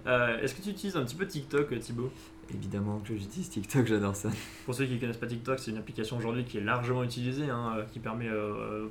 Euh, 0.07 0.39
Est-ce 0.41 0.55
que 0.55 0.63
tu 0.63 0.71
utilises 0.71 0.97
un 0.97 1.05
petit 1.05 1.17
peu 1.17 1.27
TikTok, 1.27 1.77
Thibaut? 1.81 2.13
Évidemment 2.55 2.99
que 2.99 3.17
j'utilise 3.17 3.49
TikTok, 3.49 3.87
j'adore 3.87 4.17
ça. 4.17 4.31
Pour 4.65 4.75
ceux 4.75 4.87
qui 4.87 4.95
ne 4.95 5.01
connaissent 5.01 5.17
pas 5.17 5.27
TikTok, 5.27 5.59
c'est 5.59 5.71
une 5.71 5.79
application 5.79 6.17
aujourd'hui 6.17 6.45
qui 6.45 6.59
est 6.59 6.63
largement 6.63 7.05
utilisée, 7.05 7.49
hein, 7.49 7.75
euh, 7.77 7.85
qui 7.85 8.01
permet 8.01 8.29
euh, 8.29 8.89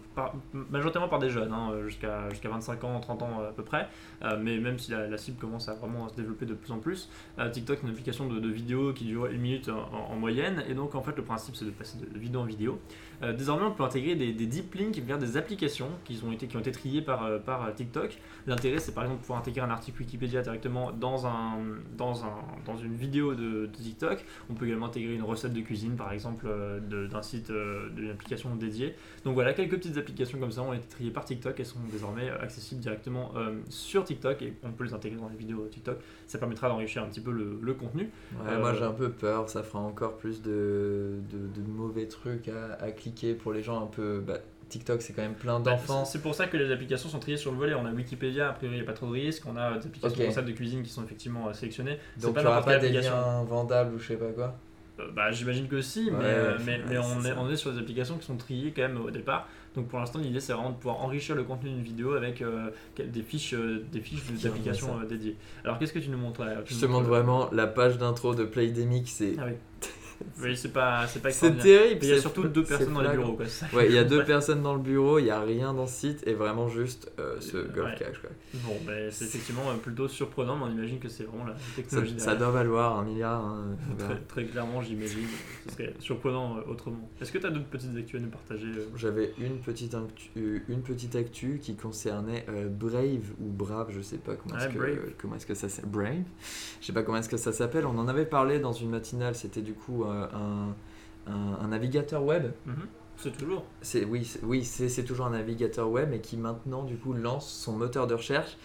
majoritairement 0.54 1.10
par 1.10 1.19
des 1.19 1.30
jeunes, 1.30 1.52
hein, 1.52 1.74
jusqu'à 1.86 2.30
jusqu'à 2.30 2.50
25 2.50 2.84
ans, 2.84 3.00
30 3.00 3.22
ans 3.24 3.41
euh, 3.41 3.50
à 3.50 3.52
peu 3.52 3.63
près. 3.63 3.88
Euh, 4.24 4.38
mais 4.41 4.58
même 4.58 4.80
si 4.80 4.91
la, 4.91 5.17
cible 5.17 5.38
commence 5.38 5.69
à 5.69 5.74
vraiment 5.74 6.08
se 6.10 6.15
développer 6.15 6.45
de 6.45 6.54
plus 6.54 6.72
en 6.72 6.80
plus, 6.80 7.10
euh, 7.38 7.50
TikTok 7.50 7.80
est 7.80 7.84
une 7.84 7.89
application 7.89 8.28
de, 8.28 8.50
vidéos 8.50 8.93
qui 8.93 9.06
dure 9.06 9.28
une 9.28 9.41
minute 9.41 9.69
en, 9.69 10.12
en 10.12 10.15
moyenne. 10.15 10.63
Et 10.67 10.74
donc 10.74 10.95
en 10.95 11.02
fait 11.02 11.15
le 11.15 11.24
principe 11.24 11.56
c'est 11.56 11.65
de 11.65 11.72
passer 11.72 11.98
de 12.00 12.19
vidéo 12.19 12.41
en 12.41 12.45
vidéo. 12.45 12.80
Euh, 13.21 13.34
désormais 13.34 13.65
on 13.65 13.71
peut 13.71 13.84
intégrer 13.84 14.15
des, 14.15 14.32
des 14.32 14.45
deep 14.45 14.73
links 14.75 14.97
vers 14.99 15.17
des 15.17 15.36
applications 15.36 15.89
qui 16.05 16.19
ont 16.25 16.32
été, 16.32 16.47
qui 16.47 16.55
ont 16.55 16.62
été 16.62 16.71
triées 16.71 17.01
par, 17.01 17.25
euh, 17.25 17.38
par 17.39 17.65
euh, 17.65 17.71
TikTok. 17.71 18.17
L'intérêt 18.47 18.79
c'est 18.79 18.93
par 18.93 19.03
exemple 19.03 19.21
pouvoir 19.21 19.39
intégrer 19.39 19.62
un 19.62 19.69
article 19.69 19.99
Wikipédia 20.01 20.41
directement 20.41 20.91
dans, 20.91 21.27
un, 21.27 21.58
dans, 21.97 22.23
un, 22.23 22.34
dans 22.65 22.77
une 22.77 22.95
vidéo 22.95 23.36
de, 23.36 23.65
de 23.65 23.67
TikTok. 23.67 24.23
On 24.49 24.53
peut 24.53 24.65
également 24.67 24.86
intégrer 24.86 25.13
une 25.15 25.23
recette 25.23 25.53
de 25.53 25.62
cuisine, 25.62 25.95
par 25.95 26.12
exemple, 26.13 26.47
d'un 26.89 27.21
site, 27.21 27.51
d'une 27.51 28.10
application 28.12 28.55
dédiée. 28.55 28.95
Donc 29.25 29.34
voilà, 29.34 29.53
quelques 29.53 29.75
petites 29.75 29.97
applications 29.97 30.39
comme 30.39 30.51
ça 30.51 30.62
ont 30.62 30.73
été 30.73 30.88
triées 30.88 31.12
par 31.12 31.25
TikTok 31.25 31.60
et 31.60 31.63
sont 31.63 31.79
désormais 31.91 32.29
accessibles 32.29 32.82
directement 32.82 33.34
sur 33.69 34.03
TikTok 34.03 34.41
et 34.41 34.53
on 34.63 34.71
peut 34.71 34.86
les 34.86 34.93
intégrer 34.93 35.19
dans 35.19 35.29
les 35.29 35.36
vidéos 35.36 35.67
TikTok. 35.67 35.99
Ça 36.27 36.38
permettra 36.38 36.69
d'enrichir 36.69 37.03
un 37.03 37.08
petit 37.08 37.21
peu 37.21 37.32
le, 37.32 37.60
le 37.62 37.73
contenu. 37.73 38.10
Ouais, 38.45 38.58
Moi 38.58 38.73
j'ai 38.73 38.84
un 38.84 38.91
peu 38.91 39.10
peur, 39.10 39.49
ça 39.49 39.63
fera 39.63 39.79
encore 39.79 40.17
plus 40.17 40.41
de, 40.41 41.15
de, 41.32 41.62
de 41.62 41.67
mauvais 41.67 42.08
trucs 42.08 42.47
à, 42.47 42.73
à 42.82 42.91
cliquer 42.91 43.09
pour 43.41 43.54
les 43.54 43.62
gens 43.62 43.84
un 43.84 43.88
peu. 43.88 44.24
Bah, 44.26 44.38
TikTok 44.69 45.02
c'est 45.02 45.13
quand 45.13 45.24
même 45.24 45.34
plein 45.34 45.60
d'enfants. 45.60 46.06
C'est 46.06 46.22
pour 46.22 46.36
ça 46.36 46.45
que 46.45 46.56
les 46.56 46.72
applications 46.72 47.10
sont 47.10 47.17
triées 47.19 47.38
sur 47.38 47.52
le 47.52 47.58
volet. 47.58 47.74
On 47.74 47.86
a 47.88 47.91
Wikipédia, 47.91 48.50
a 48.50 48.54
priori 48.54 48.76
il 48.76 48.80
n'y 48.82 48.84
a 48.84 48.86
pas 48.86 48.93
trop 48.93 49.08
de 49.08 49.13
risques. 49.13 49.43
On 49.48 49.58
a 49.58 49.78
des 49.80 49.88
applications 49.88 50.41
de 50.43 50.52
cuisine 50.52 50.84
qui 50.84 50.89
sont 50.91 51.04
effectivement 51.04 51.48
euh, 51.48 51.54
sélectionnées. 51.54 51.98
Donc 52.22 52.36
pas 52.36 52.41
tu 52.41 52.48
auras 52.48 52.58
n'importe 52.58 52.76
pas 52.76 52.80
des 52.80 52.89
liens 52.91 53.43
vendables 53.43 53.95
ou 53.95 54.00
je 54.00 54.08
sais 54.10 54.17
pas 54.17 54.32
quoi? 54.32 54.56
Euh, 55.00 55.08
Bah, 55.15 55.32
j'imagine 55.32 55.67
que 55.67 55.82
si, 55.82 56.12
mais, 56.12 56.17
Ouais, 56.17 56.24
euh, 56.26 56.58
ouais, 56.58 56.63
mais, 56.65 56.78
ouais, 56.78 56.84
mais 56.88 56.98
on, 57.00 57.19
est, 57.22 57.30
ça. 57.30 57.36
on 57.39 57.50
est 57.50 57.56
sur 57.56 57.74
des 57.74 57.80
applications 57.80 58.17
qui 58.17 58.28
sont 58.28 58.38
triées 58.38 58.72
quand 58.76 58.84
même 58.84 59.02
au 59.02 59.10
départ. 59.10 59.48
Donc 59.76 59.88
pour 59.88 60.00
l'instant, 60.00 60.19
l'idée 60.19 60.39
c'est 60.39 60.54
vraiment 60.54 60.72
de 60.72 60.76
pouvoir 60.76 61.02
enrichir 61.02 61.36
le 61.36 61.43
contenu 61.43 61.69
d'une 61.69 61.84
vidéo 61.84 62.13
avec 62.13 62.41
euh, 62.41 62.69
des 62.98 63.22
fiches, 63.22 63.54
euh, 63.54 63.84
des 63.91 64.02
fiches 64.02 64.24
d'applications 64.43 65.00
dédiées. 65.08 65.36
Alors 65.63 65.80
qu'est-ce 65.80 65.93
que 65.93 66.00
tu 66.00 66.10
nous 66.10 66.17
montres 66.17 66.43
là 66.43 66.58
Tu 66.65 66.74
Je 66.74 66.80
te 66.80 66.86
euh, 66.86 67.00
vraiment 67.02 67.50
la 67.52 67.67
page 67.67 67.98
d'intro 67.98 68.36
de 68.36 68.45
Playdemic, 68.45 69.08
c'est 69.08 69.36
Ah 69.39 69.45
oui. 69.48 69.54
Oui, 70.41 70.55
c'est 70.55 70.71
pas, 70.73 71.05
c'est 71.08 71.21
pas 71.21 71.32
c'est 71.32 71.58
terrible. 71.58 71.99
Il 72.03 72.10
y 72.10 72.13
a 72.13 72.19
surtout 72.21 72.43
deux 72.43 72.63
personnes 72.63 72.93
dans 72.93 72.99
flagrant. 73.01 73.23
bureaux. 73.34 73.38
Quoi. 73.38 73.77
Ouais, 73.79 73.88
il 73.88 73.93
y 73.93 73.97
a 73.97 74.03
deux 74.05 74.23
personnes 74.23 74.62
dans 74.62 74.73
le 74.73 74.79
bureau, 74.79 75.19
il 75.19 75.25
y 75.25 75.29
a 75.32 75.41
rien 75.41 75.73
dans 75.73 75.86
ce 75.88 75.99
site 75.99 76.27
et 76.27 76.34
vraiment 76.34 76.67
juste 76.69 77.12
euh, 77.19 77.39
ce 77.41 77.58
golf 77.58 77.89
Ouais. 77.89 77.95
cash 77.97 78.19
quoi. 78.19 78.29
Bon, 78.65 78.75
ben, 78.86 79.10
c'est 79.12 79.25
effectivement 79.25 79.69
euh, 79.69 79.73
plutôt 79.75 80.08
surprenant, 80.08 80.55
mais 80.58 80.65
on 80.65 80.71
imagine 80.71 80.99
que 80.99 81.10
c'est 81.10 81.23
vraiment 81.23 81.45
la 81.45 81.55
technologie 81.75 82.15
ça 82.19 82.36
doit 82.36 82.51
valoir 82.51 82.99
un 82.99 83.03
milliard. 83.03 83.43
hein. 83.43 83.75
Très, 83.99 84.15
très 84.27 84.45
clairement, 84.45 84.82
j'imagine. 84.82 85.25
Ce 85.67 85.73
serait 85.73 85.93
surprenant 85.99 86.58
euh, 86.58 86.62
autrement. 86.71 87.10
Est-ce 87.21 87.32
que 87.32 87.38
tu 87.38 87.45
as 87.45 87.49
d'autres 87.49 87.65
petites 87.67 87.95
actus 87.97 88.19
à 88.19 88.23
nous 88.23 88.29
partager 88.29 88.67
euh 88.67 88.86
J'avais 88.95 89.34
une 89.39 89.58
petite 89.60 89.93
actu, 89.93 90.29
euh, 90.38 90.60
une 90.69 90.82
petite 90.82 91.15
actu 91.15 91.60
qui 91.62 91.75
concernait 91.75 92.45
euh, 92.49 92.67
Brave 92.69 93.32
ou 93.41 93.49
Brave, 93.51 93.88
je 93.91 94.01
sais 94.01 94.17
pas 94.17 94.36
comment 94.36 94.55
Ouais, 94.55 94.65
est-ce 94.65 94.73
que 94.73 95.12
comment 95.21 95.36
est-ce 95.36 95.45
que 95.45 95.53
ça 95.55 95.69
s'appelle 95.69 95.91
Brave. 95.91 96.23
Je 96.82 96.86
sais 96.86 96.93
pas 96.93 97.03
comment 97.03 97.17
est-ce 97.17 97.29
que 97.29 97.38
ça 97.38 97.51
s'appelle. 97.51 97.86
On 97.86 97.97
en 97.97 98.08
avait 98.08 98.25
parlé 98.25 98.60
dans 98.60 98.73
une 98.73 98.89
matinale. 98.89 99.36
C'était 99.36 99.62
du 99.62 99.73
coup 99.73 100.03
euh, 100.03 100.09
un, 100.12 100.76
un, 101.28 101.54
un 101.62 101.67
navigateur 101.67 102.24
web. 102.24 102.52
Mhm. 102.65 102.74
C'est 103.17 103.38
toujours. 103.38 103.65
C'est 103.82 104.06
oui, 104.06 104.24
c'est- 104.24 104.39
oui, 104.43 104.63
c'est 104.63 105.04
toujours 105.04 105.26
un 105.26 105.32
navigateur 105.32 105.89
web 105.89 106.13
et 106.13 106.19
qui 106.19 106.38
maintenant 106.38 106.84
du 106.84 106.95
coup 106.95 107.12
lance 107.13 107.50
son 107.52 107.74
moteur 107.74 108.08
de 108.08 108.13
recherche. 108.13 108.58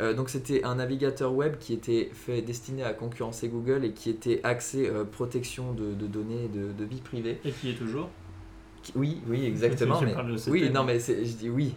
Euh, 0.00 0.14
donc 0.14 0.30
c'était 0.30 0.64
un 0.64 0.76
navigateur 0.76 1.32
web 1.32 1.58
qui 1.58 1.72
était 1.74 2.10
fait 2.12 2.42
destiné 2.42 2.82
à 2.82 2.92
concurrencer 2.92 3.48
Google 3.48 3.84
et 3.84 3.92
qui 3.92 4.10
était 4.10 4.40
axé 4.42 4.88
euh, 4.88 5.04
protection 5.04 5.72
de, 5.74 5.92
de 5.94 6.06
données 6.08 6.48
de, 6.48 6.72
de 6.72 6.84
vie 6.84 7.00
privée. 7.00 7.38
Et 7.44 7.52
qui 7.52 7.70
est 7.70 7.74
toujours. 7.74 8.08
Qui- 8.82 8.92
Oui, 8.96 9.20
oui, 9.28 9.44
exactement. 9.44 10.00
Mais, 10.04 10.14
oui, 10.48 10.70
non, 10.70 10.82
mais 10.84 10.98
c'est- 10.98 11.24
je 11.24 11.36
dis 11.36 11.50
oui. 11.50 11.74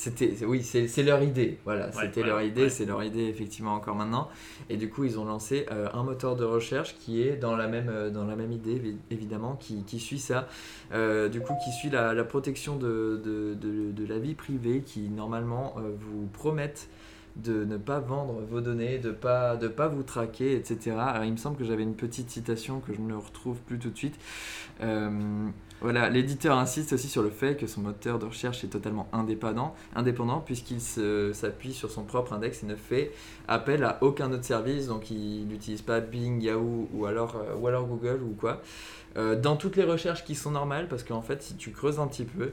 C'était, 0.00 0.34
oui, 0.46 0.62
c'est 0.62 1.02
leur 1.02 1.22
idée. 1.22 1.58
Voilà, 1.66 1.88
Ouais, 1.88 1.92
c'était 2.06 2.22
ouais, 2.22 2.26
leur 2.26 2.40
idée, 2.40 2.62
ouais. 2.62 2.68
c'est 2.70 2.86
leur 2.86 3.04
idée 3.04 3.24
effectivement 3.24 3.74
encore 3.74 3.94
maintenant. 3.96 4.28
Et 4.70 4.78
du 4.78 4.88
coup, 4.88 5.04
ils 5.04 5.18
ont 5.18 5.26
lancé 5.26 5.66
euh, 5.70 5.88
un 5.92 6.02
moteur 6.04 6.36
de 6.36 6.44
recherche 6.44 6.94
qui 6.98 7.20
est 7.20 7.36
dans 7.36 7.54
la 7.54 7.66
même, 7.68 7.90
euh, 7.90 8.08
dans 8.08 8.24
la 8.24 8.34
même 8.34 8.50
idée, 8.50 8.76
évi- 8.78 8.96
évidemment, 9.10 9.56
qui, 9.56 9.84
qui 9.84 9.98
suit 10.00 10.18
ça. 10.18 10.48
Euh, 10.92 11.28
du 11.28 11.40
coup, 11.42 11.52
qui 11.62 11.70
suit 11.72 11.90
la, 11.90 12.14
la 12.14 12.24
protection 12.24 12.76
de, 12.76 13.20
de, 13.22 13.52
de- 13.52 13.92
de 13.92 14.06
la 14.06 14.18
vie 14.18 14.34
privée, 14.34 14.80
qui 14.86 15.10
normalement 15.10 15.74
vous 15.76 16.26
promettent 16.32 16.88
de 17.36 17.64
ne 17.64 17.76
pas 17.76 18.00
vendre 18.00 18.40
vos 18.48 18.60
données, 18.60 18.98
de 18.98 19.10
pas 19.10 19.56
de 19.56 19.68
pas 19.68 19.88
vous 19.88 20.02
traquer, 20.02 20.56
etc. 20.56 20.96
Alors, 20.98 21.24
il 21.24 21.32
me 21.32 21.36
semble 21.36 21.56
que 21.56 21.64
j'avais 21.64 21.82
une 21.82 21.94
petite 21.94 22.30
citation 22.30 22.80
que 22.80 22.92
je 22.92 23.00
ne 23.00 23.14
retrouve 23.14 23.58
plus 23.60 23.78
tout 23.78 23.90
de 23.90 23.96
suite. 23.96 24.18
Euh, 24.82 25.48
voilà, 25.80 26.10
l'éditeur 26.10 26.58
insiste 26.58 26.92
aussi 26.92 27.08
sur 27.08 27.22
le 27.22 27.30
fait 27.30 27.56
que 27.56 27.66
son 27.66 27.80
moteur 27.80 28.18
de 28.18 28.26
recherche 28.26 28.64
est 28.64 28.68
totalement 28.68 29.08
indépendant, 29.12 29.74
indépendant 29.94 30.40
puisqu'il 30.40 30.80
s'appuie 30.80 31.72
sur 31.72 31.90
son 31.90 32.04
propre 32.04 32.34
index 32.34 32.62
et 32.62 32.66
ne 32.66 32.76
fait 32.76 33.12
appel 33.48 33.82
à 33.84 33.98
aucun 34.02 34.30
autre 34.30 34.44
service, 34.44 34.88
donc 34.88 35.10
il 35.10 35.46
n'utilise 35.46 35.80
pas 35.80 36.00
Bing, 36.00 36.42
Yahoo 36.42 36.88
ou 36.92 37.06
alors, 37.06 37.36
euh, 37.36 37.56
ou 37.56 37.66
alors 37.66 37.86
Google 37.86 38.20
ou 38.22 38.34
quoi. 38.34 38.60
Euh, 39.16 39.40
dans 39.40 39.56
toutes 39.56 39.76
les 39.76 39.84
recherches 39.84 40.24
qui 40.24 40.34
sont 40.34 40.52
normales, 40.52 40.86
parce 40.86 41.02
qu'en 41.02 41.22
fait, 41.22 41.42
si 41.42 41.56
tu 41.56 41.70
creuses 41.70 41.98
un 41.98 42.06
petit 42.06 42.24
peu, 42.24 42.52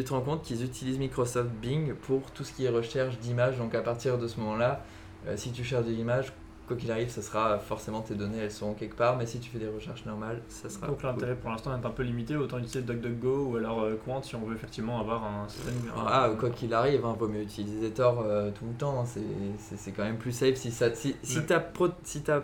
tu 0.00 0.04
te 0.04 0.12
rends 0.12 0.20
compte 0.20 0.42
qu'ils 0.42 0.62
utilisent 0.64 0.98
Microsoft 0.98 1.50
Bing 1.62 1.94
pour 1.94 2.22
tout 2.32 2.44
ce 2.44 2.52
qui 2.52 2.64
est 2.64 2.68
recherche 2.68 3.18
d'images. 3.18 3.56
Donc 3.58 3.74
à 3.74 3.80
partir 3.80 4.18
de 4.18 4.26
ce 4.28 4.38
moment-là, 4.40 4.84
euh, 5.26 5.36
si 5.36 5.52
tu 5.52 5.64
cherches 5.64 5.86
des 5.86 5.94
images, 5.94 6.32
quoi 6.68 6.76
qu'il 6.76 6.90
arrive, 6.90 7.08
ça 7.08 7.22
sera 7.22 7.58
forcément 7.58 8.00
tes 8.00 8.14
données, 8.14 8.38
elles 8.38 8.50
seront 8.50 8.74
quelque 8.74 8.96
part. 8.96 9.16
Mais 9.16 9.24
si 9.24 9.38
tu 9.38 9.48
fais 9.50 9.58
des 9.58 9.68
recherches 9.68 10.04
normales, 10.04 10.42
ça 10.48 10.68
sera. 10.68 10.86
Donc 10.88 11.02
l'intérêt 11.02 11.34
pour 11.36 11.50
l'instant 11.50 11.70
est 11.80 11.86
un 11.86 11.90
peu 11.90 12.02
limité, 12.02 12.36
autant 12.36 12.58
utiliser 12.58 12.82
DuckDuckGo 12.82 13.46
ou 13.52 13.56
alors 13.56 13.80
euh, 13.82 13.94
Quant 14.04 14.20
si 14.22 14.34
on 14.34 14.40
veut 14.44 14.54
effectivement 14.54 14.98
avoir 15.00 15.24
un 15.24 15.48
système. 15.48 15.74
Ah, 15.96 16.28
quoi 16.38 16.50
qu'il 16.50 16.74
arrive, 16.74 17.00
il 17.04 17.18
vaut 17.18 17.28
mieux 17.28 17.42
utiliser 17.42 17.90
Tor 17.90 18.20
euh, 18.24 18.50
tout 18.50 18.66
le 18.66 18.74
temps. 18.74 19.00
hein, 19.00 19.04
c'est- 19.06 19.20
C'est 19.58 19.76
c'est 19.78 19.92
quand 19.92 20.04
même 20.04 20.18
plus 20.18 20.32
safe 20.32 20.56
si, 20.56 20.70
ça, 20.72 20.92
si, 20.94 21.16
si, 21.22 21.38
Ouais. 21.38 21.46
ta, 21.46 21.60
pro- 21.60 21.88
si 22.02 22.22
ta 22.22 22.42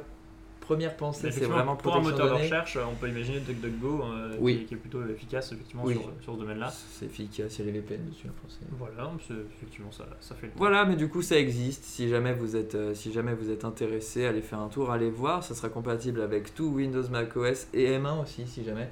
première 0.63 0.97
pensée, 0.97 1.31
c'est 1.31 1.45
vraiment 1.45 1.77
pour 1.77 1.95
un 1.95 2.01
moteur 2.01 2.29
de 2.29 2.43
recherche, 2.43 2.79
on 2.91 2.95
peut 2.95 3.09
imaginer 3.09 3.41
DuckDuckGo 3.41 4.03
euh, 4.05 4.37
Oui. 4.41 4.57
qui, 4.57 4.63
est, 4.63 4.67
qui 4.67 4.75
est 4.75 4.77
plutôt 4.79 5.05
efficace 5.07 5.53
effectivement 5.53 5.83
Oui. 5.85 5.95
sur, 5.95 6.03
sur 6.23 6.35
ce 6.35 6.39
domaine-là. 6.39 6.73
C'est 6.93 7.07
efficace, 7.07 7.59
il 7.59 7.67
y 7.67 7.69
a 7.69 7.73
les 7.73 7.81
VPN 7.81 8.09
dessus. 8.09 8.29
Voilà, 8.79 9.13
effectivement 9.59 9.93
ça, 9.93 10.07
ça 10.21 10.35
fait 10.35 10.47
le 10.47 10.53
Voilà, 10.57 10.85
mais 10.87 10.97
du 10.97 11.09
coup 11.09 11.21
ça 11.21 11.39
existe. 11.39 11.85
Si 11.85 12.09
jamais 12.09 12.33
vous 12.33 12.57
êtes, 12.57 12.75
euh, 12.75 12.95
si 12.95 13.13
jamais 13.13 13.35
vous 13.35 13.51
êtes 13.51 13.65
intéressé, 13.65 14.25
allez 14.25 14.41
faire 14.43 14.61
un 14.61 14.69
tour, 14.69 14.91
allez 14.91 15.11
voir. 15.11 15.43
Ça 15.43 15.55
sera 15.55 15.69
compatible 15.69 16.21
avec 16.23 16.55
tout 16.55 16.69
Windows, 16.69 17.07
macOS 17.11 17.69
et 17.75 17.91
M1 17.99 18.23
aussi, 18.23 18.47
si 18.47 18.65
jamais. 18.65 18.89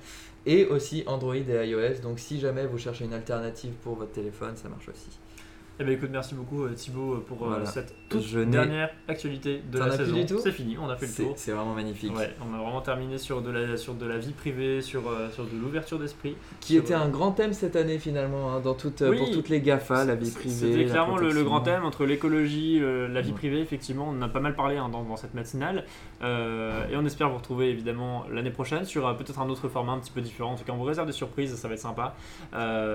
Et 0.47 0.67
aussi 0.67 1.05
Android 1.07 1.35
et 1.37 1.69
iOS. 1.69 2.01
Donc 2.03 2.19
si 2.19 2.41
jamais 2.41 2.67
vous 2.67 2.79
cherchez 2.79 3.05
une 3.05 3.13
alternative 3.15 3.73
pour 3.83 3.95
votre 3.95 4.13
téléphone, 4.13 4.57
ça 4.57 4.69
marche 4.69 4.89
aussi. 4.89 5.09
Eh 5.83 5.85
bien 5.85 5.95
écoute, 5.95 6.11
merci 6.13 6.35
beaucoup 6.35 6.65
euh, 6.65 6.75
Thibaut 6.75 7.15
euh, 7.15 7.25
pour 7.27 7.43
euh, 7.43 7.49
Voilà. 7.49 7.65
cette 7.65 7.95
toute 8.11 8.21
Je 8.21 8.41
dernière 8.41 8.91
actualité 9.09 9.63
de 9.73 9.79
la 9.79 9.91
saison. 9.91 10.15
C'est 10.39 10.53
fini, 10.53 10.77
on 10.77 10.91
a 10.91 10.97
fait 10.97 11.07
le 11.07 11.25
tour. 11.25 11.33
c'est 11.37 11.53
vraiment 11.53 11.73
magnifique. 11.73 12.15
Ouais, 12.15 12.35
on 12.47 12.55
a 12.55 12.59
vraiment 12.59 12.83
terminé 12.83 13.17
sur 13.17 13.41
de 13.41 13.51
la, 13.51 13.79
sur 13.79 13.95
de 13.95 14.05
la 14.05 14.19
vie 14.19 14.33
privée, 14.33 14.83
sur, 14.83 15.05
sur 15.33 15.45
de 15.45 15.57
l'ouverture 15.59 15.99
d'esprit. 15.99 16.37
Qui 16.61 16.75
Sur- 16.75 16.83
était 16.83 16.93
un 16.93 17.09
grand 17.09 17.33
thème 17.33 17.55
cette 17.55 17.77
année 17.77 17.99
finalement, 17.99 18.53
hein, 18.53 18.61
dans 18.61 18.75
toute, 18.75 19.03
Oui. 19.09 19.17
pour 19.17 19.31
toutes 19.31 19.49
les 19.49 19.63
GAFA, 19.63 20.05
la 20.05 20.17
vie 20.17 20.31
privée. 20.31 20.51
C'était 20.55 20.85
la 20.85 20.91
clairement 20.91 21.17
le, 21.17 21.43
grand 21.45 21.63
thème 21.63 21.85
entre 21.87 22.05
l'écologie, 22.05 22.79
la 22.81 23.21
vie 23.23 23.33
privée, 23.33 23.61
effectivement. 23.61 24.07
On 24.11 24.19
en 24.19 24.23
a 24.23 24.29
pas 24.29 24.41
mal 24.41 24.55
parlé 24.55 24.77
hein, 24.77 24.91
dans, 24.91 25.03
dans 25.03 25.17
cette 25.17 25.33
matinale. 25.33 25.87
Euh, 26.23 26.89
et 26.91 26.97
on 26.97 27.07
espère 27.07 27.31
vous 27.31 27.39
retrouver 27.39 27.71
évidemment 27.71 28.25
l'année 28.31 28.51
prochaine 28.51 28.85
sur 28.85 29.07
euh, 29.07 29.15
peut-être 29.15 29.41
un 29.41 29.49
autre 29.49 29.69
format 29.69 29.93
un 29.93 29.99
petit 29.99 30.11
peu 30.13 30.21
différent. 30.21 30.53
En 30.53 30.57
tout 30.57 30.65
cas, 30.65 30.73
on 30.75 30.77
vous 30.77 30.85
réserve 30.85 31.07
des 31.07 31.15
surprises, 31.15 31.55
ça 31.55 31.69
va 31.69 31.75
être 31.75 31.81
sympa. 31.81 32.15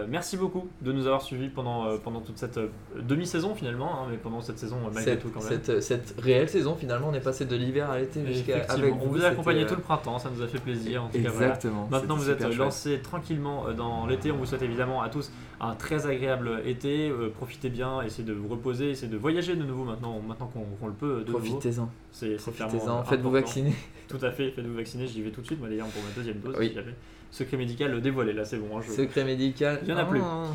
Merci 0.08 0.38
beaucoup 0.38 0.68
de 0.82 0.92
nous 0.92 1.08
avoir 1.08 1.24
suivis 1.24 1.50
pendant, 1.50 1.98
pendant 1.98 2.22
toute 2.22 2.38
cette 2.38 2.60
demi-saison 3.02 3.56
finalement, 3.56 4.02
hein, 4.02 4.08
mais 4.10 4.18
pendant 4.18 4.42
cette 4.42 4.58
saison 4.58 4.78
malgré 4.84 5.04
Cette, 5.04 5.22
tout 5.22 5.30
quand 5.30 5.44
même. 5.44 5.60
cette, 5.64 5.82
cette 5.82 6.16
réelle 6.20 6.50
saison, 6.50 6.76
finalement, 6.76 7.10
on 7.10 7.14
est 7.14 7.20
passé 7.20 7.46
de 7.46 7.56
l'hiver 7.56 7.90
à 7.90 8.00
l'été 8.00 8.26
jusqu'à 8.26 8.66
avec 8.70 8.94
on 8.94 9.08
vous 9.08 9.24
a 9.24 9.28
accompagné 9.28 9.64
euh, 9.64 9.68
tout 9.68 9.76
le 9.76 9.82
printemps, 9.82 10.20
ça 10.20 10.30
nous 10.36 10.42
a 10.42 10.48
fait 10.48 10.60
plaisir. 10.60 11.04
En 11.04 11.08
tout 11.08 11.22
cas, 11.22 11.30
voilà. 11.30 11.48
Exactement. 11.48 11.88
Maintenant, 11.90 12.16
vous 12.16 12.30
êtes 12.30 12.42
lancés 12.56 13.00
tranquillement 13.00 13.68
euh, 13.68 13.74
dans 13.74 14.06
l'été. 14.08 14.32
On 14.32 14.38
vous 14.38 14.46
souhaite 14.46 14.62
évidemment 14.62 15.02
à 15.02 15.10
tous 15.10 15.32
un 15.60 15.76
très 15.76 16.08
agréable 16.08 16.62
été. 16.66 17.10
Euh, 17.10 17.30
profitez 17.30 17.70
bien, 17.70 18.02
essayez 18.02 18.28
de 18.28 18.34
vous 18.34 18.48
reposer, 18.48 18.92
essayez 18.92 19.12
de 19.12 19.18
voyager 19.18 19.56
de 19.56 19.64
nouveau 19.64 19.84
maintenant, 19.84 20.20
maintenant 20.26 20.48
qu'on 20.48 20.88
le 20.88 20.94
peut 20.94 21.24
de 21.26 21.32
nouveau. 21.32 21.40
Profitez-en, 21.40 21.90
profitez-en, 22.38 23.04
faites-vous 23.04 23.32
vacciner. 23.32 23.74
Tout 24.08 24.20
à 24.22 24.32
fait, 24.32 24.52
faites-vous 24.52 24.76
vacciner. 24.76 25.08
J'y 25.08 25.22
vais 25.22 25.32
tout 25.32 25.42
de 25.42 25.46
suite, 25.46 25.60
moi 25.60 25.70
d'ailleurs, 25.70 25.88
pour 25.88 26.04
ma 26.04 26.12
deuxième 26.16 26.40
dose. 26.40 26.56
Oui. 26.60 26.70
si 26.70 26.76
jamais. 26.76 26.94
Secret 27.36 27.58
médical 27.58 28.00
dévoilé. 28.02 28.34
Là, 28.34 28.46
c'est 28.46 28.58
bon. 28.58 28.78
hein, 28.78 28.82
je- 28.86 28.92
Secret 28.92 29.24
médical. 29.24 29.80
Il 29.84 29.90
y 29.90 29.94
en 29.94 29.98
a 29.98 30.06
plus. 30.06 30.22
Ah. 30.24 30.46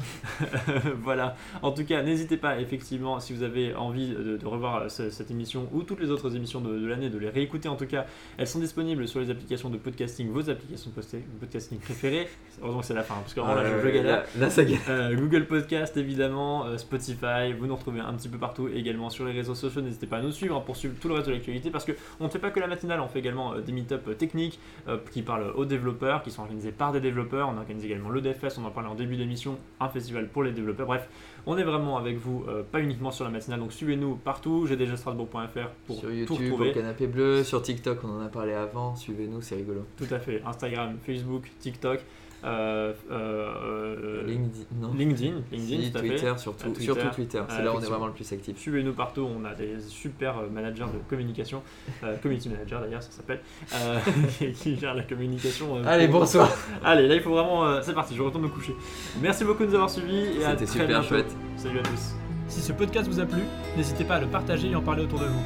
voilà. 1.03 1.37
En 1.63 1.73
tout 1.73 1.85
cas, 1.85 2.03
n'hésitez 2.03 2.37
pas, 2.37 2.59
effectivement, 2.61 3.21
si 3.21 3.33
vous 3.33 3.43
avez 3.43 3.75
envie 3.75 4.11
de, 4.11 4.37
de 4.37 4.47
revoir 4.47 4.77
euh, 4.83 4.89
ce- 4.89 5.11
cette 5.11 5.31
émission 5.31 5.69
ou 5.73 5.83
toutes 5.83 6.01
les 6.01 6.11
autres 6.11 6.35
émissions 6.37 6.61
de, 6.61 6.79
de 6.79 6.87
l'année, 6.87 7.11
de 7.11 7.19
les 7.19 7.29
réécouter. 7.29 7.69
En 7.69 7.77
tout 7.77 7.87
cas, 7.87 8.07
elles 8.39 8.47
sont 8.47 8.59
disponibles 8.61 9.07
sur 9.09 9.21
les 9.21 9.31
applications 9.31 9.71
de 9.71 9.77
podcasting, 9.77 10.31
vos 10.31 10.49
applications 10.51 10.91
de 10.91 11.39
podcasting 11.41 11.79
préférées. 11.79 12.29
Heureusement 12.63 12.81
que 12.81 12.87
c'est 12.87 12.95
la 12.95 13.03
fin, 13.03 13.15
hein, 13.15 13.19
parce 13.23 13.35
que 13.35 13.41
vraiment, 13.41 13.57
là, 13.57 13.65
je, 13.65 13.83
je 13.83 13.89
Euh, 13.89 13.93
galère. 13.93 14.51
ça 14.51 14.65
galère. 14.65 14.81
Euh, 14.89 15.15
Google 15.15 15.47
Podcast 15.47 15.97
évidemment, 15.97 16.67
euh, 16.67 16.77
Spotify, 16.79 17.53
vous 17.59 17.67
nous 17.67 17.77
retrouvez 17.77 18.01
un 18.01 18.13
petit 18.15 18.29
peu 18.29 18.39
partout 18.39 18.69
également 18.69 19.11
sur 19.11 19.25
les 19.25 19.33
réseaux 19.33 19.55
sociaux. 19.55 19.81
N'hésitez 19.83 20.07
pas 20.07 20.19
à 20.19 20.23
nous 20.23 20.33
suivre 20.33 20.57
hein, 20.57 20.63
pour 20.65 20.77
suivre 20.77 20.95
tout 21.01 21.09
le 21.09 21.15
reste 21.15 21.27
de 21.29 21.33
l'actualité 21.33 21.71
parce 21.71 21.85
qu'on 21.85 22.25
ne 22.25 22.29
fait 22.29 22.39
pas 22.39 22.51
que 22.51 22.61
la 22.61 22.67
matinale, 22.67 23.01
on 23.01 23.09
fait 23.09 23.19
également 23.19 23.55
euh, 23.55 23.61
des 23.61 23.73
meet-up 23.73 24.03
euh, 24.09 24.15
techniques 24.15 24.59
euh, 24.89 24.99
qui 25.13 25.23
parlent 25.23 25.53
aux 25.57 25.65
développeurs, 25.65 26.23
qui 26.23 26.31
sont 26.31 26.43
organisés 26.43 26.70
par 26.73 26.93
des 26.93 27.01
développeurs. 27.01 27.49
On 27.49 27.57
organise 27.59 27.85
également 27.85 28.09
le 28.11 28.21
DevFest, 28.21 28.59
on 28.59 28.65
en 28.65 28.71
parlait 28.71 28.89
en 28.89 28.95
début 28.95 29.17
d'émission, 29.17 29.59
un 29.81 29.89
festival 29.89 30.29
pour 30.29 30.43
les 30.43 30.53
développeurs. 30.53 30.87
Bref, 30.87 31.09
on 31.47 31.57
est 31.59 31.63
vraiment 31.65 31.97
avec 31.99 32.17
vous, 32.17 32.45
euh, 32.49 32.63
pas 32.63 32.81
uniquement 32.81 33.11
sur 33.11 33.25
la 33.25 33.31
matinale, 33.31 33.61
donc 33.61 33.73
suivez-nous 33.73 34.17
partout. 34.17 34.67
J'ai 34.67 34.77
déjà 34.77 34.97
strasbourg.fr 34.97 35.69
pour 35.87 35.97
Sur 35.99 36.09
tout 36.09 36.15
YouTube, 36.15 36.37
retrouver. 36.53 36.71
au 36.71 36.75
canapé 36.75 37.07
bleu, 37.07 37.45
sur 37.45 37.63
TikTok, 37.63 37.99
on 38.05 38.19
en 38.19 38.21
a 38.21 38.29
parlé 38.29 38.53
avant. 38.53 38.95
Suivez-nous, 38.97 39.43
c'est 39.43 39.57
rigolo. 39.57 39.87
Tout 39.97 40.13
à 40.13 40.19
fait, 40.19 40.43
Instagram, 40.47 40.97
Facebook, 41.05 41.51
TikTok, 41.61 42.01
euh, 42.45 42.93
euh, 43.11 43.55
euh, 43.65 44.27
LinkedIn, 44.27 44.65
non 44.81 44.93
LinkedIn, 44.95 45.35
LinkedIn, 45.53 45.83
Si, 45.83 45.91
tout 45.93 45.99
à 45.99 46.01
fait. 46.01 46.09
Twitter, 46.09 46.33
surtout, 46.39 46.65
Twitter. 46.71 46.83
surtout 46.85 47.09
Twitter. 47.15 47.43
C'est 47.49 47.63
là 47.63 47.73
où 47.73 47.77
on 47.77 47.81
est 47.81 47.87
vraiment 47.87 48.07
le 48.07 48.13
plus 48.13 48.33
actif. 48.33 48.57
Suivez-nous 48.59 48.93
partout, 48.95 49.27
on 49.39 49.45
a 49.45 49.55
des 49.55 49.79
super 49.81 50.39
euh, 50.39 50.49
managers 50.49 50.85
de 50.85 50.99
communication, 51.09 51.63
euh, 52.05 52.17
community 52.23 52.49
manager 52.49 52.81
d'ailleurs 52.81 53.03
ça 53.03 53.11
s'appelle, 53.11 53.41
euh, 53.75 53.99
qui- 54.39 54.53
qui 54.53 54.77
gèrent 54.79 54.95
la 54.95 55.03
communication. 55.03 55.77
euh, 55.77 55.83
Allez, 55.87 56.09
bonsoir. 56.09 56.51
Allez, 56.85 57.09
là 57.09 57.15
il 57.17 57.21
faut 57.21 57.31
vraiment... 57.31 57.65
euh, 57.67 57.81
c'est 57.83 57.93
parti, 57.95 58.15
je 58.17 58.23
retourne 58.23 58.45
me 58.45 58.49
coucher. 58.49 58.75
Merci 59.21 59.45
beaucoup 59.45 59.63
de 59.65 59.69
nous 59.69 59.75
avoir 59.75 59.91
suivis 59.91 60.39
et 60.41 60.45
à 60.45 60.51
C'était 60.53 60.65
très 60.65 60.73
super 60.73 60.87
bientôt. 60.89 61.07
chouette. 61.09 61.37
Salut 61.57 61.79
à 61.81 61.83
tous. 61.83 62.15
Si 62.49 62.61
ce 62.61 62.73
podcast 62.73 63.09
vous 63.09 63.21
a 63.21 63.27
plu, 63.27 63.43
n'hésitez 63.77 64.05
pas 64.05 64.17
à 64.17 64.21
le 64.21 64.27
partager 64.27 64.71
et 64.71 64.75
en 64.75 64.83
parler 64.83 65.05
autour 65.05 65.21
de 65.21 65.27
vous. 65.27 65.41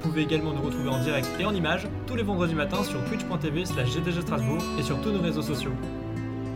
Vous 0.00 0.08
pouvez 0.10 0.22
également 0.22 0.52
nous 0.52 0.62
retrouver 0.62 0.88
en 0.88 1.02
direct 1.02 1.28
et 1.40 1.44
en 1.44 1.52
images 1.52 1.88
tous 2.06 2.14
les 2.14 2.22
vendredis 2.22 2.54
matins 2.54 2.84
sur 2.84 3.04
twitch.tv 3.06 3.64
slash 3.66 3.92
GDG 3.92 4.20
Strasbourg 4.22 4.62
et 4.78 4.82
sur 4.82 4.98
tous 5.02 5.10
nos 5.10 5.20
réseaux 5.20 5.42
sociaux. 5.42 5.72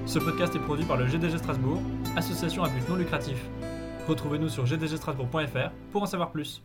Ce 0.06 0.18
podcast 0.18 0.54
est 0.54 0.58
produit 0.58 0.84
par 0.84 0.96
le 0.96 1.06
GDG 1.06 1.38
Strasbourg, 1.38 1.80
association 2.16 2.64
à 2.64 2.68
but 2.68 2.86
non 2.88 2.96
lucratif. 2.96 3.38
Retrouvez-nous 4.08 4.48
sur 4.48 4.64
gdgstrasbourg.fr 4.64 5.70
pour 5.92 6.02
en 6.02 6.06
savoir 6.06 6.32
plus. 6.32 6.62